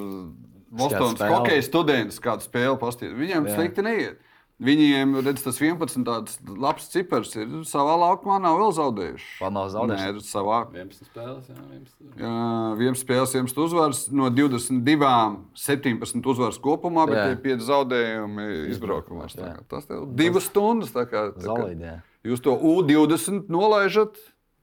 Bostonas 0.73 1.21
hokeja 1.21 1.63
students 1.63 2.19
kādu 2.19 2.41
spēli 2.45 2.77
pastītu. 2.81 3.13
Viņiem 3.19 3.45
Jā. 3.49 3.55
slikti 3.57 3.83
neiet. 3.85 4.21
Viņiem, 4.63 5.15
redz, 5.25 5.41
tas 5.43 5.57
11. 5.59 6.03
tāds 6.05 6.35
labs 6.47 6.85
cipars 6.93 7.31
ir 7.35 7.47
savā 7.67 7.95
laukumā, 7.99 8.37
nav 8.39 8.59
vēl 8.61 8.71
zaudējuši. 8.77 9.25
Vēl 9.41 9.51
nav 9.51 9.71
zaudējuši? 9.73 10.13
Nē, 10.13 10.21
savā 10.23 10.59
11 10.71 11.07
spēles, 11.09 11.47
jā, 11.49 11.57
11. 11.57 12.21
Jā, 12.21 12.77
Viens 12.77 13.01
spēles, 13.03 13.33
viens 13.33 13.57
uzvars 13.65 14.03
no 14.13 14.29
22, 14.29 15.41
17 15.57 16.29
uzvaras 16.31 16.59
kopumā, 16.63 17.07
bet 17.09 17.17
Jā. 17.17 17.25
tie 17.33 17.41
5 17.57 17.65
zaudējumi 17.67 18.47
izbraukumā. 18.71 19.27
Tā 19.33 19.41
Jā. 19.41 19.51
kā 19.57 19.67
Tas 19.73 19.85
tev 19.89 20.05
divas 20.15 20.47
stundas. 20.47 20.91
tā 20.93 21.05
kā- 21.09 21.33
tā 21.33 21.41
kā 21.41 21.49
Zolīdi, 21.49 21.81
jā. 21.89 21.97
Jūs 22.23 22.41
to 22.45 22.55
U20 22.55 23.49
nolaižat, 23.49 24.15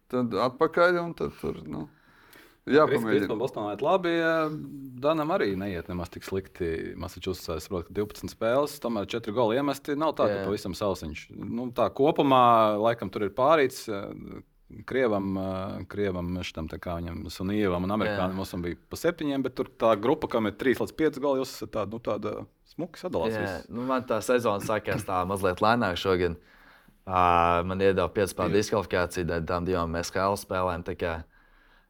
tad 0.08 0.30
atpakaļ 0.30 1.02
un 1.04 1.14
tad 1.14 1.32
tur. 1.42 1.56
Nu, 1.66 1.88
Jā, 2.74 2.86
pamēģināt. 2.90 3.38
Bostonā 3.40 3.74
iet 3.74 3.82
labi. 3.84 4.12
jā, 4.18 4.34
Danam 5.00 5.32
arī 5.32 5.54
neiet 5.56 5.88
nemaz 5.88 6.10
tik 6.12 6.26
slikti. 6.26 6.92
Massachusettsā 7.00 7.56
es 7.56 7.66
saprotu, 7.66 7.88
ka 7.88 7.96
12 7.96 8.34
spēles, 8.34 8.76
tomēr 8.82 9.08
4 9.08 9.32
goli 9.32 9.56
iemesti. 9.56 9.96
Nav 9.96 10.12
tā, 10.18 10.28
Jā. 10.28 10.42
ka 10.42 10.50
pavisam 10.50 10.76
sausiņš. 10.76 11.22
Nu, 11.40 11.70
tā 11.72 11.88
kopumā, 11.96 12.76
laikam, 12.76 13.10
tur 13.12 13.24
ir 13.28 13.32
pārīts. 13.36 13.86
eh, 13.88 14.42
Krievam, 14.86 15.32
eh, 15.40 15.84
Krievam 15.90 16.36
šitam, 16.46 16.68
kā 16.68 16.98
viņam, 17.00 17.24
Sunīvam 17.32 17.82
un 17.88 17.90
Amerikāņam 17.96 18.36
mums 18.38 18.52
bija 18.62 18.76
pa 18.88 18.96
septiņiem, 18.96 19.42
bet 19.42 19.56
tur 19.56 19.66
tā 19.66 19.96
grupa, 19.98 20.28
kam 20.28 20.46
ir 20.46 20.52
3 20.52 20.78
līdz 20.84 20.94
5 20.94 21.18
goli, 21.18 21.40
jūs 21.40 21.56
esat 21.56 21.72
tāda, 21.74 21.90
nu, 21.90 21.98
tāda 21.98 22.46
smuka 22.74 23.00
sadalās. 23.00 23.34
Jā, 23.34 23.56
nu, 23.68 23.82
man 23.88 24.04
tā 24.06 24.20
sezona 24.22 24.62
sākās 24.62 25.02
tā 25.08 25.24
mazliet 25.26 25.58
lēnāk 25.64 25.96
šogad. 25.98 26.36
Uh, 27.10 27.64
man 27.66 27.80
iedeva 27.80 28.06
5 28.12 28.34
spēļu 28.36 28.54
diskvalifikāciju 28.54 29.26
dēļ 29.26 29.46
tam 29.48 29.64
divām 29.66 29.90
tā 30.84 30.94
kā 30.94 31.24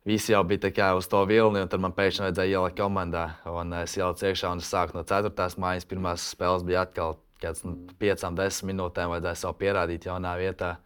Visi 0.08 0.32
jau 0.32 0.40
bija 0.48 0.64
tā 0.64 0.70
kā 0.72 0.92
uz 0.96 1.08
to 1.12 1.18
vilni, 1.28 1.60
un 1.60 1.68
tad 1.68 1.82
man 1.84 1.92
pēkšņi 1.96 2.24
vajadzēja 2.24 2.60
ielikt 2.60 2.78
komandā. 2.78 3.26
Un 3.52 3.74
es 3.82 3.98
ieliku 3.98 4.30
iekšā, 4.30 4.52
un 4.54 4.62
es 4.62 4.70
sāku 4.72 4.96
no 4.96 5.04
4. 5.04 5.32
mājas. 5.60 5.88
Pirmās 5.88 6.30
spēles 6.32 6.64
bija 6.64 6.86
atkal 6.86 7.18
kāds 7.40 7.64
nu, 7.66 7.74
5-10 8.00 8.64
minūtēm, 8.70 9.12
vajadzēja 9.12 9.40
sev 9.42 9.58
pierādīt 9.60 10.08
jaunā 10.08 10.32
vietā. 10.40 10.78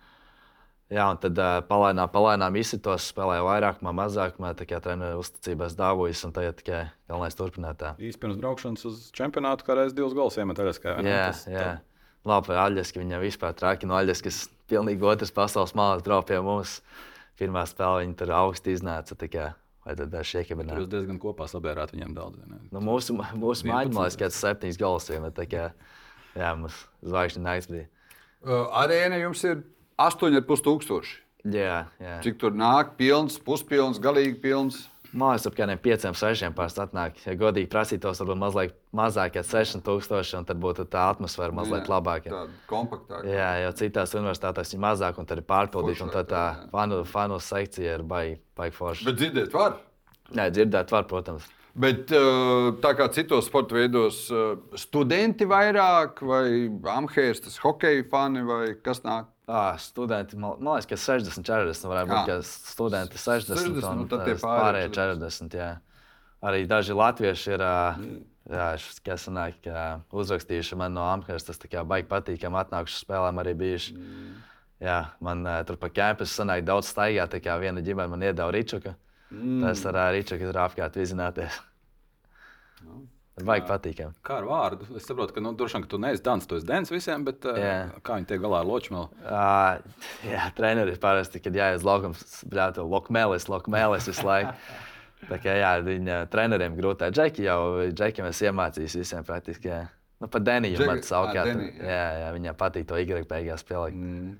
Jā, 0.92 1.06
un 1.08 1.18
tad 1.18 1.38
uh, 1.40 1.56
palēnām, 1.64 2.10
palēnām 2.12 2.58
izsitos, 2.60 3.06
spēlēju 3.10 3.46
vairāk, 3.46 3.80
man 3.82 3.96
mazāk, 4.02 4.36
man 4.42 4.54
tā 4.58 4.66
kā 4.68 4.78
treneru 4.84 5.22
uzticības 5.22 5.78
dāvojas, 5.78 6.20
un 6.26 6.34
tagad 6.36 6.58
tikai 6.60 6.82
galvenais 7.08 7.38
turpināt 7.38 7.80
tā. 7.80 7.94
Īsti 7.98 8.20
pirms 8.20 8.36
braukšanas 8.42 8.84
uz 8.90 9.00
čempionātu, 9.16 9.64
kā 9.66 9.78
reizes 9.78 9.96
divas 9.96 10.14
gols 10.14 10.36
iemet 10.38 10.60
Aļaskā. 10.60 10.98
Jā, 11.06 11.24
jā. 11.50 11.70
Labi, 12.28 12.54
Aļaska 12.60 13.00
viņam 13.00 13.24
vispār 13.24 13.56
traki 13.56 13.88
no 13.88 13.96
Aļaskas, 13.96 14.44
kas 14.44 14.68
pilnīgi 14.70 15.08
otrs 15.08 15.32
pasaules 15.34 15.74
malas 15.78 16.04
brauc 16.04 16.28
pie 16.28 16.38
mums. 16.44 16.78
Pirmā 17.40 17.64
spēle 17.66 18.04
viņa 18.04 18.16
tur 18.20 18.32
augsti 18.36 18.74
iznāca, 18.76 19.16
tā 19.18 19.28
kā 19.30 19.48
vajadzētu 19.84 20.12
dažs 20.12 20.30
Jūs 20.34 20.40
iekabināt. 20.42 20.84
diezgan 20.92 21.18
kopā 21.22 21.48
sabērāt 21.50 21.94
viņiem 21.94 22.14
daudz. 22.16 22.38
Nu, 22.70 22.80
mūsu 22.84 23.16
mūsu 23.16 23.66
11. 23.66 23.70
mājiņa, 23.70 23.92
man 23.94 24.06
liekas, 24.06 24.20
kāds 24.20 24.40
septiņas 24.40 24.80
iemet, 25.16 25.34
tā 25.36 25.46
kā, 25.50 25.64
jā, 26.38 26.54
mums 26.56 26.78
zvaigžņu 27.02 27.42
nakts 27.44 27.70
bija. 27.72 27.88
Uh, 28.44 28.66
arēna 28.76 29.18
jums 29.22 29.44
ir 29.48 29.62
8,5 30.00 30.64
tūkstoši. 30.68 31.20
Jā, 31.44 31.84
jā. 32.00 32.16
Cik 32.24 32.38
tur 32.40 32.54
nāk, 32.56 32.94
pilns, 32.96 33.36
puspilns, 33.44 34.00
galīgi 34.00 34.38
pilns. 34.40 34.86
Mājas 35.14 35.46
ap 35.46 35.54
kādiem 35.54 35.78
pieciem, 35.78 36.14
sešiem 36.18 36.54
pārst 36.56 36.80
atnāk. 36.82 37.20
Ja 37.22 37.36
godīgi 37.38 37.70
prasītos, 37.70 38.18
varbūt 38.18 38.40
mazliet 38.40 38.76
mazāk, 38.96 39.36
kā 39.36 39.44
6000, 39.46 40.40
un 40.40 40.48
tad 40.48 40.58
būtu 40.62 40.88
tā 40.90 41.04
atmosfēra 41.12 41.54
mazliet 41.54 41.90
labāka. 41.90 42.32
Tāda 42.32 42.56
kompaktāka. 42.70 43.22
Jā, 43.30 43.50
jau 43.62 43.72
citās 43.78 44.14
universitātēs 44.18 44.74
ir 44.74 44.82
mazāk, 44.82 45.20
un 45.22 45.30
tad 45.30 45.38
ir 45.38 45.46
pārpildīta, 45.46 46.08
un 46.08 46.14
tad 46.14 46.32
tā 46.32 46.44
fanu, 46.72 47.04
fanu 47.06 47.38
sekcija 47.38 48.00
ir 48.00 48.06
baigi 48.10 48.40
baig 48.58 48.74
forša. 48.74 49.06
Bet 49.08 49.20
dzirdēt, 49.20 49.54
var. 49.54 49.78
Jā, 50.34 50.48
dzirdēt, 50.50 50.90
var, 50.94 51.06
protams. 51.10 51.46
Bet 51.74 52.12
uh, 52.14 52.68
tā 52.78 52.92
kā 52.94 53.08
citos 53.10 53.48
sporta 53.48 53.74
veidos, 53.74 54.28
uh, 54.30 54.52
studenti 54.78 55.46
vairāk 55.50 56.20
vai 56.22 56.68
amhērs, 56.92 57.42
tas 57.42 57.56
hokeja 57.64 58.04
fani 58.12 58.44
vai 58.46 58.76
kas 58.78 59.02
nāk? 59.02 59.26
À, 59.50 59.74
studenti, 59.82 60.38
man, 60.38 60.54
man 60.62 60.78
liekas, 60.78 60.86
ka 60.88 60.96
60, 61.18 61.42
40 61.44 61.90
varētu 61.90 62.12
būt. 62.12 62.30
Jā. 62.30 62.38
Studenti 62.46 63.18
60, 63.18 63.58
60, 63.58 63.88
un 63.90 64.04
un 64.04 64.12
tad 64.12 64.22
tie 64.24 64.36
tas 64.36 64.44
pārējie 64.46 64.92
pārējie 64.94 65.18
40. 65.18 65.58
Jā. 65.58 65.72
Arī 66.44 66.62
daži 66.70 66.94
latvieši 66.96 67.52
ir 67.56 67.64
ā, 67.66 67.74
jā, 68.54 68.70
kā 69.04 69.18
sanāk, 69.20 69.58
ka 69.66 69.84
uzrakstījuši 70.14 70.78
man 70.78 70.94
no 70.94 71.04
Amherst. 71.10 71.50
Tas 71.50 71.60
kā 71.60 71.82
baigi 71.88 72.08
patīkami 72.08 72.60
atnākuši 72.62 73.02
spēlēm 73.02 73.42
arī 73.42 73.56
bijuši. 73.60 73.96
Jā, 74.84 75.00
man 75.24 75.42
tur 75.66 75.80
pa 75.80 75.90
kampusu 75.92 76.38
sanāk 76.38 76.64
daudz 76.68 76.94
staigāt, 76.94 77.34
tā 77.34 77.42
kā 77.42 77.58
viena 77.60 77.82
ģimene 77.84 78.14
man 78.14 78.24
iedeva 78.24 78.52
ričuku. 78.54 78.94
Tas 79.30 79.84
ar 79.90 79.96
ā, 79.98 80.08
ričuku 80.14 80.46
tur 80.46 80.58
apkārt 80.64 80.96
vizināties. 81.00 81.56
Baigi 83.44 83.66
patīkami. 83.66 84.14
Kā 84.22 84.36
ar 84.38 84.44
vārdu? 84.46 84.86
Es 84.94 85.08
saprotu, 85.08 85.34
ka 85.34 85.42
nu, 85.42 85.50
droši 85.58 85.74
vien 85.74 85.82
ka 85.82 85.88
tu 85.90 85.98
neesi 85.98 86.22
Dans, 86.22 86.44
tu 86.46 86.54
esi 86.54 86.68
Dens 86.68 86.92
visiem, 86.92 87.24
bet 87.26 87.42
uh, 87.50 87.56
Jā. 87.58 87.72
kā 88.06 88.20
viņi 88.20 88.28
tiek 88.30 88.38
galā 88.44 88.60
ar 88.62 88.68
Ločmelu? 88.68 89.08
Uh, 89.26 89.80
jā, 90.30 90.44
treneris 90.54 91.00
parasti, 91.02 91.40
kad 91.42 91.56
jāiet 91.58 91.80
uz 91.80 91.86
laukumu, 91.88 92.14
brāļot, 92.52 92.78
lokmēlis, 92.92 93.48
lokmēlis 93.50 94.06
visu 94.12 94.22
laiku. 94.28 94.54
Tā 95.32 95.40
kā 95.42 95.56
jā, 95.58 95.72
viņa 95.82 96.20
treneriem 96.30 96.76
grūtā. 96.78 97.08
Džeki 97.10 97.48
jau, 97.48 97.58
Džeki 97.90 98.22
mēs 98.22 98.44
iemācījām 98.44 99.00
visiem 99.02 99.26
praktiski. 99.26 99.72
Jā. 99.72 99.82
Nu, 100.22 100.28
pat 100.30 100.46
Džeki- 100.78 100.90
man 100.92 101.02
savukārt. 101.02 101.50
jā. 101.50 101.90
Jā, 101.90 102.04
jā, 102.22 102.28
viņam 102.38 102.58
patīk 102.60 102.86
to 102.86 103.00
Y 103.02 103.26
beigās 103.26 103.64
spēlēt. 103.66 103.98
Mm. 103.98 104.36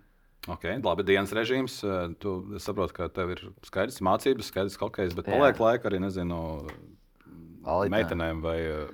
Okay, 0.48 0.76
labi, 0.84 1.04
dienas 1.08 1.30
režīms. 1.32 1.78
eh, 1.88 2.14
Tu 2.20 2.32
es 2.56 2.64
saprotu, 2.68 2.92
ka 2.92 3.08
tev 3.08 3.30
ir 3.32 3.40
skaidrs 3.64 4.00
mācības, 4.04 4.50
skaidrs 4.52 4.76
hokejs, 4.76 5.14
bet 5.16 5.26
Jā. 5.30 5.38
paliek 5.38 5.56
laika 5.62 5.88
arī, 5.88 6.00
nezinu, 6.04 6.68
Alitā. 7.64 7.90
meitenēm 7.94 8.42
vai. 8.44 8.58
eh, 8.60 8.88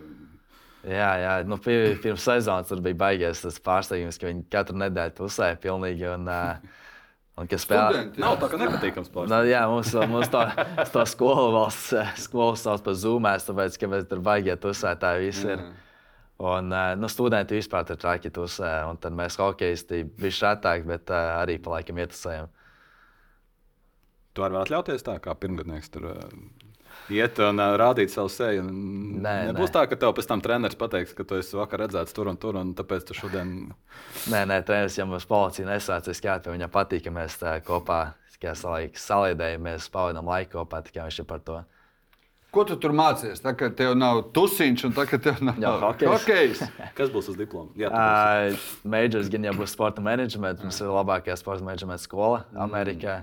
Jā, 0.87 1.09
jā. 1.21 1.33
Nu, 1.47 1.59
pir, 1.59 1.99
pirms 2.01 2.23
sezonas 2.25 2.69
tur 2.71 2.81
bija 2.81 2.95
baigies 2.97 3.43
tas 3.43 3.59
pārsteigums, 3.61 4.17
ka 4.19 4.31
viņi 4.31 4.45
katru 4.49 4.79
nedēļu 4.81 5.13
pusē 5.19 5.51
pilnīgi. 5.61 6.07
Un, 6.15 6.29
uh, 6.29 6.57
un, 7.37 7.47
ka 7.51 7.57
spēlē. 7.61 8.17
Nav 8.17 8.39
tā, 8.41 8.49
ka 8.49 8.57
nepatīkams 8.57 9.11
pārsteigums. 9.13 9.29
Nu, 9.29 9.43
jā, 9.51 9.61
mums, 9.69 9.93
mums 10.09 10.29
to, 10.33 10.41
to 10.95 11.05
skolu 11.05 11.51
valsts 11.53 11.93
skolu 12.25 12.57
sauc 12.57 12.81
par 12.87 12.95
zūmēs, 12.95 13.45
tāpēc, 13.51 13.77
ka 13.77 13.91
mēs 13.93 14.09
tur 14.09 14.21
baigiet 14.25 14.65
uzsētāji 14.65 15.27
visi 15.27 15.49
ir. 15.53 15.67
Un 16.41 16.73
uh, 16.73 16.95
nu, 16.97 17.11
studenti 17.13 17.59
vispār 17.59 17.85
tur 17.89 17.99
traki 18.01 18.33
uzsē, 18.33 18.71
un 18.89 18.97
tad 19.01 19.13
mēs 19.17 19.37
hokeisti 19.41 20.05
bija 20.09 20.39
šātāk, 20.39 20.87
bet 20.89 21.13
uh, 21.13 21.43
arī 21.43 21.59
pa 21.61 21.77
laikam 21.77 22.01
ietusējam. 22.01 22.49
Tu 24.33 24.45
vari 24.45 24.57
atļauties 24.63 25.05
tā, 25.05 25.19
kā 25.21 25.35
pirmgadnieks 25.37 25.91
tur 25.93 26.07
iet 27.11 27.41
un 27.43 27.61
rādīt 27.81 28.13
savu 28.13 28.31
seju. 28.33 28.63
Nē, 28.71 29.35
Nebūs 29.51 29.69
nē. 29.69 29.75
tā, 29.75 29.83
ka 29.91 29.99
tev 30.01 30.15
pēc 30.17 30.31
tam 30.31 30.43
treneris 30.45 30.79
pateiks, 30.79 31.13
ka 31.19 31.27
tu 31.27 31.37
esi 31.41 31.59
vakar 31.59 31.85
redzēts 31.85 32.15
tur 32.17 32.31
un 32.31 32.39
tur, 32.41 32.57
un 32.61 32.73
tāpēc 32.79 33.09
tu 33.09 33.19
šodien. 33.19 33.53
Nē, 34.31 34.45
nē, 34.47 34.61
treneris 34.67 34.97
jau 35.01 35.09
mums 35.11 35.27
policija 35.29 35.69
nesāca 35.69 36.15
skāt, 36.17 36.47
jo 36.47 36.55
viņam 36.55 36.73
patīk, 36.73 37.05
ka 37.09 37.15
mēs 37.15 37.41
kopā 37.67 38.01
kā 38.41 38.55
salaik, 38.57 38.97
saliedējamies, 38.97 39.91
pavadām 39.93 40.29
laiku 40.31 40.59
kopā, 40.59 40.81
tikai 40.87 41.07
viņš 41.09 41.21
ir 41.23 41.29
par 41.29 41.43
to. 41.45 41.59
Ko 42.51 42.65
tu 42.67 42.75
tur 42.83 42.95
mācījies? 42.97 43.43
Tā 43.45 43.53
kā 43.55 43.69
tev 43.77 43.93
nav 43.99 44.25
tusiņš, 44.35 44.85
un 44.89 44.95
tā 44.97 45.05
kā 45.07 45.21
tev 45.23 45.39
nav 45.47 45.59
Jā, 45.63 45.73
hokejs. 45.85 46.11
hokejs. 46.11 46.63
Kas 46.99 47.13
būs 47.15 47.29
uz 47.31 47.37
diplomu? 47.39 47.71
Jā. 47.79 47.91
Uh, 47.91 48.71
Majors 48.91 49.31
gan 49.31 49.47
jau 49.47 49.55
būs 49.61 49.75
sporta 49.77 50.03
menedžments. 50.05 50.65
Mums 50.67 50.81
ir 50.83 50.91
labākā 50.91 51.37
sporta 51.39 51.67
menedžmenta 51.67 52.03
skola 52.03 52.45
Amerikā. 52.67 53.21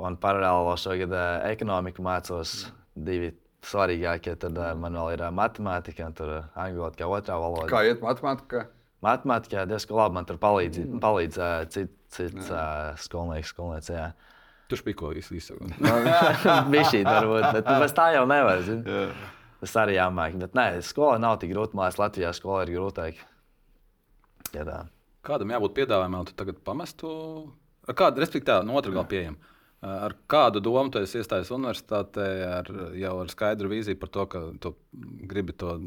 Un 0.00 0.16
paralēli 0.20 0.66
vēl 0.68 0.80
šogad 0.80 1.14
uh, 1.16 1.28
ekonomiku 1.48 2.04
mācos. 2.04 2.66
Divi 2.96 3.32
svarīgākie. 3.64 4.36
Tad 4.40 4.60
uh, 4.60 4.74
man 4.76 4.98
vēl 5.00 5.14
ir 5.16 5.24
uh, 5.24 5.32
matemātika, 5.36 6.10
un 6.10 6.18
tur 6.20 6.34
uh, 6.38 6.52
angļu 6.60 6.84
valoda 6.84 7.00
kā 7.00 7.08
otrā 7.16 7.40
valoda. 7.40 7.70
Kā 7.72 7.82
iet 7.88 8.04
matemātikā? 8.04 8.66
Matemātikā 9.04 9.64
diezgan 9.68 10.02
labi. 10.02 10.18
Man 10.20 10.28
tur 10.28 10.40
palīdz, 10.40 10.84
palīdz 11.00 11.40
uh, 11.40 11.64
cits 11.72 11.96
cit, 12.10 12.36
uh, 12.50 12.92
skolnieks, 13.00 13.52
skolnieks. 13.54 13.90
Tu 14.70 14.78
špiko 14.78 15.10
visu. 15.10 15.58
Bija 16.72 16.86
šī 16.86 17.02
varbūt, 17.06 17.46
bet 17.56 17.66
nu, 17.66 17.90
tā 17.96 18.06
jau 18.14 18.24
nevar. 18.30 18.62
zini. 18.62 19.00
Tas 19.60 19.74
arī 19.82 19.98
jāmāk. 19.98 20.38
Bet 20.40 20.54
nē, 20.56 20.66
skola 20.86 21.18
nav 21.20 21.40
tik 21.42 21.50
grūta. 21.52 21.76
Mākslinieks 21.76 22.00
Latvijā 22.00 22.30
skola 22.36 22.62
ir 22.64 22.72
grūtāk. 22.78 23.18
Ja 24.54 24.64
tā. 24.66 24.78
Kādam 25.26 25.52
jābūt 25.52 25.74
piedāvājumam, 25.76 26.24
tu 26.28 26.36
tagad 26.38 26.62
pamestu? 26.64 27.10
Ar 27.90 27.96
kādu, 27.98 28.22
respektīvi, 28.22 28.64
no 28.68 28.78
otras 28.78 28.94
gala 28.94 29.08
pieejam. 29.10 29.36
Ar 29.80 30.12
kādu 30.28 30.60
domu 30.60 30.90
tu 30.92 31.00
esi 31.00 31.22
iestājies 31.22 31.48
universitātē, 31.56 32.24
ar, 32.44 32.66
jau 33.00 33.12
ar 33.22 33.30
skaidru 33.32 33.70
vīziju 33.70 33.96
par 33.96 34.10
to, 34.12 34.24
ka 34.28 34.40
tu 34.60 34.74
gribi 35.30 35.54
to 35.56 35.78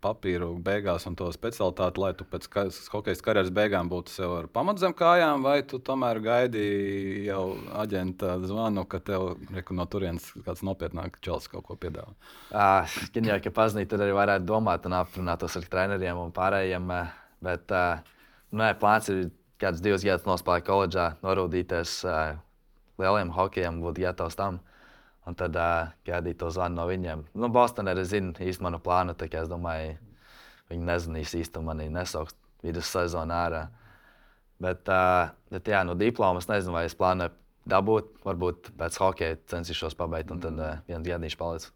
papīru 0.00 0.54
beigās 0.64 1.04
un 1.10 1.18
to 1.20 1.28
specialitāti, 1.34 2.00
lai 2.00 2.14
tu 2.16 2.24
pēc 2.32 2.48
hokeja 2.94 3.20
karjeras 3.26 3.52
beigām 3.52 3.90
būtu 3.92 4.14
sev 4.14 4.32
ar 4.38 4.48
pamatu 4.48 4.86
zem 4.86 4.94
kājām, 4.96 5.44
vai 5.44 5.58
tu 5.68 5.76
tomēr 5.84 6.22
gaidīji 6.24 7.26
jau 7.26 7.42
aģenta 7.82 8.38
zvanu, 8.46 8.86
ka 8.88 9.02
tev 9.04 9.26
reku, 9.52 9.76
no 9.76 9.84
turienes 9.84 10.30
kāds 10.46 10.64
nopietnāks 10.64 11.20
čels 11.20 11.52
kaut 11.52 11.68
ko 11.68 11.76
piedāvā? 11.84 12.16
Gan 13.12 13.30
jau, 13.34 13.38
ka 13.44 13.52
pazīstami, 13.60 13.90
tad 13.92 14.06
arī 14.06 14.16
varētu 14.16 14.48
domāt 14.48 14.88
un 14.88 14.96
aprunātos 15.02 15.60
ar 15.60 15.68
treneriem 15.76 16.24
un 16.24 16.32
pārējiem. 16.32 16.88
Bet 17.44 17.68
nē, 17.68 18.72
plāns 18.80 19.12
ir 19.12 19.26
kāds 19.60 19.84
divus 19.84 20.08
gadus 20.08 20.24
nospēlēt 20.24 20.64
koledžā, 20.64 21.10
norūdīties 21.20 22.00
lieliem 23.00 23.32
hokejam, 23.36 23.80
būt 23.84 24.00
gatavs 24.02 24.38
tam. 24.38 24.60
Un 25.26 25.34
tad 25.34 25.56
uh, 25.58 25.88
gaidīt 26.06 26.38
to 26.38 26.52
zvanu 26.54 26.78
no 26.78 26.84
viņiem. 26.86 27.24
Nu, 27.34 27.50
Bostonā 27.50 27.96
arī 27.96 28.04
zina 28.06 28.30
īsti 28.46 28.62
manu 28.62 28.78
plānu, 28.82 29.16
tā 29.18 29.26
kā 29.30 29.42
es 29.42 29.50
domāju, 29.50 29.96
viņi 30.70 30.86
nezinīs 30.86 31.34
īsti 31.34 31.58
un 31.58 31.66
mani 31.66 31.88
nesauks 31.90 32.36
vidus 32.62 32.92
sezonā 32.94 33.40
ārā. 33.48 33.64
Bet, 34.62 34.86
uh, 34.86 35.32
bet 35.50 35.66
jā, 35.68 35.82
no 35.84 35.96
diplomas 35.98 36.46
nezinu, 36.48 36.76
vai 36.78 36.84
es 36.86 36.94
plānoju 36.96 37.34
dabūt. 37.66 38.12
Varbūt 38.26 38.70
pēc 38.78 39.00
hokeja 39.02 39.40
censīšos 39.50 39.98
pabeigt, 39.98 40.30
un 40.30 40.44
tad 40.44 40.62
uh, 40.62 40.78
viens 40.86 41.02
gadījums 41.06 41.40
paliks. 41.40 41.72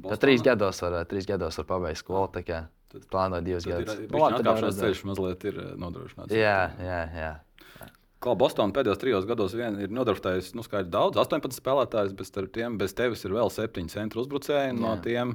Tad 0.00 0.18
trīs 0.24 0.42
gados 0.42 0.80
var, 0.82 1.02
trīs 1.06 1.28
gados 1.28 1.60
var 1.60 1.68
pabeigt 1.68 2.00
skolu. 2.00 2.32
tā 2.34 2.42
kā 2.46 2.64
Plānoju 3.10 3.42
divus 3.42 3.64
gadus. 3.66 3.96
arī 3.98 4.06
atkāpšanās 4.06 4.76
ceļš 4.78 5.00
mazliet 5.08 5.44
ir 5.50 5.56
nodrošināts. 5.82 6.34
Jā, 6.34 6.58
jā, 6.78 7.00
jā. 7.18 7.30
Kā 8.24 8.32
Bostonā 8.40 8.72
pēdējos 8.72 9.00
trijos 9.02 9.26
gados 9.28 9.52
vien 9.56 9.76
ir 9.84 9.92
nodarbināts 9.92 10.54
nu, 10.56 10.64
daudz, 10.88 11.18
18 11.20 11.58
spēlētājus, 11.58 12.14
bet 12.16 12.30
starp 12.30 12.54
tiem 12.56 12.78
bez 12.80 12.96
tevis 12.96 13.24
ir 13.28 13.34
vēl 13.36 13.52
7 13.52 13.90
centru 13.92 14.24
uzbrucēji. 14.24 14.76
No 14.78 14.94
Jā. 14.94 15.02
tiem 15.04 15.34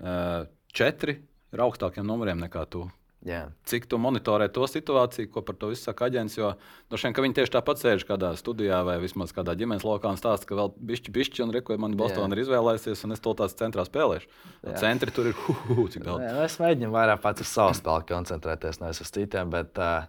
uh, 0.00 0.46
4 0.72 1.18
ir 1.18 1.66
augstākiem 1.66 2.06
numuriem 2.08 2.40
nekā 2.40 2.64
tu. 2.72 2.86
jā. 3.26 3.42
Cik 3.68 3.88
tu 3.90 3.98
monitorē 4.00 4.46
to 4.52 4.64
situāciju, 4.70 5.28
ko 5.34 5.42
par 5.44 5.58
to 5.60 5.68
visu 5.72 5.82
saka 5.88 6.08
aģents? 6.08 6.38
Jo 6.38 6.54
droši 6.88 7.08
vien, 7.08 7.14
ka 7.16 7.24
viņi 7.24 7.36
tieši 7.40 7.54
tāpat 7.58 7.82
sēž 7.82 8.06
kādā 8.08 8.32
studijā 8.38 8.80
vai 8.86 8.96
vismaz 9.02 9.36
kādā 9.36 9.56
ģimenes 9.58 9.84
lokā 9.84 10.12
un 10.14 10.20
stāsta, 10.20 10.48
ka 10.48 10.56
vēl 10.56 10.72
bišķi, 10.88 11.14
bišķi, 11.16 11.44
un 11.44 11.54
reko, 11.56 11.76
man 11.80 11.96
Bostonā 12.00 12.32
ir 12.36 12.44
izvēlējusies, 12.46 13.04
un 13.04 13.16
es 13.16 13.24
to 13.24 13.36
tās 13.36 13.56
centrā 13.58 13.84
spēlēšu. 13.88 14.30
Jā. 14.62 14.76
Centri 14.84 15.12
tur 15.12 15.32
ir, 15.32 15.36
hu, 15.44 15.56
hu, 15.66 15.78
hu, 15.82 15.88
cik 15.92 16.06
daudz. 16.06 16.24
Nu, 16.24 16.44
es 16.48 16.56
mēģinu 16.62 16.92
vairāk 16.94 17.24
pats 17.24 17.44
uz 17.44 17.50
savu 17.52 17.76
spēli 17.76 18.08
koncentrēties, 18.12 18.80
nevis 18.84 19.02
uz 19.04 19.12
citiem. 19.12 19.50
Bet, 19.52 19.74
uh, 19.80 20.06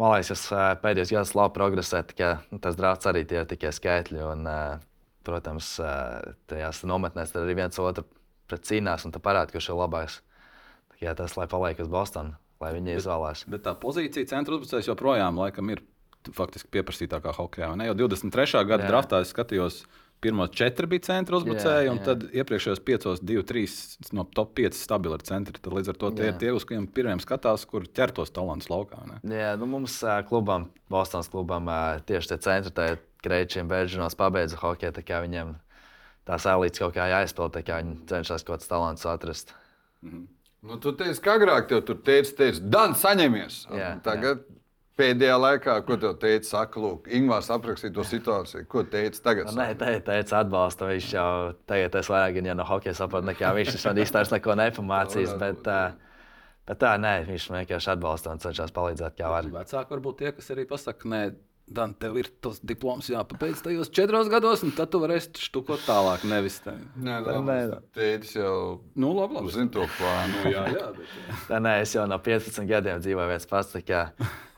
man 0.00 0.14
liekas, 0.14 0.32
es 0.34 0.46
uh, 0.52 0.72
pēdējos 0.82 1.12
gados 1.14 1.34
labi 1.38 1.56
progresēju. 1.58 2.08
tikai, 2.12 2.32
Nu, 2.52 2.60
tas 2.62 2.78
draugs 2.78 3.08
arī 3.10 3.24
tie 3.28 3.42
ir 3.42 3.48
tikai 3.50 3.72
skaitļi. 3.76 4.22
Un, 4.32 4.48
uh, 4.48 4.82
protams, 5.26 5.74
uh, 5.82 6.34
tajās 6.50 6.82
nometnēs 6.88 7.34
arī 7.38 7.56
viens 7.58 7.78
otru 7.82 8.06
pret 8.50 8.66
cīnās 8.68 9.06
un 9.06 9.14
tā 9.14 9.22
parāda, 9.22 9.52
kurš 9.54 9.72
ir 9.72 9.80
labāks. 9.80 10.20
Kā 11.02 11.16
tas, 11.18 11.34
lai 11.34 11.48
paliek 11.50 11.80
uz 11.82 11.88
Bostonas, 11.90 12.38
lai 12.62 12.70
viņi 12.76 12.98
izvēlās. 13.00 13.46
Bet 13.50 13.64
tā 13.66 13.72
pozīcija 13.78 14.28
centra 14.30 14.54
uzbrucējs 14.54 14.92
joprojām 14.92 15.40
laikam, 15.42 15.72
ir 15.74 15.82
faktiski 16.30 16.70
pieprasītākā 16.76 17.34
hokeja. 17.34 17.72
Jau 17.88 17.96
23. 17.98 18.62
gada 18.68 18.86
Jā. 18.86 18.90
draftā 18.92 19.22
es 19.24 19.32
skatījos, 19.34 19.80
pirmos 20.22 20.52
četri 20.54 20.86
bija 20.86 21.02
centra 21.08 21.36
uzbrucēji, 21.40 21.88
Jā, 21.88 21.92
un 21.92 21.98
jā. 22.00 22.04
tad 22.06 22.22
iepriekšējos 22.30 22.80
piecos, 22.86 23.22
divi, 23.26 23.42
trīs 23.46 23.74
no 24.14 24.22
top 24.24 24.52
5 24.58 24.78
stabili 24.78 25.18
ir 25.18 25.24
centri. 25.26 25.58
Tad 25.58 25.74
līdz 25.74 25.90
ar 25.92 25.98
to 25.98 26.10
tie 26.14 26.28
Jā. 26.28 26.32
ir 26.32 26.38
tie, 26.40 26.52
uz 26.54 26.66
kuriem 26.68 26.86
pirmiem 26.86 27.20
skatās, 27.22 27.64
kur 27.68 27.88
ķertos 27.90 28.30
talants 28.34 28.70
laukā. 28.70 29.02
Ne? 29.10 29.18
Jā, 29.34 29.56
nu 29.60 29.66
mums 29.70 29.98
klubam, 30.30 30.68
Bostonas 30.92 31.30
klubam, 31.32 31.66
tieši 32.06 32.32
tie 32.34 32.38
centri, 32.46 32.74
tie 32.78 32.88
krečiem 33.22 33.68
bēržinos 33.70 34.16
pabeidza 34.18 34.58
hokeju. 34.62 34.94
tā 34.94 35.02
kā 35.06 35.20
Viņiem 35.26 35.56
tās 36.26 36.46
elites 36.46 36.78
kaut 36.78 36.94
kā 36.94 37.08
jāizpild, 37.10 37.52
tā 37.54 37.62
kā 37.66 37.82
viņi 37.82 37.98
cenšas 38.10 38.46
kaut 38.46 38.60
kāds 38.60 38.70
talants 38.70 39.06
atrast. 39.06 39.54
Nu, 40.62 40.76
tu 40.78 40.92
teici, 40.94 41.18
ka 41.22 41.34
agrāk 41.38 41.66
tev 41.70 41.82
tur 41.86 41.98
teica, 42.06 42.30
teica 42.38 42.62
Dan, 42.62 42.94
saņemies. 42.94 43.64
Jā, 43.74 43.96
Tagad 44.06 44.44
pēdējā 45.02 45.36
laikā, 45.42 45.74
ko 45.86 45.98
tev 46.00 46.14
teica, 46.22 46.46
saka, 46.48 46.80
lūk, 46.82 47.10
Ingūns 47.18 47.50
aprakstīja 47.52 47.94
to 47.96 48.06
situāciju. 48.06 48.64
Ko 48.70 48.84
teica 48.88 49.22
tagad? 49.26 49.50
Nu, 49.50 49.58
Nē, 49.58 49.74
te, 49.80 49.92
teica, 50.06 50.40
atbalsta. 50.40 50.88
Viņš 50.92 51.10
jau 51.16 51.28
tagad 51.68 51.98
es 52.00 52.10
vairāk 52.12 52.38
gan 52.38 52.50
jau 52.52 52.56
no 52.60 52.66
hokeja 52.68 52.96
saprotu, 53.02 53.28
nekā 53.32 53.52
viņš 53.58 53.78
man 53.88 54.02
īstenībā 54.04 54.36
neko 54.36 54.58
nepamācīs. 54.62 55.34
Bet, 55.42 55.70
uh, 55.70 56.20
bet 56.70 56.82
tā, 56.82 56.94
nē, 57.02 57.16
viņš 57.28 57.48
vienkārši 57.56 57.94
atbalsta 57.96 58.34
un 58.34 58.42
cenšas 58.42 58.74
palīdzēt, 58.76 59.18
kā 59.18 59.32
var. 59.32 59.50
Vecāki 59.58 59.96
varbūt 59.96 60.22
tie, 60.22 60.32
kas 60.38 60.54
arī 60.54 60.68
pasakā, 60.70 61.10
nē, 61.12 61.22
Dan, 61.72 61.94
tev 61.96 62.16
ir 62.20 62.26
tas 62.44 62.58
diploms 62.60 63.06
jāpabeidz 63.08 63.62
tajos 63.64 63.88
četros 63.94 64.28
gados, 64.32 64.60
un 64.66 64.72
tad 64.76 64.90
tu 64.92 64.98
varēsi 65.00 65.30
štukot 65.46 65.80
tālāk. 65.86 66.26
Nevis 66.28 66.58
tā. 66.64 66.74
Nē, 67.00 67.20
Nē. 67.46 67.58
Teicis 67.96 68.34
jau 68.36 68.80
Nu, 68.94 69.14
labi, 69.16 69.38
labi. 69.38 69.52
zina 69.54 69.72
to 69.72 69.86
plānu. 69.96 70.42
Jā, 70.54 70.64
jā, 70.74 70.88
bet, 70.98 71.14
Tā, 71.48 71.60
nē, 71.64 71.76
es 71.86 71.94
jau 71.96 72.04
no 72.10 72.18
15 72.20 72.68
gadiem 72.68 73.00
dzīvoju 73.00 73.30
viens 73.32 73.48
pats. 73.48 73.72
tā 73.72 73.80
kā 73.88 74.02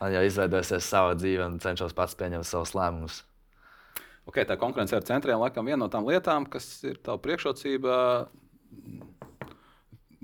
Man 0.01 0.11
jau 0.11 0.25
izveidojusies 0.27 0.89
sava 0.91 1.13
dzīve 1.15 1.45
un 1.47 1.55
cenšos 1.63 1.95
pats 1.95 2.17
pieņemt 2.19 2.45
savus 2.49 2.75
lēmumus. 2.75 3.21
Okay, 4.27 4.43
tā 4.49 4.57
konkurence 4.59 4.95
ar 4.97 5.05
centriem 5.05 5.39
laikam 5.39 5.65
viena 5.69 5.83
no 5.85 5.87
tām 5.93 6.03
lietām, 6.09 6.47
kas 6.49 6.65
ir 6.83 6.97
tava 7.05 7.21
priekšrocība. 7.21 7.95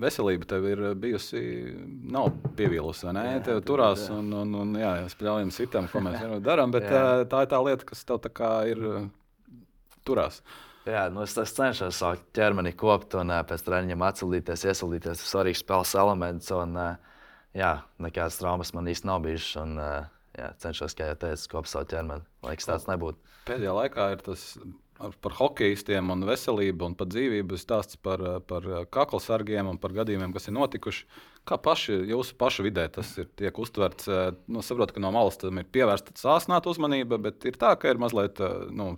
Veselība 0.02 0.48
tev 0.50 0.66
ir 0.66 0.82
bijusi, 0.98 1.42
nav 2.10 2.32
pievīlusi, 2.58 3.06
vai 3.08 3.16
ne? 3.18 3.26
Jā, 3.36 3.44
tev 3.52 3.62
turās, 3.68 4.08
un, 4.14 4.32
un, 4.34 4.56
un 4.64 4.76
jā, 4.80 4.96
es 5.06 5.16
pļaujam 5.20 5.54
citam, 5.54 5.90
ko 5.92 6.02
mēs 6.06 6.24
darām, 6.42 6.74
bet 6.74 6.88
Jā. 6.88 6.92
tā, 6.92 7.04
tā 7.30 7.44
ir 7.46 7.52
tā 7.54 7.62
lieta, 7.68 7.88
kas 7.92 8.02
tev 8.10 8.22
tā 8.24 8.32
kā 8.34 8.52
ir 8.72 8.82
uh, 8.82 9.08
turās. 10.08 10.42
Jā, 10.90 11.06
nu 11.14 11.22
es, 11.22 11.36
es 11.38 11.54
cenšos 11.54 12.00
savu 12.02 12.18
ķermeni 12.34 12.74
kopt 12.74 13.14
un 13.20 13.30
pēc 13.46 13.62
treniņiem 13.68 14.06
atsildīties, 14.08 14.66
iesildīties. 14.72 15.20
Tas 15.20 15.28
ir 15.28 15.30
svarīgs 15.30 15.62
spēles 15.62 15.94
elements. 16.02 16.50
Un, 16.58 16.80
jā, 17.54 17.74
nekādas 18.02 18.40
traumas 18.42 18.74
man 18.74 18.90
īsti 18.90 19.10
nav 19.10 19.22
bijušas. 19.28 19.60
Un, 19.62 19.76
jā, 20.40 20.50
cenšos, 20.64 20.98
kā 20.98 21.12
jau 21.12 21.20
teicu, 21.22 21.52
kopt 21.54 21.70
savu 21.70 21.86
ķermeni. 21.92 22.26
Lai 22.48 22.56
kas 22.58 22.72
tāds 22.72 22.90
nebūtu. 22.90 23.22
Pēdējā 23.46 23.76
laikā 23.78 24.08
ir 24.16 24.26
tas 24.26 24.48
par 25.22 25.36
hokeistiem 25.40 26.10
un 26.14 26.26
veselību 26.28 26.88
un 26.92 26.96
par 27.00 27.10
dzīvību 27.12 27.58
stāsts 27.60 28.00
par, 28.02 28.22
par 28.48 28.66
uh, 28.70 28.82
kakla 28.92 29.20
sargiem 29.24 29.70
un 29.72 29.80
par 29.82 29.94
gadījumiem, 29.98 30.34
kas 30.36 30.48
ir 30.50 30.56
notikuši. 30.58 31.06
Kā 31.48 31.58
paši, 31.58 31.96
jūsu 32.12 32.36
pašu 32.38 32.66
vidē 32.68 32.86
tas 32.94 33.16
ir 33.18 33.30
tiek 33.40 33.58
uztverts? 33.64 34.08
uh, 34.12 34.32
Nu, 34.52 34.62
saprotu, 34.66 34.96
ka 34.98 35.04
no 35.04 35.12
malas 35.16 35.40
tam 35.42 35.58
ir 35.62 35.70
pievērsta 35.74 36.14
sāsnāta 36.20 36.70
uzmanība, 36.70 37.18
bet 37.22 37.46
ir 37.50 37.58
tā, 37.62 37.74
ka 37.82 37.90
ir 37.94 38.02
mazliet. 38.02 38.40
uh, 38.44 38.68
Nu, 38.72 38.94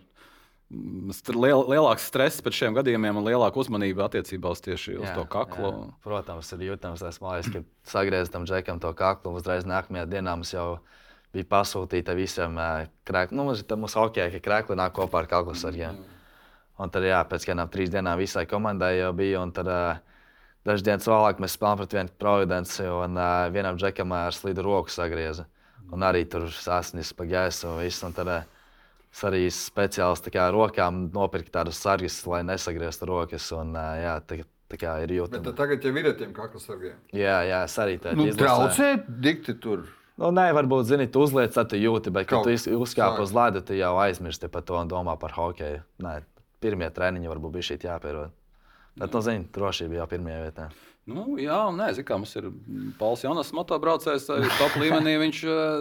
liel, 0.74 1.62
lielāks 1.70 2.08
stress 2.10 2.41
pēc 2.41 2.56
šiem 2.58 2.76
gadījumiem 2.78 3.20
un 3.20 3.28
lielāka 3.28 3.60
uzmanība 3.62 4.08
attiecībā 4.08 4.54
uz 4.56 4.62
tieši 4.66 4.95
uz 4.97 5.06
Jā, 5.06 5.14
to 5.20 5.26
kaklu. 5.30 5.70
jā. 5.70 5.91
Protams, 6.06 6.49
ir 6.56 6.64
jūtams, 6.72 7.04
tas 7.04 7.20
mājas, 7.22 7.49
ka 7.54 7.62
sagrieztam 7.86 8.41
tam 8.43 8.49
džekam 8.49 8.82
to 8.82 8.89
kaklu. 8.97 9.36
Uzreiz 9.38 9.68
nākamajā 9.70 10.08
dienā 10.10 10.34
mums 10.39 10.54
jau 10.56 10.80
bija 11.34 11.49
pasūtīta 11.49 12.15
visiem 12.17 12.57
krēkliem. 13.07 13.38
Nu, 13.38 13.47
mums 13.49 13.63
ir 13.63 13.67
tā 13.69 13.77
mūsu 13.79 13.99
hokeja, 14.01 14.29
ka 14.36 14.41
krēkli 14.45 14.77
nāk 14.79 14.95
kopā 14.97 15.23
ar 15.23 15.29
kaklu 15.31 15.55
sargiem. 15.57 15.97
Un 16.81 16.89
tad, 16.93 17.05
jā, 17.05 17.19
pēc 17.29 17.45
kādām 17.49 17.69
trīs 17.73 17.91
dienām 17.93 18.17
visai 18.21 18.45
komandai 18.49 18.95
jau 18.99 19.11
bija. 19.17 19.41
Un 19.45 19.51
tad, 19.53 19.69
uh, 19.69 19.97
dažas 20.65 20.86
dienas 20.86 21.09
vēlāk 21.09 21.41
mēs 21.41 21.57
spēlējām 21.57 21.81
pret 21.84 21.97
vienu 21.97 22.15
providenci, 22.21 22.88
un 22.89 23.19
uh, 23.19 23.49
vienam 23.53 23.77
džekam 23.77 24.15
ar 24.17 24.34
slidu 24.34 24.65
roku 24.65 24.93
sagrieza. 24.93 25.45
Un 25.93 26.01
arī 26.01 26.23
tur 26.25 26.47
sasniedz 26.49 27.11
pa 27.13 27.27
gaisu 27.29 27.69
un 27.69 27.84
viss. 27.84 28.01
Un 28.05 28.17
tad, 28.17 28.31
uh, 28.34 28.49
Es 29.13 29.21
arī 29.27 29.43
speciāli 29.53 30.23
tā 30.25 30.31
kā 30.34 30.47
rokām 30.49 31.03
nopirku 31.13 31.51
tādus 31.53 31.77
sargus, 31.77 32.15
lai 32.25 32.39
nesagrieztu 32.47 33.05
rokas. 33.05 33.51
Un, 33.53 33.75
ā, 33.77 33.84
jā, 34.01 34.13
tā, 34.25 34.39
tā 34.73 34.79
kā 34.81 34.95
ir 35.03 35.11
Bet 35.11 35.17
jūtama. 35.19 35.43
tad 35.45 35.59
tagad 35.59 35.86
jau 35.86 35.91
ir 35.93 36.07
ar 36.09 36.15
tiem 36.17 36.31
kaklasargiem. 36.34 36.95
Jā, 37.13 37.36
jā, 37.45 37.59
es 37.67 37.75
arī 37.77 37.99
tādu 38.01 38.17
Nu, 38.17 38.25
traucē 38.34 38.88
dikti 39.21 39.53
tur. 39.61 39.86
Nu, 40.22 40.30
nē, 40.30 40.51
varbūt, 40.53 40.86
zini, 40.86 41.07
tu 41.09 41.24
uzliec, 41.26 41.55
tad 41.55 41.72
tu 41.72 41.80
jūti, 41.80 42.14
bet, 42.14 42.28
kad 42.30 42.43
Kaut 42.45 42.66
tu 42.66 42.78
uzkāp 42.86 43.18
uz 43.24 43.34
ledu, 43.34 43.64
tu 43.66 43.74
jau 43.74 43.95
aizmirsti 44.03 44.49
par 44.53 44.61
to 44.68 44.78
un 44.78 44.91
domā 44.91 45.18
par 45.18 45.34
hokeju. 45.34 45.82
Nē, 46.05 46.20
pirmie 46.61 46.89
treniņi 46.93 47.32
varbūt 47.32 47.55
bija 47.57 47.72
šī 47.72 47.80
jāpierod. 47.88 48.34
Bet, 48.93 49.09
nu, 49.09 49.22
zini, 49.26 49.47
drošība 49.49 50.03
jau 50.03 50.09
pirmajā 50.11 50.41
vietā. 50.43 50.68
Nu, 51.09 51.34
jā, 51.41 51.55
un 51.68 51.76
nē, 51.82 51.89
zin, 51.97 52.05
kā 52.07 52.16
mums 52.16 52.32
ir 52.39 52.45
Pauls 52.95 53.26
Jonas, 53.26 53.49
motobraucējs, 53.57 54.28
arī 54.32 54.51
top 54.55 54.78
līmenī. 54.80 55.18
Viņš 55.20 55.39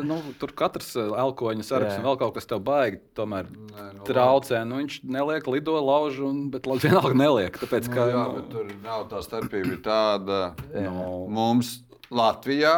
nu, 0.08 0.16
tur 0.40 0.50
katrs 0.58 0.96
elkoņa 0.98 1.66
sargs 1.68 1.98
un 2.00 2.08
vēl 2.08 2.16
kaut 2.24 2.32
kas 2.38 2.48
tev 2.50 2.64
baigi. 2.66 2.98
Tomēr 3.14 3.52
Nē, 3.52 3.84
nu, 4.00 4.06
traucē. 4.08 4.64
Nu, 4.66 4.80
viņš 4.80 4.96
neliek, 5.06 5.46
lido, 5.52 5.76
lauž, 5.78 6.18
un, 6.26 6.48
bet 6.50 6.66
vienalga 6.66 7.14
neliek. 7.14 7.60
Tāpēc, 7.60 7.86
Nu, 7.92 7.94
ka, 7.94 8.08
jā, 8.10 8.24
nu, 8.32 8.42
tur 8.50 8.74
nav 8.82 9.06
tā 9.12 9.22
starpība. 9.22 9.76
ir 9.76 9.84
Tāda, 9.84 10.40
nu, 10.72 11.06
mums 11.30 11.76
Latvijā 12.10 12.74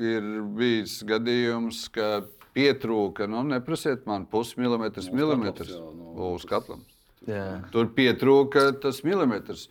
ir 0.00 0.24
bijis 0.56 0.98
gadījums, 1.06 1.86
ka 1.94 2.24
pietrūka, 2.54 3.28
nu, 3.30 3.42
neprasiet 3.48 4.04
man 4.06 4.26
pusmilimetrs, 4.30 5.10
milimetrs 5.14 5.74
jā, 5.74 5.80
nu, 5.80 6.34
uz 6.34 6.46
katlam. 6.48 6.84
Jā. 7.28 7.64
Tur 7.72 7.88
pietrūka 7.96 8.68
tas 8.82 9.02
milimetrs. 9.06 9.68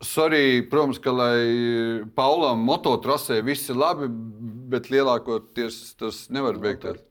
Sorry, 0.00 0.62
protams, 0.64 1.00
ka 1.02 1.12
lai 1.12 2.04
Paulam 2.16 2.62
mototrasē 2.64 3.40
viss 3.44 3.68
ir 3.68 3.76
labi, 3.80 4.08
bet 4.72 4.88
lielākoties 4.92 5.80
tas 6.00 6.22
nevar 6.32 6.56
beigties. 6.60 7.02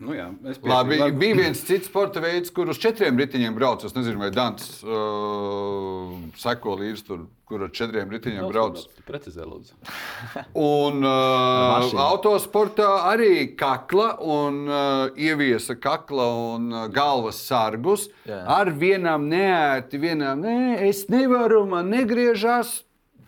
Nu, 0.00 0.14
jā, 0.16 0.26
es 0.48 0.58
Labi, 0.64 0.96
piekrītu. 0.96 1.18
bija 1.20 1.36
viens 1.38 1.60
cits 1.68 1.90
sporta 1.90 2.22
veids, 2.24 2.50
kur 2.54 2.70
uz 2.72 2.78
četriem 2.80 3.18
riteņiem 3.20 3.54
brauc. 3.56 3.84
Es 3.84 3.94
nezinu, 3.96 4.20
vai 4.22 4.30
Dants 4.34 4.80
uh, 4.82 6.14
seko 6.40 6.74
līdzi 6.80 7.04
tur, 7.06 7.22
kur 7.48 7.66
ar 7.66 7.72
četriem 7.76 8.10
riteņiem 8.12 8.46
brauc. 8.48 8.82
Precizē, 9.08 9.44
lūdzu. 9.44 9.76
Un 10.56 11.04
uh, 11.04 11.88
autosportā 12.06 12.88
arī 13.10 13.50
kakla 13.60 14.14
un 14.24 14.62
uh, 14.66 15.20
ieviesa 15.20 15.76
kakla 15.80 16.28
un 16.54 16.70
uh, 16.72 16.86
galvas 16.92 17.40
sargus. 17.46 18.08
Jā. 18.28 18.40
Ar 18.60 18.72
vienam 18.80 19.28
neērti, 19.30 20.00
vienam 20.00 20.40
nē, 20.46 20.60
es 20.88 21.06
nevaru, 21.12 21.66
man 21.68 21.92
negriežas. 21.92 22.80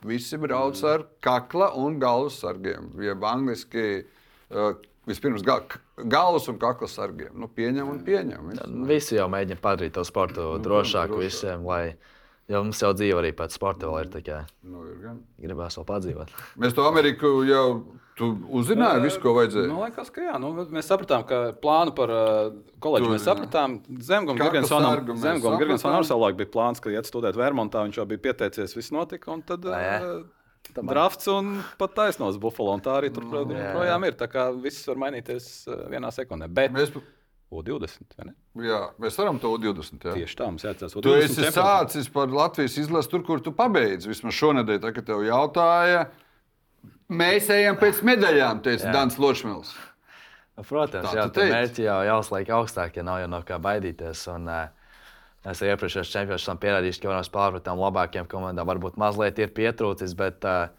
Visi 0.09 0.39
brauc 0.41 0.81
ar 0.89 1.05
kakla 1.23 1.73
un 1.79 2.01
galvas 2.03 2.41
sargiem. 2.43 2.89
Jeb 3.05 3.23
angliski 3.29 3.87
uh, 4.03 4.73
vispirms 5.07 5.45
ga 5.47 5.61
galvas 6.05 6.49
un 6.51 6.59
kakla 6.63 6.89
sargiem. 6.91 7.33
Nu, 7.39 7.49
pieņem 7.49 7.89
un 7.89 8.03
pieņem. 8.07 8.51
Viss. 8.51 8.67
Visi 8.91 9.17
jau 9.21 9.29
mēģina 9.33 9.61
padarīt 9.63 9.93
to 9.97 10.05
sportu 10.09 10.41
drošāku 10.63 11.17
drošāk. 11.17 11.21
visiem, 11.21 11.65
lai 11.67 11.95
jau 12.51 12.65
mums 12.65 12.83
jau 12.83 12.93
dzīve 12.93 13.19
arī 13.23 13.33
pēc 13.37 13.51
sporta 13.57 13.87
vēl 13.89 14.05
ir 14.05 14.09
kā 14.29 14.45
Nu, 14.63 14.85
ir 14.91 14.97
gan. 15.03 15.21
gribās 15.41 15.79
vēl 15.79 15.87
padzīvot. 15.89 16.29
Mēs 16.63 16.75
to 16.75 16.83
Ameriku 16.89 17.45
jau 17.49 17.67
tu 18.19 18.29
uzzināji, 18.53 19.03
visu, 19.07 19.21
ko 19.23 19.33
vajadzēja. 19.39 19.69
Man 19.73 19.87
liekas, 19.87 20.11
ka 20.13 20.21
jā. 20.21 20.35
Nu, 20.39 20.53
mēs 20.69 20.91
sapratām, 20.91 21.25
ka 21.25 21.55
plānu 21.63 21.95
par 21.97 22.11
koledžu 22.83 23.09
mēs 23.15 23.25
sapratām. 23.25 23.79
Girgensonam 23.89 26.03
arī 26.03 26.07
savulaik 26.07 26.37
bija 26.37 26.53
plāns, 26.53 26.81
ka 26.83 26.91
iet 26.93 27.09
studēt 27.09 27.35
Vermontā. 27.41 27.87
Viņš 27.87 27.97
jau 28.03 28.07
bija 28.11 28.21
pieteicies, 28.29 28.77
viss 28.77 28.93
notika. 28.93 29.33
Un 29.33 29.41
tad 29.49 29.65
Vai, 29.65 29.81
uh, 30.71 30.85
drafts 30.89 31.29
un 31.33 31.57
pat 31.81 31.97
taisnos 31.97 32.39
Buffalo. 32.43 32.77
Un 32.77 32.85
tā 32.85 32.99
arī 33.01 33.11
tur 33.15 33.27
jā. 33.27 33.73
projām 33.75 34.07
ir. 34.09 34.17
Tā 34.19 34.29
kā 34.31 34.49
viss 34.55 34.87
var 34.91 35.01
mainīties 35.07 35.51
uh, 35.69 35.85
vienā 35.93 36.13
sekundē. 36.15 36.49
Bet 36.53 36.75
Mēs, 36.75 36.95
U20. 37.53 38.17
vai 38.17 38.31
ne? 38.31 38.35
jā, 38.65 38.81
mēs 39.03 39.19
varam 39.21 39.39
to 39.43 39.53
20. 39.61 40.09
Jā. 40.09 40.17
Tieši 40.17 40.39
tā 40.39 40.49
mums 40.49 40.65
jāatcerās. 40.65 40.97
Tu 41.05 41.15
esi 41.21 41.53
sācis 41.53 42.09
par 42.13 42.33
Latvijas 42.33 42.79
izlasi 42.81 43.13
tur, 43.13 43.25
kur 43.27 43.45
tu 43.45 43.53
pabeidzi. 43.57 44.11
Vismaz 44.13 44.37
šonadēļ, 44.39 44.83
tā, 44.83 44.93
kad 44.97 45.09
tev 45.11 45.25
jautāja, 45.27 46.07
mēs 47.13 47.51
ejam 47.53 47.77
pēc 47.81 48.01
medaļām, 48.09 48.63
teica. 48.65 48.93
Dans 48.95 49.19
Ločmils. 49.21 49.75
Nu, 50.57 50.65
Protams, 50.69 51.09
Tā 51.09 51.17
jā, 51.17 51.27
teici. 51.33 51.53
mērķi 51.53 51.85
jau 51.87 51.99
jāuzliek 52.05 52.51
augstāk, 52.53 52.97
ja 52.99 53.05
nav 53.07 53.23
jau 53.23 53.29
no 53.33 53.41
kā 53.49 53.57
baidīties. 53.63 54.25
Un, 54.35 54.49
uh, 54.53 54.82
mēs 55.47 55.63
jau 55.63 55.73
iepriekšējos 55.73 56.13
čempionos 56.13 56.45
esam 56.45 56.61
pierādījuši, 56.63 57.03
ka 57.03 57.11
varam 57.11 57.27
spēlēt 57.27 57.67
tām 57.67 57.83
labākajām 57.83 58.31
komandām. 58.31 58.69
Varbūt 58.69 58.99
mazliet 59.01 59.41
ir 59.43 59.53
pietrūcis, 59.57 60.15
bet 60.19 60.47
uh, 60.49 60.71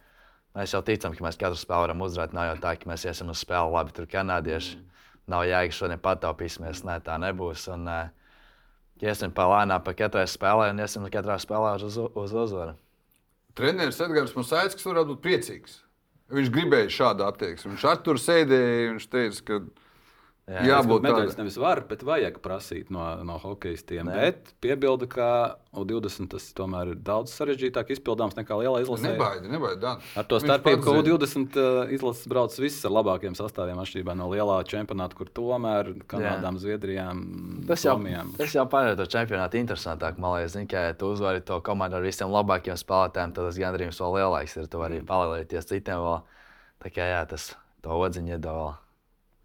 mēs 0.58 0.74
jau 0.76 0.82
ticam, 0.86 1.16
ka 1.16 1.28
mēs 1.28 1.40
katru 1.40 1.60
spēli 1.60 1.88
varam 1.88 2.04
uzvarēt. 2.06 2.36
Nav 2.38 2.52
jau 2.52 2.58
tā, 2.64 2.76
ka 2.80 2.90
mēs 2.92 3.06
iesim 3.10 3.32
uz 3.34 3.44
spēli 3.44 3.76
labi, 3.76 3.96
tur 3.96 4.10
kanādieši. 4.10 4.80
Nav 5.32 5.46
jēga 5.48 5.76
šodien 5.76 6.04
pataupīsimies, 6.04 6.84
nē, 6.88 7.00
tā 7.06 7.16
nebūs. 7.22 7.70
Un, 7.76 7.88
uh, 7.88 8.12
iesim 9.04 9.34
pa 9.36 9.46
lēnām 9.52 9.84
pa 9.84 9.94
katrai 9.98 10.26
spēlē 10.30 10.72
un 10.74 10.82
iesim 10.84 11.06
katrā 11.12 11.38
spēlē 11.42 11.76
uz, 11.84 11.98
uz 11.98 12.36
uzvaru. 12.46 12.76
Treneris 13.58 14.00
Edgars 14.02 14.34
Musaitis, 14.38 14.78
kas 14.78 14.88
varētu 14.88 15.14
būt 15.14 15.24
priecīgs. 15.24 15.82
Viņš 16.34 16.50
gribēja 16.54 16.90
šādu 16.90 17.26
attieksmi. 17.28 17.74
Viņš 17.74 17.84
ar 17.90 18.00
tur 18.06 18.18
sēdēja, 18.22 18.94
viņš 18.94 19.08
teica, 19.12 19.44
ka 19.50 19.60
Jā, 20.44 20.60
jābūt 20.68 21.06
tādam. 21.06 21.30
nevis 21.40 21.56
var, 21.56 21.80
bet 21.88 22.02
vajag 22.04 22.42
prasīt 22.44 22.90
no, 22.92 23.00
no 23.24 23.38
hokeistiem. 23.40 24.10
Nē. 24.10 24.16
Bet 24.20 24.50
piebilda, 24.60 25.08
ka 25.08 25.28
U20 25.80 26.28
tas 26.34 26.50
tomēr 26.58 26.90
ir 26.92 26.98
daudz 27.00 27.32
sarežģītāk 27.32 27.94
izpildāms 27.96 28.36
nekā 28.36 28.58
lielā 28.60 28.82
izlasē. 28.84 29.14
Nebaidi, 29.14 29.48
nebaidi. 29.48 29.80
Dan. 29.80 30.04
Ar 30.20 30.28
to 30.28 30.42
starpību, 30.44 30.84
ka 30.84 30.98
zina. 30.98 31.16
U20 31.16 31.56
uh, 31.56 31.94
izlases 31.96 32.28
brauc 32.28 32.58
viss 32.60 32.84
ar 32.84 32.92
labākiem 32.92 33.38
sastāviem, 33.40 33.80
atšķirībā 33.86 34.18
no 34.20 34.28
lielā 34.34 34.60
čempionāta, 34.68 35.16
kur 35.16 35.32
tomēr 35.32 35.94
Kanādām, 36.12 36.60
Zviedrijām, 36.60 37.24
Tas 37.72 37.88
jau, 37.88 37.96
Somijām. 37.96 38.36
tas 38.36 38.52
jau 38.60 38.68
padara 38.68 39.00
to 39.00 39.08
čempionātu 39.16 39.64
interesantāk. 39.64 40.20
Man 40.20 40.36
liekas, 40.42 40.60
ka, 40.68 40.86
ja 40.90 40.94
tu 41.00 41.14
uzvari 41.16 41.40
to 41.40 41.62
komandu 41.64 42.02
ar 42.02 42.04
visiem 42.04 42.28
labākajiem 42.36 42.84
spēlētājiem, 42.84 43.32
tad 43.32 43.48
tas 43.48 43.64
gandarījums 43.64 44.04
vēl 44.04 44.20
lielāks 44.20 44.60
ir. 44.60 44.68
Tu 44.68 44.78
vari 44.84 45.00
Mm. 45.00 45.08
palīdzēties 45.08 45.72
citiem 45.72 46.04
vēl. 46.04 46.22
Tā 46.84 46.92
kā 46.92 47.08
jā, 47.16 47.24
tas 47.32 47.54
to 47.82 47.90
odziņu 47.96 48.36
iedod. 48.36 48.76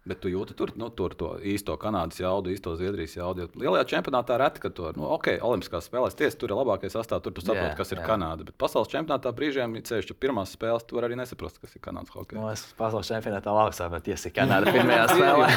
Bet 0.07 0.21
tu 0.23 0.29
jūti 0.31 0.55
tur, 0.57 0.71
nu, 0.79 0.87
tur 0.95 1.11
to 1.19 1.33
īsto 1.43 1.75
Kanādas 1.77 2.17
jaudu, 2.21 2.49
īsto 2.53 2.71
Zviedrijas 2.79 3.17
jaudu. 3.17 3.49
Lielajā 3.59 3.83
čempionātā 3.91 4.37
reti, 4.39 4.61
ka 4.63 4.71
tur, 4.73 4.95
nu, 4.97 5.03
ok, 5.11 5.27
Olimpiskās 5.43 5.89
spēlēs 5.89 6.15
tiesa, 6.17 6.37
tur 6.39 6.53
ir 6.53 6.57
labākais 6.57 6.95
sastāvs, 6.95 7.25
tur 7.25 7.35
tu 7.35 7.43
saproti, 7.43 7.67
Jā, 7.67 7.75
kas 7.77 7.91
ir 7.91 7.99
jā. 7.99 8.05
Kanāda. 8.07 8.47
Bet 8.47 8.55
pasaules 8.63 8.89
čempionātā 8.89 9.33
brīžiem, 9.35 9.75
ceļš 9.85 10.13
pirmās 10.23 10.55
spēles, 10.55 10.87
tu 10.87 10.97
vari 10.97 11.11
arī 11.11 11.19
nesaprast, 11.19 11.59
kas 11.61 11.75
ir 11.75 11.83
Kanādas 11.83 12.15
hokeja. 12.15 12.39
Nu, 12.39 12.47
es 12.49 12.63
pasaules 12.79 13.11
čempionātā 13.11 13.53
lauksā, 13.53 13.89
bet 13.91 14.07
tiesa 14.07 14.31
Kanāda 14.33 14.71
pirmajā 14.77 15.05
spēlē. 15.11 15.47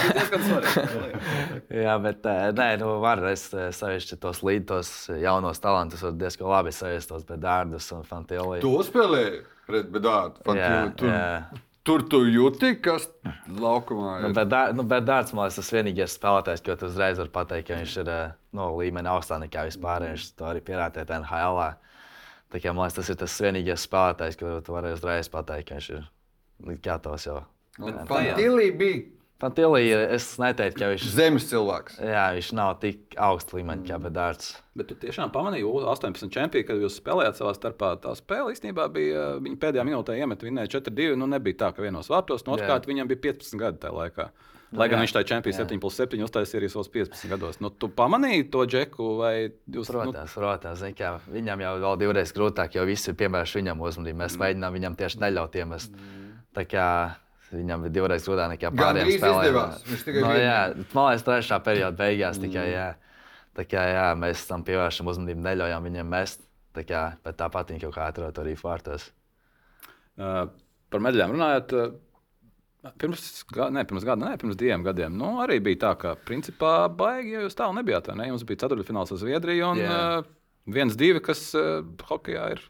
jā, 1.87 1.97
bet 2.03 2.27
eh, 2.35 2.45
nē, 2.59 2.69
nu, 2.83 2.93
var 3.07 3.23
es 3.31 3.47
eh, 3.55 3.71
sevišķi 3.79 4.21
tos 4.27 4.43
līdzos 4.47 4.93
jaunos 5.23 5.63
talantus, 5.63 6.03
var 6.05 6.19
diezgan 6.19 6.51
labi 6.51 6.75
sajust 6.75 7.15
tos 7.15 7.25
bedārdus 7.31 7.89
un 7.97 8.03
fantiliju. 8.11 8.61
Tu 8.67 8.75
uzspēlēji 8.83 9.43
pret 9.71 9.93
Bedāru. 9.95 10.43
Jā, 10.59 10.73
Tur, 10.99 11.09
jā. 11.09 11.23
Tur 11.87 12.05
tu 12.09 12.23
jūti, 12.29 12.75
kas 12.83 13.09
laukumā 13.49 14.19
Nu, 14.23 14.31
ir. 14.31 14.35
bet, 14.37 14.51
dā, 14.53 14.63
nu, 14.77 14.85
bet 14.89 15.07
Dārts 15.09 15.35
man 15.35 15.47
liekas, 15.47 15.59
tas 15.61 15.73
vienīgais 15.75 16.17
spēlētājs, 16.19 16.63
ko 16.67 16.77
tu 16.79 16.89
uzreiz 16.91 17.19
vari 17.21 17.33
pateikt, 17.35 17.69
ka 17.71 17.79
viņš 17.81 17.97
ir 18.05 18.11
eh, 18.13 18.35
no 18.59 18.69
līmeņa 18.79 19.15
augstāk 19.17 19.43
nekā 19.47 19.67
vispār. 19.71 20.07
Viņš 20.11 20.29
to 20.39 20.49
arī 20.51 20.63
pierādīja 20.67 21.21
NHL. 21.23 21.63
Tā 22.53 22.61
kā 22.61 22.73
man 22.75 22.85
liekas, 22.85 22.99
tas 23.01 23.09
ir 23.15 23.19
tas 23.23 23.39
vienīgais 23.41 23.87
spēlētājs, 23.89 24.39
ko 24.41 24.59
tu 24.65 24.77
vari 24.77 24.93
uzreiz 24.93 25.31
pateikt, 25.33 25.69
ka 25.71 25.79
viņš 25.81 25.91
ir 25.97 26.05
nu, 26.67 26.77
gatavs 26.85 27.27
jau. 27.27 27.41
Fantilī 27.81 28.69
bija 28.77 29.03
Fantilī, 29.43 29.89
es 29.91 30.29
neteiktu, 30.39 30.79
ka 30.79 30.89
viņš, 30.93 31.05
zemes 31.17 31.49
cilvēks. 31.51 31.97
jā, 31.99 32.27
viņš 32.37 32.51
nav 32.55 32.77
tik 32.83 33.17
augsts 33.19 33.57
līmeņa 33.57 33.99
kā 33.99 34.13
Dārts. 34.15 34.53
Bet 34.79 34.87
tu 34.93 34.95
tiešām 35.03 35.33
pamanīji, 35.35 35.67
ka 35.67 35.97
18 35.97 36.31
čempioni, 36.31 36.67
kad 36.69 36.79
jūs 36.79 37.01
spēlējāt 37.01 37.41
savā 37.41 37.57
starpā, 37.57 37.97
tā 38.05 38.15
spēle 38.15 38.55
īstenībā 38.55 38.87
bija. 38.95 39.25
Viņa 39.43 39.59
pēdējā 39.65 39.85
minūtē 39.89 40.15
iemet, 40.21 40.47
viņai 40.47 40.69
4-2. 40.71 41.19
Nu, 41.19 41.27
nebija 41.27 41.59
tā, 41.65 41.73
ka 41.75 41.83
vienos 41.83 42.11
vārtos, 42.13 42.47
no 42.47 42.55
otrkārt 42.55 42.87
viņam 42.87 43.11
bija 43.11 43.25
15 43.33 43.59
gadi 43.59 43.83
tajā 43.83 43.97
laikā. 43.99 44.29
Lai 44.73 44.87
gan 44.89 44.97
jā, 44.97 45.03
viņš 45.05 45.13
tajā 45.17 45.29
čempionā 45.29 45.59
7 45.59 45.81
plus 45.83 45.99
7 46.01 46.23
uztaisīja 46.25 46.61
arī 46.63 46.69
savus 46.73 46.89
15 46.95 47.29
gados. 47.35 47.59
Nu, 47.61 47.69
tu 47.69 47.91
pamanīji 47.93 48.47
to 48.55 48.63
džeku, 48.65 49.09
vai 49.19 49.35
jūs 49.51 49.91
nu, 49.91 49.99
Protams, 49.99 50.37
protams 50.39 50.81
zini, 50.81 50.97
kā, 50.97 51.11
viņam 51.29 51.67
jau 51.67 51.73
vēl 51.83 51.99
divreiz 52.01 52.33
grūtāk, 52.33 52.79
jo 52.79 52.87
visi 52.89 53.11
ir 53.13 53.19
piemērojuši 53.21 53.61
viņam 53.61 53.85
uzmanību. 53.85 54.21
Mēs 54.23 54.39
mēģinām 54.41 54.79
viņam 54.79 54.97
tieši 55.03 55.21
neļaut 55.27 55.61
iemest. 55.61 56.01
Tā 56.57 56.65
kā 56.69 56.87
viņam 57.55 57.87
bija 57.87 57.95
divreiz 57.99 58.27
grūtāk 58.29 58.53
nekā 58.55 58.71
pārējiem 58.77 59.11
spēlētājiem. 59.19 59.89
Viņš 59.91 60.05
tikai 60.07 60.23
no, 60.25 60.31
vienu- 60.33 60.45
jā, 60.47 60.59
man 60.95 61.09
liekas, 61.11 61.25
trešā 61.29 61.59
perioda 61.65 61.97
beigās 61.99 62.41
tikai 62.43 62.67
jā. 62.73 62.87
Tā 63.53 63.67
kā 63.69 63.83
jā, 63.93 64.07
mēs 64.17 64.47
tam 64.49 64.63
pievēršam 64.65 65.11
uzmanību, 65.13 65.45
neļaujam 65.45 65.89
viņam 65.91 66.09
mest. 66.09 66.47
Tā 66.73 66.87
kā, 66.89 67.03
bet 67.21 67.37
tāpat 67.37 67.69
viņi 67.69 67.83
kaut 67.85 67.95
kā 67.99 68.07
atrod 68.09 68.39
arī 68.41 68.55
vārtos. 68.57 69.11
Uh, 70.17 70.47
par 70.93 71.03
medaļām 71.05 71.35
runājot, 71.37 71.75
uh, 71.77 72.93
pirms, 73.01 73.27
ne, 73.77 73.85
pirms 73.89 74.07
gada, 74.09 74.25
ne, 74.25 74.39
pirms 74.41 74.57
diviem 74.57 74.85
gadiem, 74.87 75.13
nu, 75.21 75.35
arī 75.45 75.61
bija 75.65 75.83
tā, 75.85 75.93
ka 76.01 76.15
principā 76.29 76.89
baigi, 76.89 77.35
ja 77.37 77.45
jūs 77.45 77.59
tālu 77.59 77.77
nebijāt. 77.77 78.09
Ne? 78.17 78.31
Jums 78.33 78.47
bija 78.49 78.65
ceturtfināls 78.65 79.13
ar 79.13 79.21
Zviedriju 79.21 79.69
un 79.75 79.83
Jā. 79.83 79.99
uh, 80.23 80.31
viens, 80.73 80.97
divi, 80.97 81.21
kas 81.25 81.51
uh, 81.59 81.85
hokeja 82.09 82.49
ir. 82.57 82.65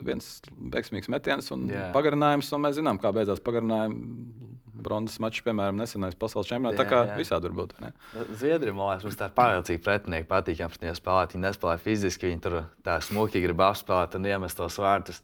Viens 0.00 0.28
veiksmīgs 0.72 1.10
metiens 1.12 1.50
un 1.52 1.66
Jā. 1.68 1.90
pagarinājums, 1.92 2.48
un 2.56 2.62
mēs 2.64 2.78
zinām, 2.78 3.00
kā 3.02 3.12
beidzās 3.14 3.42
pagarinājums. 3.44 4.48
Bronzas 4.82 5.20
mačs, 5.22 5.42
piemēram, 5.46 5.76
nesenais 5.78 6.16
pasaules 6.18 6.48
čempionāts. 6.48 6.80
Tā 6.80 6.86
kā 6.88 7.02
jā. 7.06 7.18
visādi 7.20 7.46
var 7.46 7.52
būt. 7.60 7.74
vai 7.76 7.90
ne? 7.90 8.24
Zviedrija, 8.40 8.74
man 8.74 8.88
liekas, 8.88 9.04
mums 9.06 9.18
tā 9.20 9.28
ir 9.28 9.36
pārliecīga 9.36 9.82
pretinieka. 9.84 10.26
Pret 10.32 10.48
viņiem 10.48 10.96
spēlēt. 10.98 11.36
Viņi 11.36 11.44
nespēlē 11.44 11.76
fiziski, 11.84 12.30
viņi 12.32 12.42
tur 12.42 12.56
tā 12.82 12.96
smuki 13.04 13.44
grib 13.44 13.62
apspēlēt 13.62 14.16
un 14.18 14.26
iemest 14.32 14.58
tos 14.58 14.80
vārtus. 14.82 15.20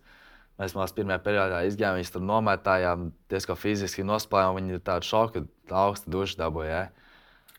Mēs 0.61 0.77
mums 0.77 0.95
pirmajā 0.95 1.19
periodā 1.25 1.64
izgājām, 1.66 1.99
viņus 1.99 2.14
tur 2.14 2.25
nometājām, 2.29 3.11
diezgan 3.31 3.59
fiziski 3.59 4.07
nospēlējām. 4.07 4.61
Viņi 4.61 4.79
ir 4.79 4.87
tādi 4.87 5.11
šoki, 5.11 5.45
augstu 5.71 6.14
dušu 6.14 6.39
dabūja. 6.39 6.85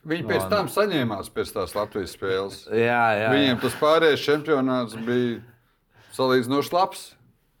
Viņi 0.08 0.24
pēc 0.30 0.48
tam 0.48 0.68
saņēmās 0.72 1.28
pēc 1.34 1.52
tās 1.52 1.76
Latvijas 1.76 2.14
spēles. 2.16 2.60
Jā, 2.72 2.76
jā. 2.80 3.24
jā. 3.26 3.32
Viņiem 3.34 3.58
tas 3.60 3.76
pārējais 3.80 4.24
čempionāts 4.24 4.96
bija 5.04 5.40
salīdzinoši 6.20 6.74
labs. 6.76 7.06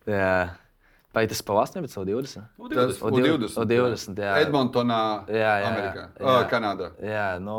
Jā. 0.08 0.56
Vai 1.10 1.24
tas 1.26 1.40
pa 1.42 1.56
18 1.64 1.96
vai 1.98 2.06
20? 2.06 2.44
Tas 2.70 3.00
ir 3.02 3.14
div- 3.16 3.38
20. 3.42 3.56
o, 3.58 3.64
20, 3.66 4.20
jā. 4.22 4.34
Edmontonā, 4.44 5.00
Jā, 5.26 5.54
jā, 5.58 5.70
Amerikā, 5.72 6.04
jā. 6.14 6.34
Ā, 6.36 6.44
Kanādā. 6.52 6.90
Jā, 7.02 7.24
nu, 7.42 7.56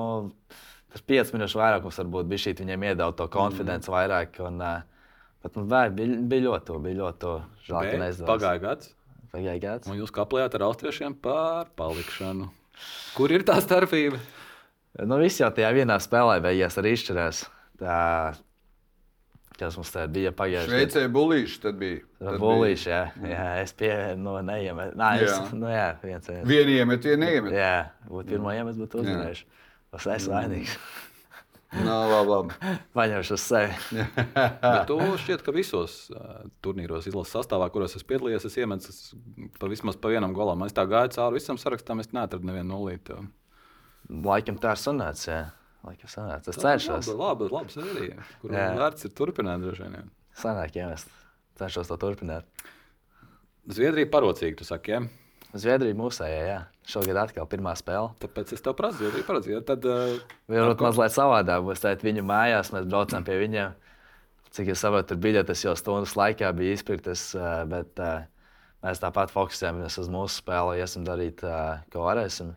tas 0.94 1.04
5 1.04 1.34
minūšu 1.36 1.60
vairākums 1.60 2.00
varbūt 2.00 2.30
bija 2.32 2.46
šī 2.46 2.54
viņiem 2.62 2.86
iedod 2.88 3.18
to 3.20 3.28
konfidenci 3.32 3.92
mm. 3.92 3.96
vairāk. 3.98 4.40
Un, 4.48 4.64
uh, 4.64 5.18
bet, 5.44 5.60
nu, 5.60 5.66
vai, 5.68 5.84
bija, 5.98 6.22
bija 6.32 6.46
ļoti 6.48 6.70
to, 6.70 6.78
bija 6.86 7.00
ļoti 7.02 7.22
to. 7.26 7.34
Žēl, 7.68 7.76
ka 7.76 7.90
Bet 7.90 8.04
neizdevās. 8.06 8.32
Pagāja 8.32 8.64
gads, 8.64 8.94
Pagāja 9.36 9.64
gads. 9.66 9.92
un 9.92 10.00
jūs 10.00 10.16
kaplējāt 10.16 10.56
ar 10.56 10.68
austriešiem 10.70 11.18
par 11.20 11.74
palikšanu. 11.76 12.48
Kur 13.18 13.36
ir 13.36 13.44
tā 13.44 13.60
starpība? 13.60 14.22
Nu, 15.04 15.20
viss 15.20 15.44
jau 15.44 15.52
tajā 15.52 15.76
vienā 15.76 16.00
spēlē 16.04 16.40
beigās 16.44 16.80
arī 16.80 16.96
izšķirās. 16.96 17.44
Tā, 17.84 18.00
kas 19.62 19.78
mums 19.80 19.94
tā 19.94 20.08
bija 20.12 20.34
pagājušajā 20.36 20.72
Šveicē 20.72 21.06
bulīši 21.14 21.62
tad 21.64 21.78
bija. 21.80 22.02
Tad 22.22 22.40
Bulīši, 22.42 22.90
jā, 22.92 23.04
jā, 23.32 23.46
es 23.62 23.76
pieņēmu, 23.78 24.24
no 24.26 24.36
neiemetu. 24.46 24.98
Nē, 25.00 25.12
es, 25.22 25.32
Jā. 25.32 25.46
nu, 25.58 25.70
jā, 25.72 25.88
viens, 26.04 26.28
viens. 26.30 26.50
Vienu 26.50 26.76
iemet, 26.76 27.08
vienu 27.08 27.24
neiemet. 27.26 27.56
Jā, 27.56 27.78
būtu 28.10 28.36
pirmā 28.36 28.58
iemesls, 28.60 28.82
būtu 28.84 29.02
uzvarējuši. 29.06 29.48
Es 29.98 30.12
esmu 30.18 30.36
vainīgs. 30.36 30.76
Nav 31.72 32.10
labi. 32.12 32.30
labi. 32.30 32.54
Paņemšu 32.98 33.36
uz 33.38 33.44
sevi. 33.46 34.04
Bet 34.64 34.90
tu 34.90 34.98
šķiet, 35.24 35.44
ka 35.46 35.54
visos 35.56 35.96
uh, 36.12 36.42
turnīros, 36.64 37.08
izlases 37.08 37.38
sastāvā, 37.38 37.70
kuros 37.72 37.96
es 37.96 38.04
piedalījos, 38.08 38.46
es 38.50 38.58
iemetu 38.60 38.92
pa 39.60 39.70
vismaz 39.72 40.00
pa 40.02 40.12
vienam 40.12 40.36
golam. 40.36 40.66
Es 40.68 40.76
tā 40.76 40.84
gāju 40.90 41.14
cauri 41.16 41.40
visam 41.40 41.60
sarakstam, 41.62 42.04
es 42.04 42.12
neatradu 42.12 42.50
nevienu 42.50 42.74
nulīti. 42.74 43.16
Laikam 44.12 44.60
tā 44.60 44.76
ir 44.76 44.82
sanāca. 44.84 45.40
Jā. 45.82 45.88
Laikam 45.90 46.10
sanāca. 46.14 46.52
Es 46.54 46.60
cenšos. 46.62 47.08
Labi, 47.10 47.48
labi, 47.50 47.54
labi 47.56 47.74
sērija, 47.74 48.26
kur 48.42 48.54
Jā. 48.54 48.68
vērts 48.78 49.08
ir 49.08 49.14
turpināt 49.18 49.64
droši 49.64 49.88
vien. 49.88 49.96
jā. 49.98 50.04
Sanāk, 50.38 50.76
jā, 50.78 50.92
es 50.94 51.06
cenšos 51.58 51.90
to 51.90 51.98
turpināt. 51.98 52.46
Zviedrija 53.72 54.10
parocīga, 54.14 54.58
tu 54.62 54.66
saki, 54.68 54.92
ja? 54.94 55.02
Zviedrija 55.58 55.98
mūsējā, 55.98 56.42
jā. 56.48 56.60
Šogad 56.88 57.18
atkal 57.26 57.46
pirmā 57.50 57.74
spēle. 57.78 58.12
Tāpēc 58.22 58.54
es 58.56 58.62
tev 58.64 58.74
prasu, 58.78 59.02
Zviedrija 59.02 59.26
parocīga. 59.28 59.62
Tad, 59.68 59.86
uh, 59.86 60.22
Varbūt 60.50 60.82
mazliet 60.86 61.14
savādāk 61.16 61.66
būs. 61.66 61.82
Tad 61.84 62.06
viņu 62.06 62.24
mājās 62.26 62.72
mēs 62.74 62.88
braucam 62.90 63.26
pie 63.28 63.38
viņiem. 63.42 63.74
Cik 64.52 64.72
es 64.74 64.82
saprotu, 64.84 65.12
tur 65.14 65.20
biļetes 65.24 65.62
jau 65.66 65.74
stundas 65.80 66.14
laikā 66.20 66.50
bija 66.58 66.76
izpirktas, 66.76 67.30
ā, 67.40 67.52
bet 67.72 68.00
ā, 68.04 68.26
mēs 68.84 69.00
tāpat 69.00 69.32
fokusējamies 69.32 69.96
uz 70.02 70.10
mūsu 70.12 70.42
spēli, 70.42 70.82
iesim 70.82 71.06
darīt, 71.08 71.44
ā, 71.48 71.84
ko 71.94 72.04
varēsim. 72.08 72.54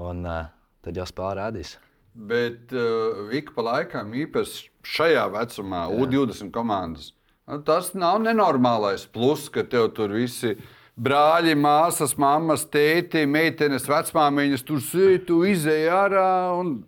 Un 0.00 0.22
ā, 0.24 0.38
tad 0.84 0.96
jau 0.96 1.04
spēle 1.08 1.34
rādīs. 1.42 1.74
Bet 2.12 2.74
uh, 2.76 3.32
ik 3.32 3.54
pa 3.56 3.64
laikam, 3.64 4.12
īpaši 4.12 4.68
šajā 4.84 5.24
vecumā, 5.32 5.86
U20 5.96 6.52
komandas, 6.52 7.12
nu, 7.48 7.62
tas 7.64 7.94
nav 7.96 8.20
nenormālais 8.20 9.06
plus, 9.08 9.46
ka 9.52 9.64
tev 9.64 9.88
tur 9.96 10.12
visi 10.12 10.58
brāļi, 11.00 11.54
māsas, 11.56 12.18
mammas, 12.20 12.66
tēti, 12.68 13.24
meitenes, 13.24 13.88
vecmāmiņas 13.88 14.66
tur 14.68 14.82
sēž, 14.84 15.22
tu 15.28 15.40
izēj 15.48 15.88
ārā 15.88 16.32
un 16.58 16.82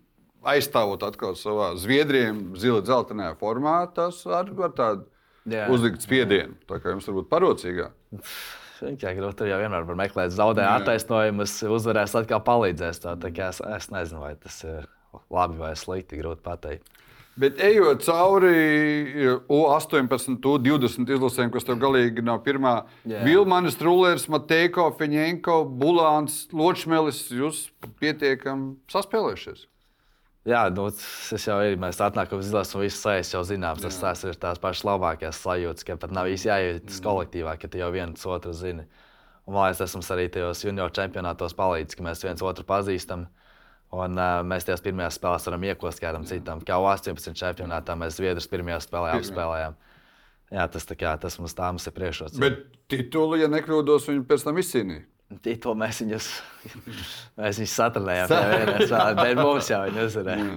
aizstāvot 0.44 1.02
atkal 1.06 1.38
savā 1.38 1.72
zviedriem, 1.80 2.50
zila 2.60 2.82
dzeltenajā 2.84 3.36
formā. 3.40 3.78
Tas 3.96 4.20
arī 4.28 4.56
var 4.58 4.74
tādu 4.76 5.06
Jā. 5.48 5.68
uzlikt 5.72 6.04
spiedienu. 6.04 6.58
Tā 6.68 6.80
kā 6.82 6.92
jums 6.92 7.08
varbūt 7.08 7.30
parocīgāk. 7.32 8.20
Kā 9.00 9.14
grūti 9.16 9.38
tur 9.38 9.48
jau 9.48 9.60
vienmēr 9.62 9.86
var 9.88 9.96
meklēt 9.96 10.34
zaudējumu, 10.34 10.82
attaisnojumus, 10.82 11.56
uzvarēs, 11.72 12.16
atkal 12.20 12.42
palīdzēs. 12.44 13.00
Tā, 13.04 13.14
tā 13.22 13.30
es, 13.48 13.62
es 13.64 13.88
nezinu, 13.94 14.20
vai 14.20 14.34
tas 14.36 14.58
ir 14.66 14.84
labi 15.34 15.60
vai 15.60 15.72
slikti, 15.78 16.20
grūti 16.20 16.44
pateikt. 16.44 16.94
Bet 17.34 17.58
ejot 17.58 18.04
cauri 18.06 19.40
U18, 19.50 20.36
U20 20.38 21.10
izlasēm, 21.16 21.50
kas 21.50 21.66
tev 21.66 21.80
galīgi 21.82 22.22
nav 22.22 22.44
pirmā, 22.46 22.76
Jā. 23.10 23.24
Vilmanis, 23.26 23.74
Rulers, 23.82 24.28
Mateiko, 24.30 24.86
Feņēnko, 25.00 25.64
Bulāns, 25.80 26.44
Ločmelis, 26.54 27.24
jūs 27.34 27.66
pietiekami 27.98 28.76
saspēlējušies. 28.92 29.66
Jā, 30.44 30.66
nu, 30.76 30.90
tas 30.92 31.46
jau 31.48 31.56
ir. 31.64 31.78
Mēs 31.80 31.98
atnākam 32.04 32.42
uz 32.42 32.50
izlases, 32.50 32.74
un 32.76 32.84
viss 32.84 33.00
sajūta 33.00 33.38
jau 33.38 33.42
zināms. 33.48 33.80
Tas, 33.80 33.96
tas 34.02 34.24
ir 34.28 34.36
tās 34.38 34.60
pašas 34.60 34.84
labākās 34.84 35.40
sajūtas, 35.40 35.86
ka 35.88 35.96
pat 35.98 36.12
nav 36.12 36.28
īsti 36.28 36.50
jājūtas 36.50 37.00
kolektīvā, 37.06 37.56
ka 37.58 37.70
tu 37.72 37.80
jau 37.80 37.88
viens 37.94 38.26
otru 38.28 38.52
zini. 38.52 38.84
Un, 39.48 39.56
man 39.56 39.70
liekas, 39.70 39.80
tas 39.80 39.96
mums 39.96 40.10
arī 40.12 40.28
tajos 40.32 40.60
junior 40.66 40.92
čempionātos 40.94 41.56
palīdz, 41.56 41.96
ka 41.96 42.04
mēs 42.04 42.22
viens 42.26 42.44
otru 42.44 42.66
pazīstam. 42.68 43.24
Un, 43.94 44.18
uh, 44.18 44.42
mēs 44.46 44.66
tajās 44.66 44.82
pirmajās 44.84 45.18
spēlēs 45.20 45.48
varam 45.48 45.64
iekost 45.68 46.02
kādam 46.02 46.26
citam. 46.28 46.62
Kā 46.66 46.78
18 46.82 47.36
čempionātā 47.38 47.96
mēs 47.98 48.18
Zviedrus 48.18 48.48
pirmajā 48.50 48.80
spēlē 48.86 49.14
apspēlējām. 49.20 49.76
Jā, 50.54 50.68
tas, 50.70 50.86
kā, 50.98 51.14
tas 51.20 51.38
mums 51.40 51.56
tā 51.56 51.70
mums 51.72 51.86
ir 51.88 51.94
priekšrocības. 51.96 52.42
Bet 52.42 52.78
titulu, 52.90 53.38
ja 53.40 53.50
nekļūdos, 53.52 54.08
viņi 54.10 54.24
pēc 54.28 54.46
tam 54.46 54.60
izcīnīja. 54.62 55.06
Tito 55.42 55.72
mēs 55.78 56.02
viņus, 56.02 56.26
mēs 57.40 57.60
viņus 57.62 57.76
spēlē, 57.78 58.26
Bet 59.18 59.40
mums 59.40 59.70
jau 59.72 59.80
viņi 59.88 60.04
uzvarēja. 60.04 60.50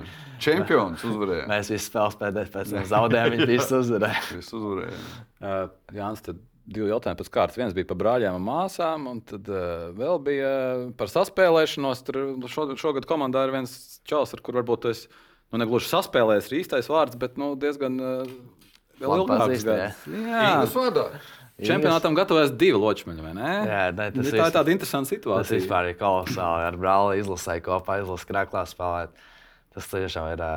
Čempions 0.44 1.06
uzvarēja. 1.08 1.48
Mēs 1.50 1.72
visi 1.74 1.88
spēlējām 1.88 2.20
pēdējā, 2.20 2.52
pēc 2.54 2.76
tam 2.76 2.90
zaudējām, 2.92 3.34
viņi 3.34 3.50
visi 3.50 3.74
uzvarēja. 3.80 4.26
Viņš 4.36 4.52
uzvarēja. 4.60 5.00
Uh, 5.38 5.64
Jānis, 5.98 6.26
tad 6.28 6.44
divi 6.68 6.90
jautājumi 6.92 7.20
pēc 7.22 7.30
kārtas. 7.32 7.58
Viens 7.60 7.76
bija 7.78 7.88
par 7.88 7.98
brāļiem 8.02 8.36
un 8.38 8.44
māsām, 8.44 9.08
un 9.12 9.22
tad 9.24 9.48
uh, 9.48 9.88
vēl 9.96 10.20
bija 10.26 10.52
par 11.00 11.12
saspēlēšanos. 11.14 12.04
Tur 12.08 12.20
šo, 12.52 12.68
šogad 12.80 13.08
komandā 13.08 13.46
ir 13.48 13.56
viens 13.56 13.74
čels, 14.08 14.36
ar 14.36 14.44
kur 14.44 14.60
varbūt 14.60 14.90
es 14.92 15.06
nu, 15.52 15.62
negluži 15.62 15.88
saspēlējis, 15.94 16.52
ir 16.52 16.60
īstais 16.62 16.90
vārds, 16.92 17.16
bet 17.22 17.40
nu, 17.40 17.54
diezgan 17.60 17.96
uh, 18.04 18.38
pazīst, 19.00 19.68
gads. 19.68 20.06
Jā, 20.12 20.42
Ingas 20.52 20.74
vadā. 20.76 21.06
čempionātam 21.62 22.18
gatavojas 22.18 22.52
divi 22.58 22.78
ločmeļi, 22.82 23.24
vai 23.24 23.34
ne? 23.38 23.52
Jā, 23.70 23.84
ne, 23.96 24.10
tas 24.14 24.26
Nu, 24.28 24.32
tā 24.34 24.50
ir 24.50 24.56
tāda 24.60 24.74
interesanta 24.74 25.08
Tas 25.08 25.16
situācija. 25.16 25.60
vispār 25.62 25.92
ir 25.92 25.98
kolosāli. 26.00 26.68
Ar 26.68 26.78
brāli 26.78 27.22
izlasīju 27.24 27.64
kopā, 27.70 28.02
izlasīju 28.04 28.32
krāklā 28.34 28.66
spēlēt. 28.70 29.24
Tas 29.78 29.88
tiešām 29.94 30.32
ir 30.34 30.44
ā, 30.44 30.52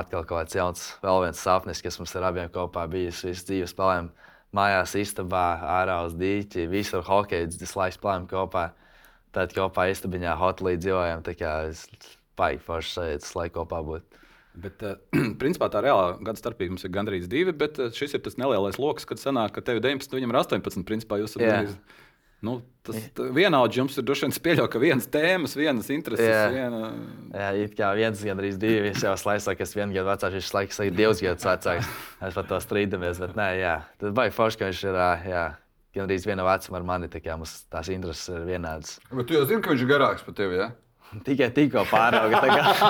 atkal 0.00 0.24
kaut 0.24 0.42
kāds 0.42 0.56
jauns, 0.56 0.84
vēl 1.04 1.26
viens 1.26 1.40
sapnis, 1.44 1.82
kas 1.84 1.98
mums 2.00 2.14
ar 2.16 2.30
abiem 2.30 2.48
kopā 2.52 2.86
bijis. 2.90 3.22
Visu 3.28 3.44
dzīvi 3.50 3.68
spēlējām 3.70 4.10
mājās, 4.54 4.94
istabā, 5.00 5.44
ārā 5.80 6.00
uz 6.06 6.16
dīķi, 6.18 6.68
visur 6.70 7.04
hokeju, 7.06 7.52
visu 7.60 7.78
laiku 7.80 7.98
spēlējām 7.98 8.28
kopā. 8.30 8.68
Tad 9.34 9.54
kopā 9.54 9.88
istabiņā 9.90 10.36
hotelī 10.38 10.76
dzīvojām. 10.78 11.24
Tā 11.26 11.34
kā 11.34 11.54
es 11.72 11.88
baigi 12.38 12.62
forši 12.62 12.92
sajūta, 12.94 13.32
lai 13.38 13.48
kopā 13.54 13.80
būtu. 13.86 14.20
Bet, 14.54 14.84
uh, 14.86 14.98
principā 15.42 15.66
tā 15.72 15.82
reālā 15.82 16.14
gada 16.22 16.38
starpība 16.38 16.76
mums 16.76 16.86
ir 16.86 16.94
gandrīz 16.94 17.26
divi, 17.30 17.54
bet 17.58 17.80
uh, 17.82 17.90
šis 17.94 18.14
ir 18.14 18.22
tas 18.22 18.38
nelielais 18.38 18.78
lokus, 18.78 19.06
kad 19.08 19.18
sanāk, 19.18 19.56
ka 19.56 19.64
tev 19.66 19.80
ir 19.80 19.86
19, 19.88 20.14
viņam 20.14 20.34
ir 20.34 20.40
18. 20.44 20.86
Principā 20.86 21.18
jūs 21.18 21.34
esat 21.34 21.42
gandrīz. 21.42 21.74
Nu, 22.44 22.58
tas 22.84 22.98
vienādi 23.32 23.78
jums 23.80 23.96
ir 23.96 24.04
droši 24.04 24.26
vien 24.26 24.34
spēļo, 24.36 24.66
ka 24.68 24.80
vienas 24.82 25.08
tēmas, 25.08 25.54
vienas 25.56 25.88
intereses, 25.94 26.28
Jā. 26.28 26.44
viena. 26.52 26.80
Jā, 27.32 27.48
it 27.64 27.74
kā 27.78 27.90
viens, 27.96 28.20
gan 28.26 28.42
arī 28.42 28.52
divi. 28.60 28.92
Es 28.92 29.04
jau 29.04 29.14
slēdzu, 29.18 29.54
ka 29.56 29.64
es 29.64 29.74
vienu 29.76 29.96
gadu 29.96 30.10
vecāks, 30.10 30.36
viņš 30.36 30.52
laikam 30.58 30.86
ir 30.88 30.96
divus 30.98 31.22
gadus 31.24 31.48
vecāks. 31.48 31.90
Mēs 32.20 32.36
par 32.36 32.48
to 32.50 32.60
strīdamies, 32.60 33.20
bet 33.24 33.36
nē, 33.38 33.48
jā. 33.62 33.74
Tas 34.02 34.16
baigi 34.16 34.36
forši, 34.36 34.60
ka 34.60 34.70
viņš 34.70 34.82
ir 34.90 35.00
jā, 35.32 35.44
gan 35.96 36.08
arī 36.08 36.18
viena 36.28 36.46
vecuma 36.46 36.80
ar 36.80 36.88
mani. 36.92 37.10
Tā 37.12 37.22
kā 37.24 37.36
mums 37.40 37.62
tās 37.72 37.88
intereses 37.94 38.28
ir 38.34 38.44
vienādas. 38.48 38.98
Bet 39.12 39.30
tu 39.30 39.38
jau 39.38 39.44
zini, 39.48 39.62
ka 39.64 39.72
viņš 39.72 39.84
ir 39.86 39.92
garāks 39.94 40.26
par 40.26 40.36
tevi. 40.36 40.60
Ja? 40.60 40.72
Tikai 41.24 41.48
tikko 41.54 41.84
pārauga. 41.88 42.40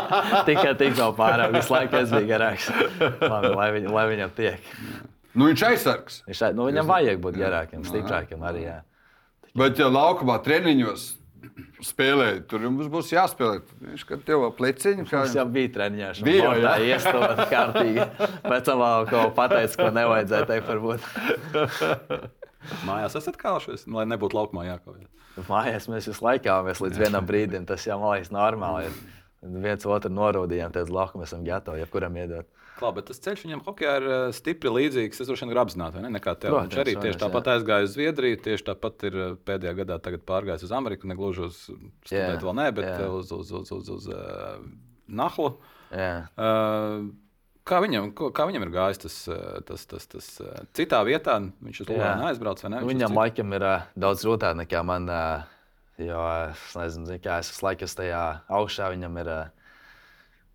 Tikai 0.48 0.72
tikko 0.80 1.10
pārauga. 1.18 1.60
Visu 1.60 1.74
laiku 1.74 2.00
es 2.00 2.10
biju 2.14 2.30
garāks. 2.30 2.70
Labi, 3.20 3.52
lai, 3.52 3.68
viņ, 3.76 3.88
lai 3.92 4.04
viņam 4.10 4.32
tiek. 4.38 4.72
Nu, 5.34 5.48
viņš 5.50 5.64
aizsargs. 5.68 6.20
Viņš, 6.28 6.42
nu, 6.56 6.68
viņam 6.70 6.88
vajag 6.88 7.20
būt 7.22 7.38
garākam, 7.38 7.84
stiprākam 7.86 8.44
arī. 8.48 8.64
Jā. 8.68 8.78
Bet, 9.54 9.78
ja 9.78 9.86
laukumā 9.86 10.40
treniņos 10.42 11.02
spēlē, 11.84 12.28
tur 12.50 12.64
jums 12.64 12.88
būs 12.90 13.12
jāspēlē. 13.14 13.60
Viņš 13.90 14.04
kā 14.08 14.18
tev 14.26 14.46
ap 14.48 14.56
pleciņu. 14.58 15.04
Kā... 15.06 15.24
Viņš 15.26 15.36
jau 15.38 15.44
bija 15.54 15.72
treniņš. 15.76 16.22
Bija, 16.26 16.48
Bija 16.50 16.54
jā. 16.56 16.64
tā 16.64 16.88
iestāta 16.88 17.46
kārtīgi. 17.52 18.06
Pēc 18.48 18.66
tam 18.66 18.82
vēl 18.82 19.10
ko 19.12 19.24
pateica, 19.36 19.78
ko 19.78 19.90
nevajadzēja 19.94 20.48
teikt, 20.50 20.70
varbūt. 20.72 21.00
Mājās 22.88 23.18
esat 23.20 23.36
kālušies, 23.38 23.84
nu, 23.86 24.00
lai 24.00 24.06
nebūtu 24.08 24.38
laukumā 24.38 24.64
jākaujas. 24.70 25.10
Mājās 25.50 25.88
mēs 25.90 26.08
visu 26.08 26.24
laiku 26.24 26.46
kāpjamies 26.46 26.80
līdz 26.84 27.02
vienam 27.04 27.26
brīdim. 27.28 27.66
Tas 27.68 27.84
jau 27.86 27.98
man 28.00 28.16
liekas 28.16 28.32
normāli. 28.34 28.88
ir. 28.88 29.22
Viens 29.64 29.84
otru 29.84 30.08
norūdījām, 30.14 30.72
tad 30.72 30.88
lauku 30.88 31.20
mēs 31.20 31.30
esam 31.30 31.44
gatavi 31.44 31.82
jebkuram 31.82 32.14
iedot. 32.16 32.48
Klā, 32.74 32.90
bet 32.96 33.08
tas 33.10 33.20
ceļš 33.22 33.44
viņam 33.46 33.64
hokeja 33.66 33.96
ir 34.00 34.06
eh, 34.10 34.22
stipri 34.34 34.72
līdzīgs. 34.74 35.20
Es 35.22 35.30
droši 35.30 35.44
vien 35.44 35.52
gribu 35.52 35.62
apzināti, 35.64 35.98
vai 35.98 36.04
ne? 36.06 36.12
Nekā 36.16 36.36
tev. 36.36 36.54
Protams, 36.54 36.72
Viņš 36.74 36.82
arī 36.84 36.94
tieši 37.06 37.20
tāpat 37.22 37.50
aizgāja 37.54 37.88
uz 37.88 37.92
Zviedriju, 37.94 38.40
tieši 38.46 38.68
tāpat 38.70 39.08
ir 39.10 39.18
eh, 39.24 39.34
pēdējā 39.46 39.74
gadā 39.82 39.98
tagad 40.02 40.24
pārgājis 40.28 40.66
uz 40.66 40.72
Ameriku. 40.74 41.10
Negluži 41.10 41.46
uz 41.48 41.60
studēt 41.68 42.38
Jā, 42.38 42.40
vēl 42.42 42.56
nē, 42.60 42.70
bet 42.74 42.88
jā. 42.90 42.96
eh, 43.04 43.18
uz, 43.20 43.30
uz, 43.34 43.52
uz, 43.60 43.74
uz, 43.78 43.92
uz 43.98 44.08
uh, 44.10 44.56
Nahlu. 45.06 45.52
Jā. 45.94 46.24
Uh, 46.34 47.12
Kā 47.64 47.78
viņam, 47.80 48.10
kā 48.12 48.44
viņam 48.44 48.66
ir 48.66 48.70
gājis 48.74 48.98
tas, 49.06 49.14
eh, 49.32 49.44
tas, 49.64 49.86
tas, 49.88 50.04
tas 50.12 50.26
eh, 50.44 50.56
citā 50.76 50.98
vietā? 51.08 51.38
Viņš 51.64 51.78
uz 51.80 51.92
Jā. 51.94 52.10
Lūdzu 52.20 52.68
ne? 52.68 52.82
Nu, 52.82 52.90
Viņam 52.90 53.16
laikam 53.16 53.54
ir 53.56 53.64
uh, 53.64 53.86
daudz 53.96 54.24
grūtāk 54.26 54.58
nekā 54.58 54.82
man. 54.84 55.08
Uh, 55.08 55.46
jo 55.96 56.20
es 56.50 56.74
nezinu, 56.76 57.08
zin, 57.08 57.22
kā 57.24 57.38
es 57.40 57.54
esmu 57.54 57.70
laikus 57.70 57.96
tajā 57.96 58.20
augšā. 58.52 58.90
Viņam 58.92 59.16
ir 59.22 59.30
uh, 59.32 59.63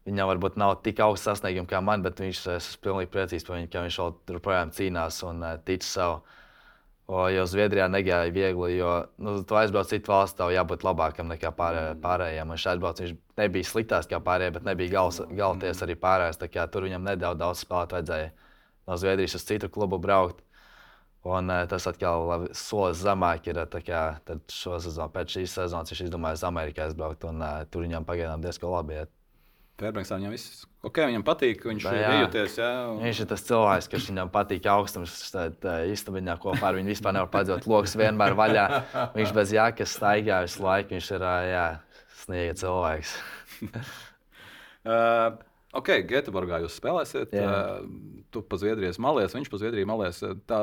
Viņam 0.10 0.30
varbūt 0.32 0.56
nav 0.58 0.80
tik 0.82 1.00
augsts 1.06 1.28
sasniegums 1.28 1.70
kā 1.70 1.80
man, 1.86 2.02
bet 2.02 2.18
viņš 2.18 2.38
es 2.42 2.48
esmu 2.56 2.82
pilnīgi 2.88 3.12
priecīgs 3.14 3.46
par 3.46 3.60
viņu, 3.60 3.70
ka 3.70 3.84
viņš 3.86 3.98
vēl 4.02 4.14
joprojām 4.34 4.72
cīnās 4.74 5.20
un 5.28 5.44
uh, 5.46 5.58
tic 5.68 5.86
sev. 5.86 6.24
O, 7.10 7.24
jo 7.34 7.44
Zviedrijā 7.50 7.88
negāja 7.90 8.30
viegli, 8.34 8.76
jo 8.78 8.90
nu, 9.22 9.36
tu 9.46 9.58
aizbrauc 9.58 9.90
citu 9.90 10.12
valstu, 10.12 10.38
tev 10.42 10.52
jābūt 10.54 10.86
labākam 10.86 11.30
nekā 11.30 11.50
pārē, 11.58 11.84
pārējiem. 12.02 12.54
Un 12.54 12.62
šeit 12.62 12.76
aizbrauc, 12.76 13.02
viņš 13.02 13.16
nebija 13.42 13.70
sliktāks 13.70 14.10
kā 14.10 14.20
pārējie, 14.26 14.54
bet 14.58 14.68
nebija 14.68 14.94
gals, 14.94 15.22
galties 15.38 15.82
arī 15.86 15.98
pārējais. 15.98 16.42
Tur 16.74 16.86
viņam 16.86 17.10
nedaudz 17.10 17.42
daudz 17.42 17.64
spēlēt 17.66 17.98
vajadzēja 17.98 18.30
no 18.90 18.98
Zviedrijas 19.02 19.38
uz 19.38 19.46
citu 19.50 19.70
klubu 19.74 20.02
braukt. 20.02 20.42
Un, 21.26 21.50
uh, 21.52 21.66
tas 21.70 21.86
atkal 21.90 22.30
labi, 22.30 22.50
solis 22.56 23.02
zemāk 23.02 23.50
ir. 23.50 23.62
šo 24.50 24.78
sezonu, 24.80 25.12
pēc 25.14 25.38
šīs 25.38 25.58
sezonas 25.62 25.94
viņš 25.94 26.06
izdomāja 26.08 26.38
uz 26.38 26.46
Ameriku 26.48 26.86
aizbraukt, 26.86 27.26
un 27.30 27.42
uh, 27.42 27.64
tur 27.70 27.86
viņam 27.86 28.06
pagaidām 28.06 28.42
diezgan 28.46 28.78
labi 28.78 29.02
iet. 29.02 29.19
Fairbanksā 29.80 30.20
viņam 30.20 30.36
viss 30.36 30.66
ok, 30.86 31.02
viņam 31.10 31.24
patīk, 31.28 31.64
viņš 31.68 31.88
ir 31.90 31.98
jā. 32.00 32.12
jūties. 32.24 32.58
Un... 32.64 33.02
Viņš 33.04 33.22
ir 33.24 33.30
tas 33.30 33.44
cilvēks, 33.48 33.90
kurš 33.92 34.10
viņam 34.12 34.32
patīk 34.34 34.68
augstums. 34.72 35.16
Tad 35.34 35.66
īstenībā 35.92 36.38
kopā 36.42 36.72
ar 36.72 36.80
viņu 36.80 36.94
vispār 36.94 37.16
nevar 37.18 37.32
padzīvot. 37.34 37.68
Loks 37.70 37.98
vienmēr 38.00 38.38
vaļā. 38.40 38.66
Viņš 39.18 39.34
bez 39.36 39.56
jākas 39.56 39.96
staigā 39.98 40.44
visu 40.46 40.64
laiku. 40.66 40.96
Viņš 40.96 41.12
ir 41.18 41.28
jā, 41.50 41.66
sniega 42.24 42.62
cilvēks. 42.64 43.18
Uh, 44.90 45.36
ok, 45.76 45.90
Göteborgā 46.08 46.62
jūs 46.64 46.78
spēlēsiet. 46.80 47.34
Uh, 47.36 47.82
tu 48.32 48.40
pa 48.48 48.58
Zviedrijas 48.58 48.96
malies, 49.04 49.36
viņš 49.36 49.50
pa 49.52 49.60
Zviedrijas 49.60 49.90
malies. 49.90 50.22
Uh, 50.24 50.38
Tā, 50.50 50.60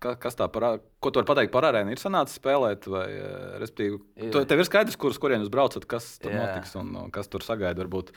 kas 0.00 0.36
tā 0.38 0.48
par, 0.52 0.66
ko 1.00 1.10
tu 1.10 1.20
vari 1.20 1.28
pateikt 1.28 1.52
par 1.54 1.66
arēnu? 1.68 1.92
Ir 1.94 2.00
sanācis 2.00 2.38
spēlēt, 2.40 2.88
vai 2.90 3.06
uh, 3.16 3.54
respektīvi, 3.62 4.00
tu, 4.34 4.42
tev 4.48 4.62
ir 4.62 4.68
skaidrs, 4.68 4.98
kurus 5.00 5.20
kurien 5.22 5.42
jūs 5.44 5.52
braucat, 5.52 5.86
kas 5.88 6.16
tur 6.22 6.34
Jā. 6.34 6.42
notiks 6.42 6.76
un, 6.80 6.92
un 7.00 7.14
kas 7.14 7.30
tur 7.32 7.44
sagaida. 7.46 7.80
Varbūt 7.82 8.12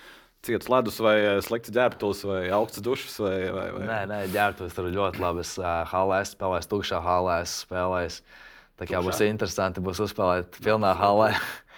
ciets 0.46 0.70
ledus, 0.72 1.00
vai 1.04 1.16
uh, 1.22 1.40
slikts 1.44 1.74
ģērbtuves, 1.76 2.26
vai 2.28 2.44
augsts 2.56 2.84
dušas. 2.86 3.18
Vai, 3.24 3.38
vai, 3.56 3.66
vai. 3.76 3.88
Nē, 3.88 4.00
nē, 4.12 4.20
ģērbtuves 4.36 4.78
tur 4.78 4.92
ļoti 4.94 5.24
labi. 5.24 5.44
Es 5.46 5.56
uh, 5.62 5.82
halē 5.90 6.22
esmu 6.26 6.38
spēlējis, 6.38 6.72
tukšā 6.74 7.02
halē 7.06 7.40
esmu 7.46 7.66
spēlējis. 7.68 8.22
Tā 8.80 8.88
kā 8.88 9.02
būs 9.04 9.24
interesanti, 9.26 9.84
būs 9.84 10.04
uzspēlēt 10.08 10.62
pilnā 10.64 10.94
halē. 11.00 11.34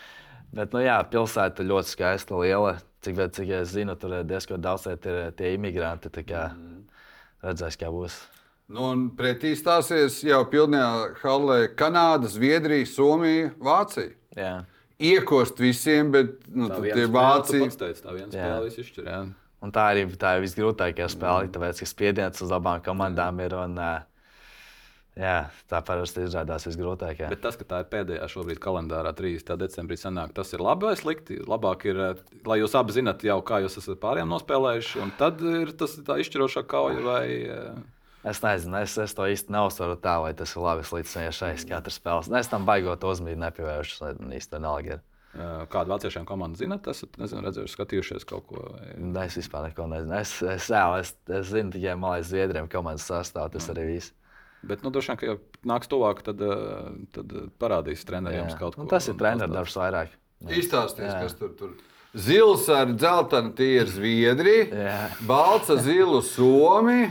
Bet, 0.57 0.73
nu 0.75 0.83
jā, 0.83 0.99
pilsēta 1.07 1.65
ļoti 1.65 1.95
skaista, 1.95 2.37
liela. 2.37 2.75
Cik, 3.01 3.17
cik 3.33 3.55
es 3.61 3.71
zinu, 3.73 3.95
tur 3.97 4.19
diezgan 4.29 4.61
daudz 4.61 4.85
ir 4.91 4.99
tie 5.01 5.55
imigranti. 5.55 6.11
Kā 6.27 6.51
redzēs, 7.41 7.79
kā 7.81 7.89
būs. 7.93 8.19
Nu, 8.71 8.85
un 8.93 9.07
pretī 9.17 9.51
stāsies 9.59 10.21
jau 10.23 10.41
pilnajā 10.47 10.91
halē 11.19 11.57
Kanāda, 11.75 12.29
Zviedrija, 12.31 12.87
Somija, 12.87 13.49
Vācija. 13.59 14.13
Jā. 14.37 14.53
Iekost 15.01 15.59
visiem, 15.59 16.11
bet 16.13 16.37
nu, 16.47 16.69
tie 16.69 16.93
teici, 17.81 18.03
tā 18.05 18.13
viena 18.15 18.29
Jā. 18.29 18.45
spēle 18.45 18.69
izšķir. 18.71 19.07
jā. 19.09 19.21
Un 19.61 19.73
tā 19.73 19.89
arī 19.91 20.05
tā 20.17 20.37
ir 20.37 20.45
visgrūtākā 20.45 21.05
spēle, 21.11 21.49
tāpēc, 21.53 21.81
ka 21.83 21.89
spiediens 21.89 22.41
uz 22.41 22.53
abām 22.55 22.79
komandām 22.85 23.41
ir. 23.43 23.53
Un, 23.59 23.75
jā, 25.19 25.35
tā 25.69 25.81
parasti 25.85 26.23
izrādās 26.25 26.65
visgrūtākā. 26.65 27.29
Bet 27.29 27.43
tas, 27.43 27.59
ka 27.59 27.67
tā 27.69 27.81
ir 27.83 27.89
pēdējā 27.91 28.29
šobrīd 28.31 28.61
kalendārā, 28.63 29.11
30. 29.17 29.53
decembrī, 29.61 29.99
sanāk, 30.01 30.33
tas 30.37 30.53
ir 30.55 30.63
labi 30.65 30.89
vai 30.89 30.95
slikti. 30.97 31.37
Labāk 31.45 31.85
ir, 31.91 32.01
lai 32.47 32.57
jūs 32.61 32.77
abi 32.79 32.95
zinat, 32.97 33.25
jau 33.27 33.37
kā 33.45 33.61
jūs 33.65 33.77
esat 33.83 34.01
pārējiem 34.01 34.31
nospēlējuši, 34.33 35.01
un 35.03 35.13
tad 35.19 35.43
ir 35.45 35.75
tas 35.77 35.97
tā 36.07 36.17
izšķirošā 36.23 36.65
kauja. 36.71 37.03
Vai, 37.05 37.25
Es 38.23 38.37
nezinu, 38.43 38.77
es, 38.85 38.93
es 39.01 39.15
to 39.17 39.25
īsti 39.25 39.49
neuzsveru 39.55 39.95
tā, 40.01 40.19
vai 40.21 40.33
tas 40.37 40.51
ir 40.53 40.61
labi 40.61 40.83
līdz 40.85 41.13
šai 41.33 41.55
katrai 41.69 41.93
spēlē. 41.95 42.27
Nu, 42.29 42.37
Es 42.37 42.49
tam 42.51 42.67
baigot 42.67 43.01
uzmanību 43.03 43.41
nepievēršu, 43.47 44.11
man 44.21 44.35
īsti 44.37 44.57
vienalga 44.59 44.97
ir. 44.97 45.01
kādu 45.71 45.93
vāciešiem 45.93 46.25
komandu 46.27 46.59
zinat, 46.59 46.85
esat 46.91 47.15
nezinu, 47.17 47.41
redzējuši, 47.47 47.73
skatījušies 47.77 48.25
kaut 48.29 48.45
ko. 48.49 48.65
Vai... 48.75 48.89
Ne, 48.99 49.23
Es 49.25 49.37
vispār 49.39 49.69
neko 49.69 49.87
nezinu. 49.89 50.13
Es, 50.19 50.35
es, 50.43 50.67
jā, 50.69 50.83
es, 50.99 51.13
es 51.31 51.47
zinu 51.53 51.71
tikai 51.71 51.95
malais 51.97 52.27
zviedriem 52.27 52.67
komandas 52.69 53.07
sastāvā, 53.07 53.49
tas 53.53 53.69
arī 53.73 53.87
viss. 53.93 54.11
Bet, 54.61 54.83
nu, 54.83 54.91
droši 54.93 55.09
vien, 55.13 55.17
ka 55.17 55.25
jau 55.31 55.37
nāks 55.71 55.89
tuvāk, 55.89 56.19
tad, 56.27 56.43
tad 57.15 57.31
parādīs 57.57 58.03
treneriem 58.05 58.51
Jā. 58.51 58.57
kaut 58.59 58.75
ko. 58.75 58.83
Un 58.83 58.91
tas 58.91 59.07
ir 59.09 59.15
pastāstīs. 59.47 59.55
darbs 59.55 59.77
vairāk. 59.79 60.13
Izstāsties, 60.59 61.15
kas 61.15 61.33
tur 61.39 61.55
ir. 61.57 61.71
Zils 62.13 62.67
ar 62.69 62.91
dzeltenu 62.91 63.53
tie 63.55 63.71
ir 63.79 63.87
Zviedrija, 63.89 64.67
Jā. 64.67 64.99
balts 65.25 65.71
ar 65.71 65.79
zilu 65.81 66.19
Somiju. 66.21 67.09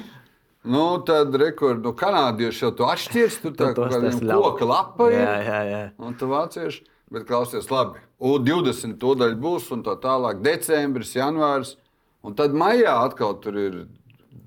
Nu, 0.65 1.01
tad 1.07 1.35
rekords, 1.41 1.81
nu, 1.85 1.95
kanādieši 1.97 2.67
jau 2.67 2.73
to 2.77 2.89
atšķirs. 2.93 3.39
Tur 3.45 3.55
tā 3.57 3.71
kā 3.73 3.87
koka 4.29 4.69
lapa 4.69 5.09
ir. 5.09 5.23
Jā, 5.23 5.37
jā, 5.47 5.61
jā. 5.71 5.85
Un 6.05 6.19
tu 6.21 6.29
vācieši, 6.29 6.83
bet 7.15 7.25
klausies 7.31 7.71
labi. 7.73 8.03
U20 8.21 8.99
tūdaļ 9.01 9.39
būs 9.41 9.71
un 9.73 9.87
tā 9.87 9.97
tālāk. 10.03 10.43
Decembris, 10.45 11.15
janvārs. 11.17 11.79
Un 12.21 12.37
tad 12.37 12.53
maijā 12.53 12.99
atkal 13.07 13.39
tur 13.41 13.57
ir 13.57 13.81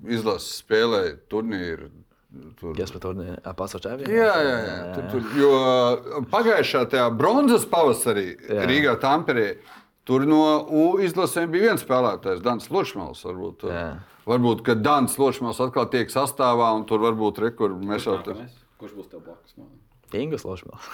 izlases 0.06 0.60
spēlē 0.62 1.16
turnīri. 1.32 1.90
Tur. 2.58 2.74
Kas 2.74 2.90
par 2.90 3.02
to 3.02 3.12
pasaules 3.54 3.82
čempionu? 3.84 4.10
Jā, 4.10 4.32
jā, 4.42 4.54
jā. 4.66 4.78
Tur, 4.94 5.04
tur, 5.12 5.26
jo 5.38 6.24
pagājušā 6.32 6.82
tajā 6.90 7.04
bronzas 7.14 7.66
pavasarī 7.70 8.32
Jā. 8.48 8.64
Rīgā 8.70 8.94
Tamperē. 9.02 9.48
Tur 10.04 10.26
no 10.28 10.40
U 10.68 10.82
izlasēm 11.00 11.52
bija 11.52 11.70
viens 11.70 11.84
spēlētājs, 11.84 12.42
Dans 12.44 12.66
Ločmēls. 12.70 13.22
Varbūt, 13.24 13.64
Jā. 13.70 13.86
varbūt 14.28 14.64
ka 14.66 14.76
Dans 14.76 15.16
Ločmēls 15.20 15.62
atkal 15.64 15.88
tiek 15.92 16.12
sastāvā 16.12 16.74
un 16.76 16.84
tur 16.88 17.00
varbūt 17.06 17.40
rekur 17.46 17.72
mēs 17.80 18.04
jau. 18.08 18.18
Nākamais? 18.20 18.58
Kurš 18.80 18.98
būs 18.98 19.08
tev 19.12 19.24
blakus? 19.24 19.56
No? 19.56 19.70
Ingus 20.14 20.44
Lošmēls. 20.44 20.90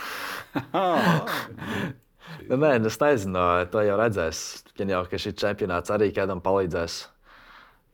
Nu, 2.46 2.56
nē, 2.60 2.76
es 2.86 2.98
nezinu, 3.00 3.42
to 3.72 3.82
jau 3.84 3.96
redzēs. 3.98 4.62
Gan 4.78 4.92
jau, 4.92 5.02
ka 5.10 5.18
šī 5.20 5.32
čempionāts 5.38 5.92
arī 5.92 6.10
kādam 6.14 6.42
palīdzēs. 6.44 7.00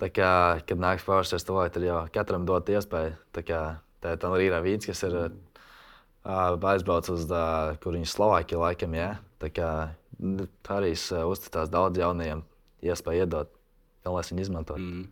Tā 0.00 0.10
kā, 0.12 0.30
kad 0.68 0.80
nāks 0.80 1.06
pārstāvs 1.06 1.46
to, 1.48 1.56
tad 1.72 1.84
jau 1.84 2.02
katram 2.12 2.44
dot 2.48 2.68
iespēju. 2.68 3.14
Tā 3.32 3.44
kā 3.46 3.60
tā 4.04 4.12
ir 4.16 4.36
Rīgā 4.42 4.60
Vīns, 4.64 4.88
kas 4.88 5.02
ir 5.08 5.16
ā, 5.16 6.40
aizbraucis 6.74 7.14
uz, 7.14 7.24
ā, 7.32 7.76
kur 7.80 7.96
viņš 7.96 8.12
Slovākija 8.12 8.60
laikam, 8.60 8.96
jā. 8.98 9.14
Tā 9.40 9.50
kā 9.52 9.70
nu, 9.86 9.94
arī 10.20 10.94
es, 10.94 11.04
ā, 11.12 11.24
uzticās 11.28 11.70
daudz 11.72 12.00
jaunajiem 12.00 12.42
iespēju 12.86 13.26
iedot, 13.26 13.52
lai 14.06 14.24
viņi 14.30 14.44
izmantot. 14.46 14.80
Mm. 14.80 15.06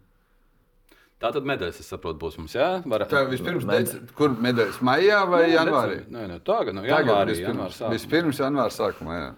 Tā 1.22 1.30
tad 1.32 1.46
medaļas, 1.48 1.78
es 1.80 1.88
saprotu, 1.88 2.18
būs 2.20 2.34
mums. 2.36 2.56
Jā, 2.56 2.82
Var... 2.90 3.06
Tā 3.08 3.22
vispirms, 3.30 3.64
Med- 3.68 3.86
dec, 3.86 4.10
kur 4.18 4.34
medaļas 4.44 4.80
maijā 4.84 5.22
vai 5.30 5.44
janvārī? 5.52 6.02
Nē, 6.12 6.26
nē, 6.32 6.40
tagad, 6.44 6.76
nu, 6.76 6.82
Tagad 6.84 7.08
janvārī, 7.08 7.36
vispirms, 7.36 7.48
janvāra 7.48 7.76
sākumā. 7.78 7.94
vispirms 7.94 8.40
janvāra 8.42 8.74
sākumā. 8.74 9.20
Jā. 9.20 9.30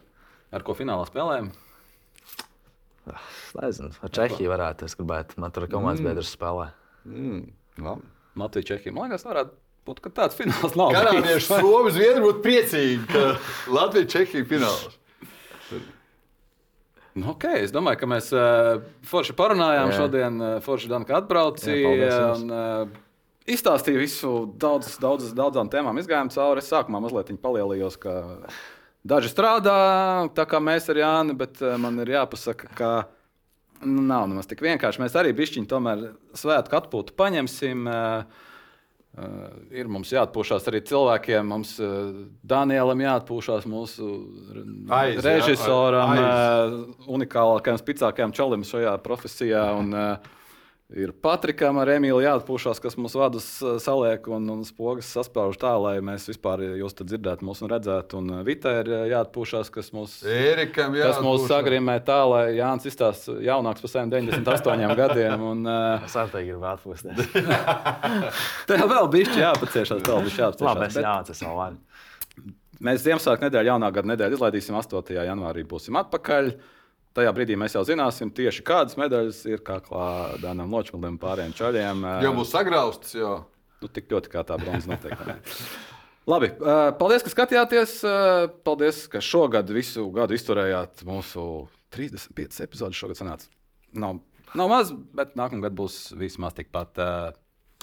Ar 0.57 0.64
ko 0.67 0.75
finālā 0.79 1.07
spēlējam? 1.07 1.53
Es 3.07 3.53
nezinu, 3.55 3.93
ar 4.03 4.12
Čehiju 4.19 4.51
varētu. 4.51 4.89
Es 4.89 4.99
gribētu, 4.99 5.39
man 5.43 5.55
tur 5.55 5.69
komandas 5.71 6.03
mm. 6.03 6.09
biedrs 6.11 6.33
spēlē. 6.35 6.67
Mm, 7.07 7.45
labi. 7.87 8.11
Latvija, 8.37 8.69
Čehija. 8.73 8.95
Man 8.97 9.12
liekas, 9.12 9.27
varētu 9.29 9.55
būt 9.87 10.03
tāds 10.17 10.37
fināls. 10.39 10.75
Kanādieši, 10.75 11.47
Somija, 11.47 11.95
Zviedrija 11.95 12.25
būtu 12.25 12.43
priecīgi, 12.45 13.05
ka 13.12 13.25
Latvija 13.79 14.11
Čehija 14.17 14.49
fināls. 14.51 14.99
Nu, 17.17 17.31
okay, 17.33 17.62
es 17.64 17.73
domāju, 17.73 18.03
ka 18.03 18.09
mēs 18.11 18.29
uh, 18.37 18.83
forši 19.09 19.33
parunājām 19.39 19.89
Jā. 19.89 19.99
šodien. 20.03 20.35
Uh, 20.37 20.57
forši 20.64 20.91
Dana, 20.91 21.09
ka 21.09 21.23
atbraucīja. 21.23 22.17
Un, 22.37 22.51
uh, 22.53 23.03
Izstāstīja 23.49 24.03
visu, 24.03 24.33
daudz, 24.61 24.97
daudz, 25.01 25.31
daudzām 25.39 25.71
tēmām 25.73 25.97
izgājām 26.03 26.29
cauri. 26.35 26.61
Es 26.61 26.69
sākumā 26.73 27.01
mazliet 27.01 27.31
palielījos, 27.41 27.97
ka 28.03 28.17
daži 29.07 29.31
strādā 29.33 29.77
tā 30.37 30.45
kā 30.51 30.61
mēs 30.61 30.91
ar 30.93 31.01
Jāni, 31.01 31.37
bet 31.39 31.62
uh, 31.64 31.79
man 31.81 31.97
ir 32.05 32.12
jāpasaka, 32.19 32.69
ka 32.77 32.91
nu, 33.81 34.03
nav 34.11 34.27
nemaz 34.29 34.51
tik 34.51 34.61
vienkārši. 34.67 35.01
Mēs 35.07 35.17
arī 35.17 35.33
bišķiņi 35.39 35.71
tomēr 35.73 36.11
svētku 36.37 36.81
atpūtu 36.83 37.17
paņemsim. 37.17 37.89
Uh, 37.89 38.45
Uh, 39.17 39.49
ir 39.73 39.89
mums 39.89 40.11
jāatpūšas 40.12 40.67
arī 40.69 40.83
cilvēkiem. 40.85 41.47
Mums 41.49 41.71
uh, 41.81 42.11
Danielam 42.45 43.01
jāatpūšas 43.01 43.64
mūsu 43.64 44.09
Aiz, 44.93 45.17
jā, 45.17 45.23
režisoram, 45.25 46.12
aiz. 46.12 46.27
uh, 46.27 47.07
unikālākajam, 47.17 47.81
spēcīgākajam 47.81 48.35
čalim 48.37 48.67
šajā 48.69 48.93
profesijā. 49.01 49.62
Un, 49.79 49.95
uh, 49.97 50.35
ir 50.95 51.11
Patrikam 51.18 51.80
ar 51.82 51.91
Emīlu 51.97 52.20
jāatpūšas, 52.22 52.78
kas 52.82 52.95
mūsu 52.95 53.18
vadus 53.18 53.47
saliek 53.82 54.28
un, 54.30 54.45
un 54.55 54.61
spogas 54.64 55.09
saspauž 55.16 55.59
tā, 55.59 55.72
lai 55.82 55.97
mēs 56.05 56.28
vispār 56.30 56.62
jūs 56.78 56.95
dzirdētu, 57.01 57.43
mūs 57.49 57.62
un 57.66 57.72
redzētu. 57.72 58.20
Un 58.20 58.30
uh, 58.37 58.43
Vita 58.47 58.76
ir 58.84 58.91
jāatpūšas, 59.11 59.72
kas 59.74 59.91
mūs. 59.97 60.20
Ērikam 60.22 60.95
Tas 60.95 61.18
mūs 61.18 61.43
jāatpūšas. 61.43 61.51
sagrimē 61.51 61.97
tā, 62.07 62.20
lai 62.30 62.45
Jānis 62.61 62.87
izstāsta 62.93 63.34
jaunāks 63.43 63.82
par 63.82 63.93
saviem 63.97 64.14
98 64.14 64.95
gadiem. 65.03 65.43
Un, 65.51 65.66
uh, 65.66 66.07
Es 66.07 66.14
arī 66.22 66.30
tā 66.37 66.45
gribu 66.47 66.68
atpūsties. 66.70 67.34
tev 68.70 68.87
vēl 68.95 69.11
bija 69.12 69.34
jāpaciešās, 69.49 70.07
vēl 70.07 70.22
bija 70.28 70.39
jāpaciešās. 70.47 70.70
Labi, 70.70 70.87
es 70.87 70.95
Bet- 71.01 71.05
jāatceros 71.09 71.43
vēl 71.49 71.59
varu. 71.59 71.82
Mēs 72.87 73.01
Ziemassvētku 73.07 73.47
nedēļu, 73.47 73.70
jaunā 73.72 73.89
gada 73.91 74.11
nedēļu 74.12 74.37
izlaidīsim 74.37 74.76
8. 74.76 75.14
janvārī. 75.24 75.62
Būsim 75.66 75.97
atpakaļ. 75.97 76.51
Tajā 77.17 77.33
brīdī 77.33 77.57
mēs 77.57 77.73
jau 77.73 77.81
zināsim, 77.89 78.29
tieši 78.37 78.64
kādas 78.67 78.99
medaļas 79.01 79.39
ir 79.49 79.62
kaklā 79.64 80.37
Dānam 80.43 80.73
Ločmalim, 80.75 81.17
pārējiem 81.21 81.55
čaļiem. 81.57 82.03
Jau 82.27 82.33
būs 82.37 82.53
sagraustas. 82.53 83.14
Jau. 83.17 83.37
Nu, 83.81 83.89
tik 83.93 84.11
ļoti 84.12 84.33
kā 84.33 84.43
tā 84.45 84.59
bronza 84.61 84.91
noteikti. 84.93 85.37
Labi, 86.33 86.51
uh, 86.59 86.91
paldies, 86.99 87.25
ka 87.25 87.33
skatījāties. 87.33 87.97
Uh, 88.05 88.49
paldies, 88.67 89.05
ka 89.09 89.23
šogad 89.25 89.71
visu 89.73 90.09
gadu 90.12 90.37
izturējāt 90.37 91.07
mūsu 91.09 91.45
35 91.97 92.64
epizodes. 92.67 92.99
Šogad 92.99 93.21
sanāca 93.21 93.49
nav, 93.97 94.21
nav 94.59 94.73
maz, 94.73 94.93
bet 95.17 95.37
nākamā 95.39 95.69
gada 95.69 95.79
būs 95.79 96.01
vismaz 96.21 96.57
tikpat. 96.59 97.01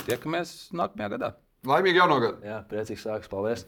Tiekamies 0.04 0.74
nākamajā 0.76 1.14
gadā. 1.16 1.32
Laimīgi 1.70 2.02
jauno 2.02 2.20
gadu! 2.20 2.44
Jā, 2.44 2.60
priecīgs 2.68 3.06
sāks. 3.06 3.32
Paldies! 3.32 3.64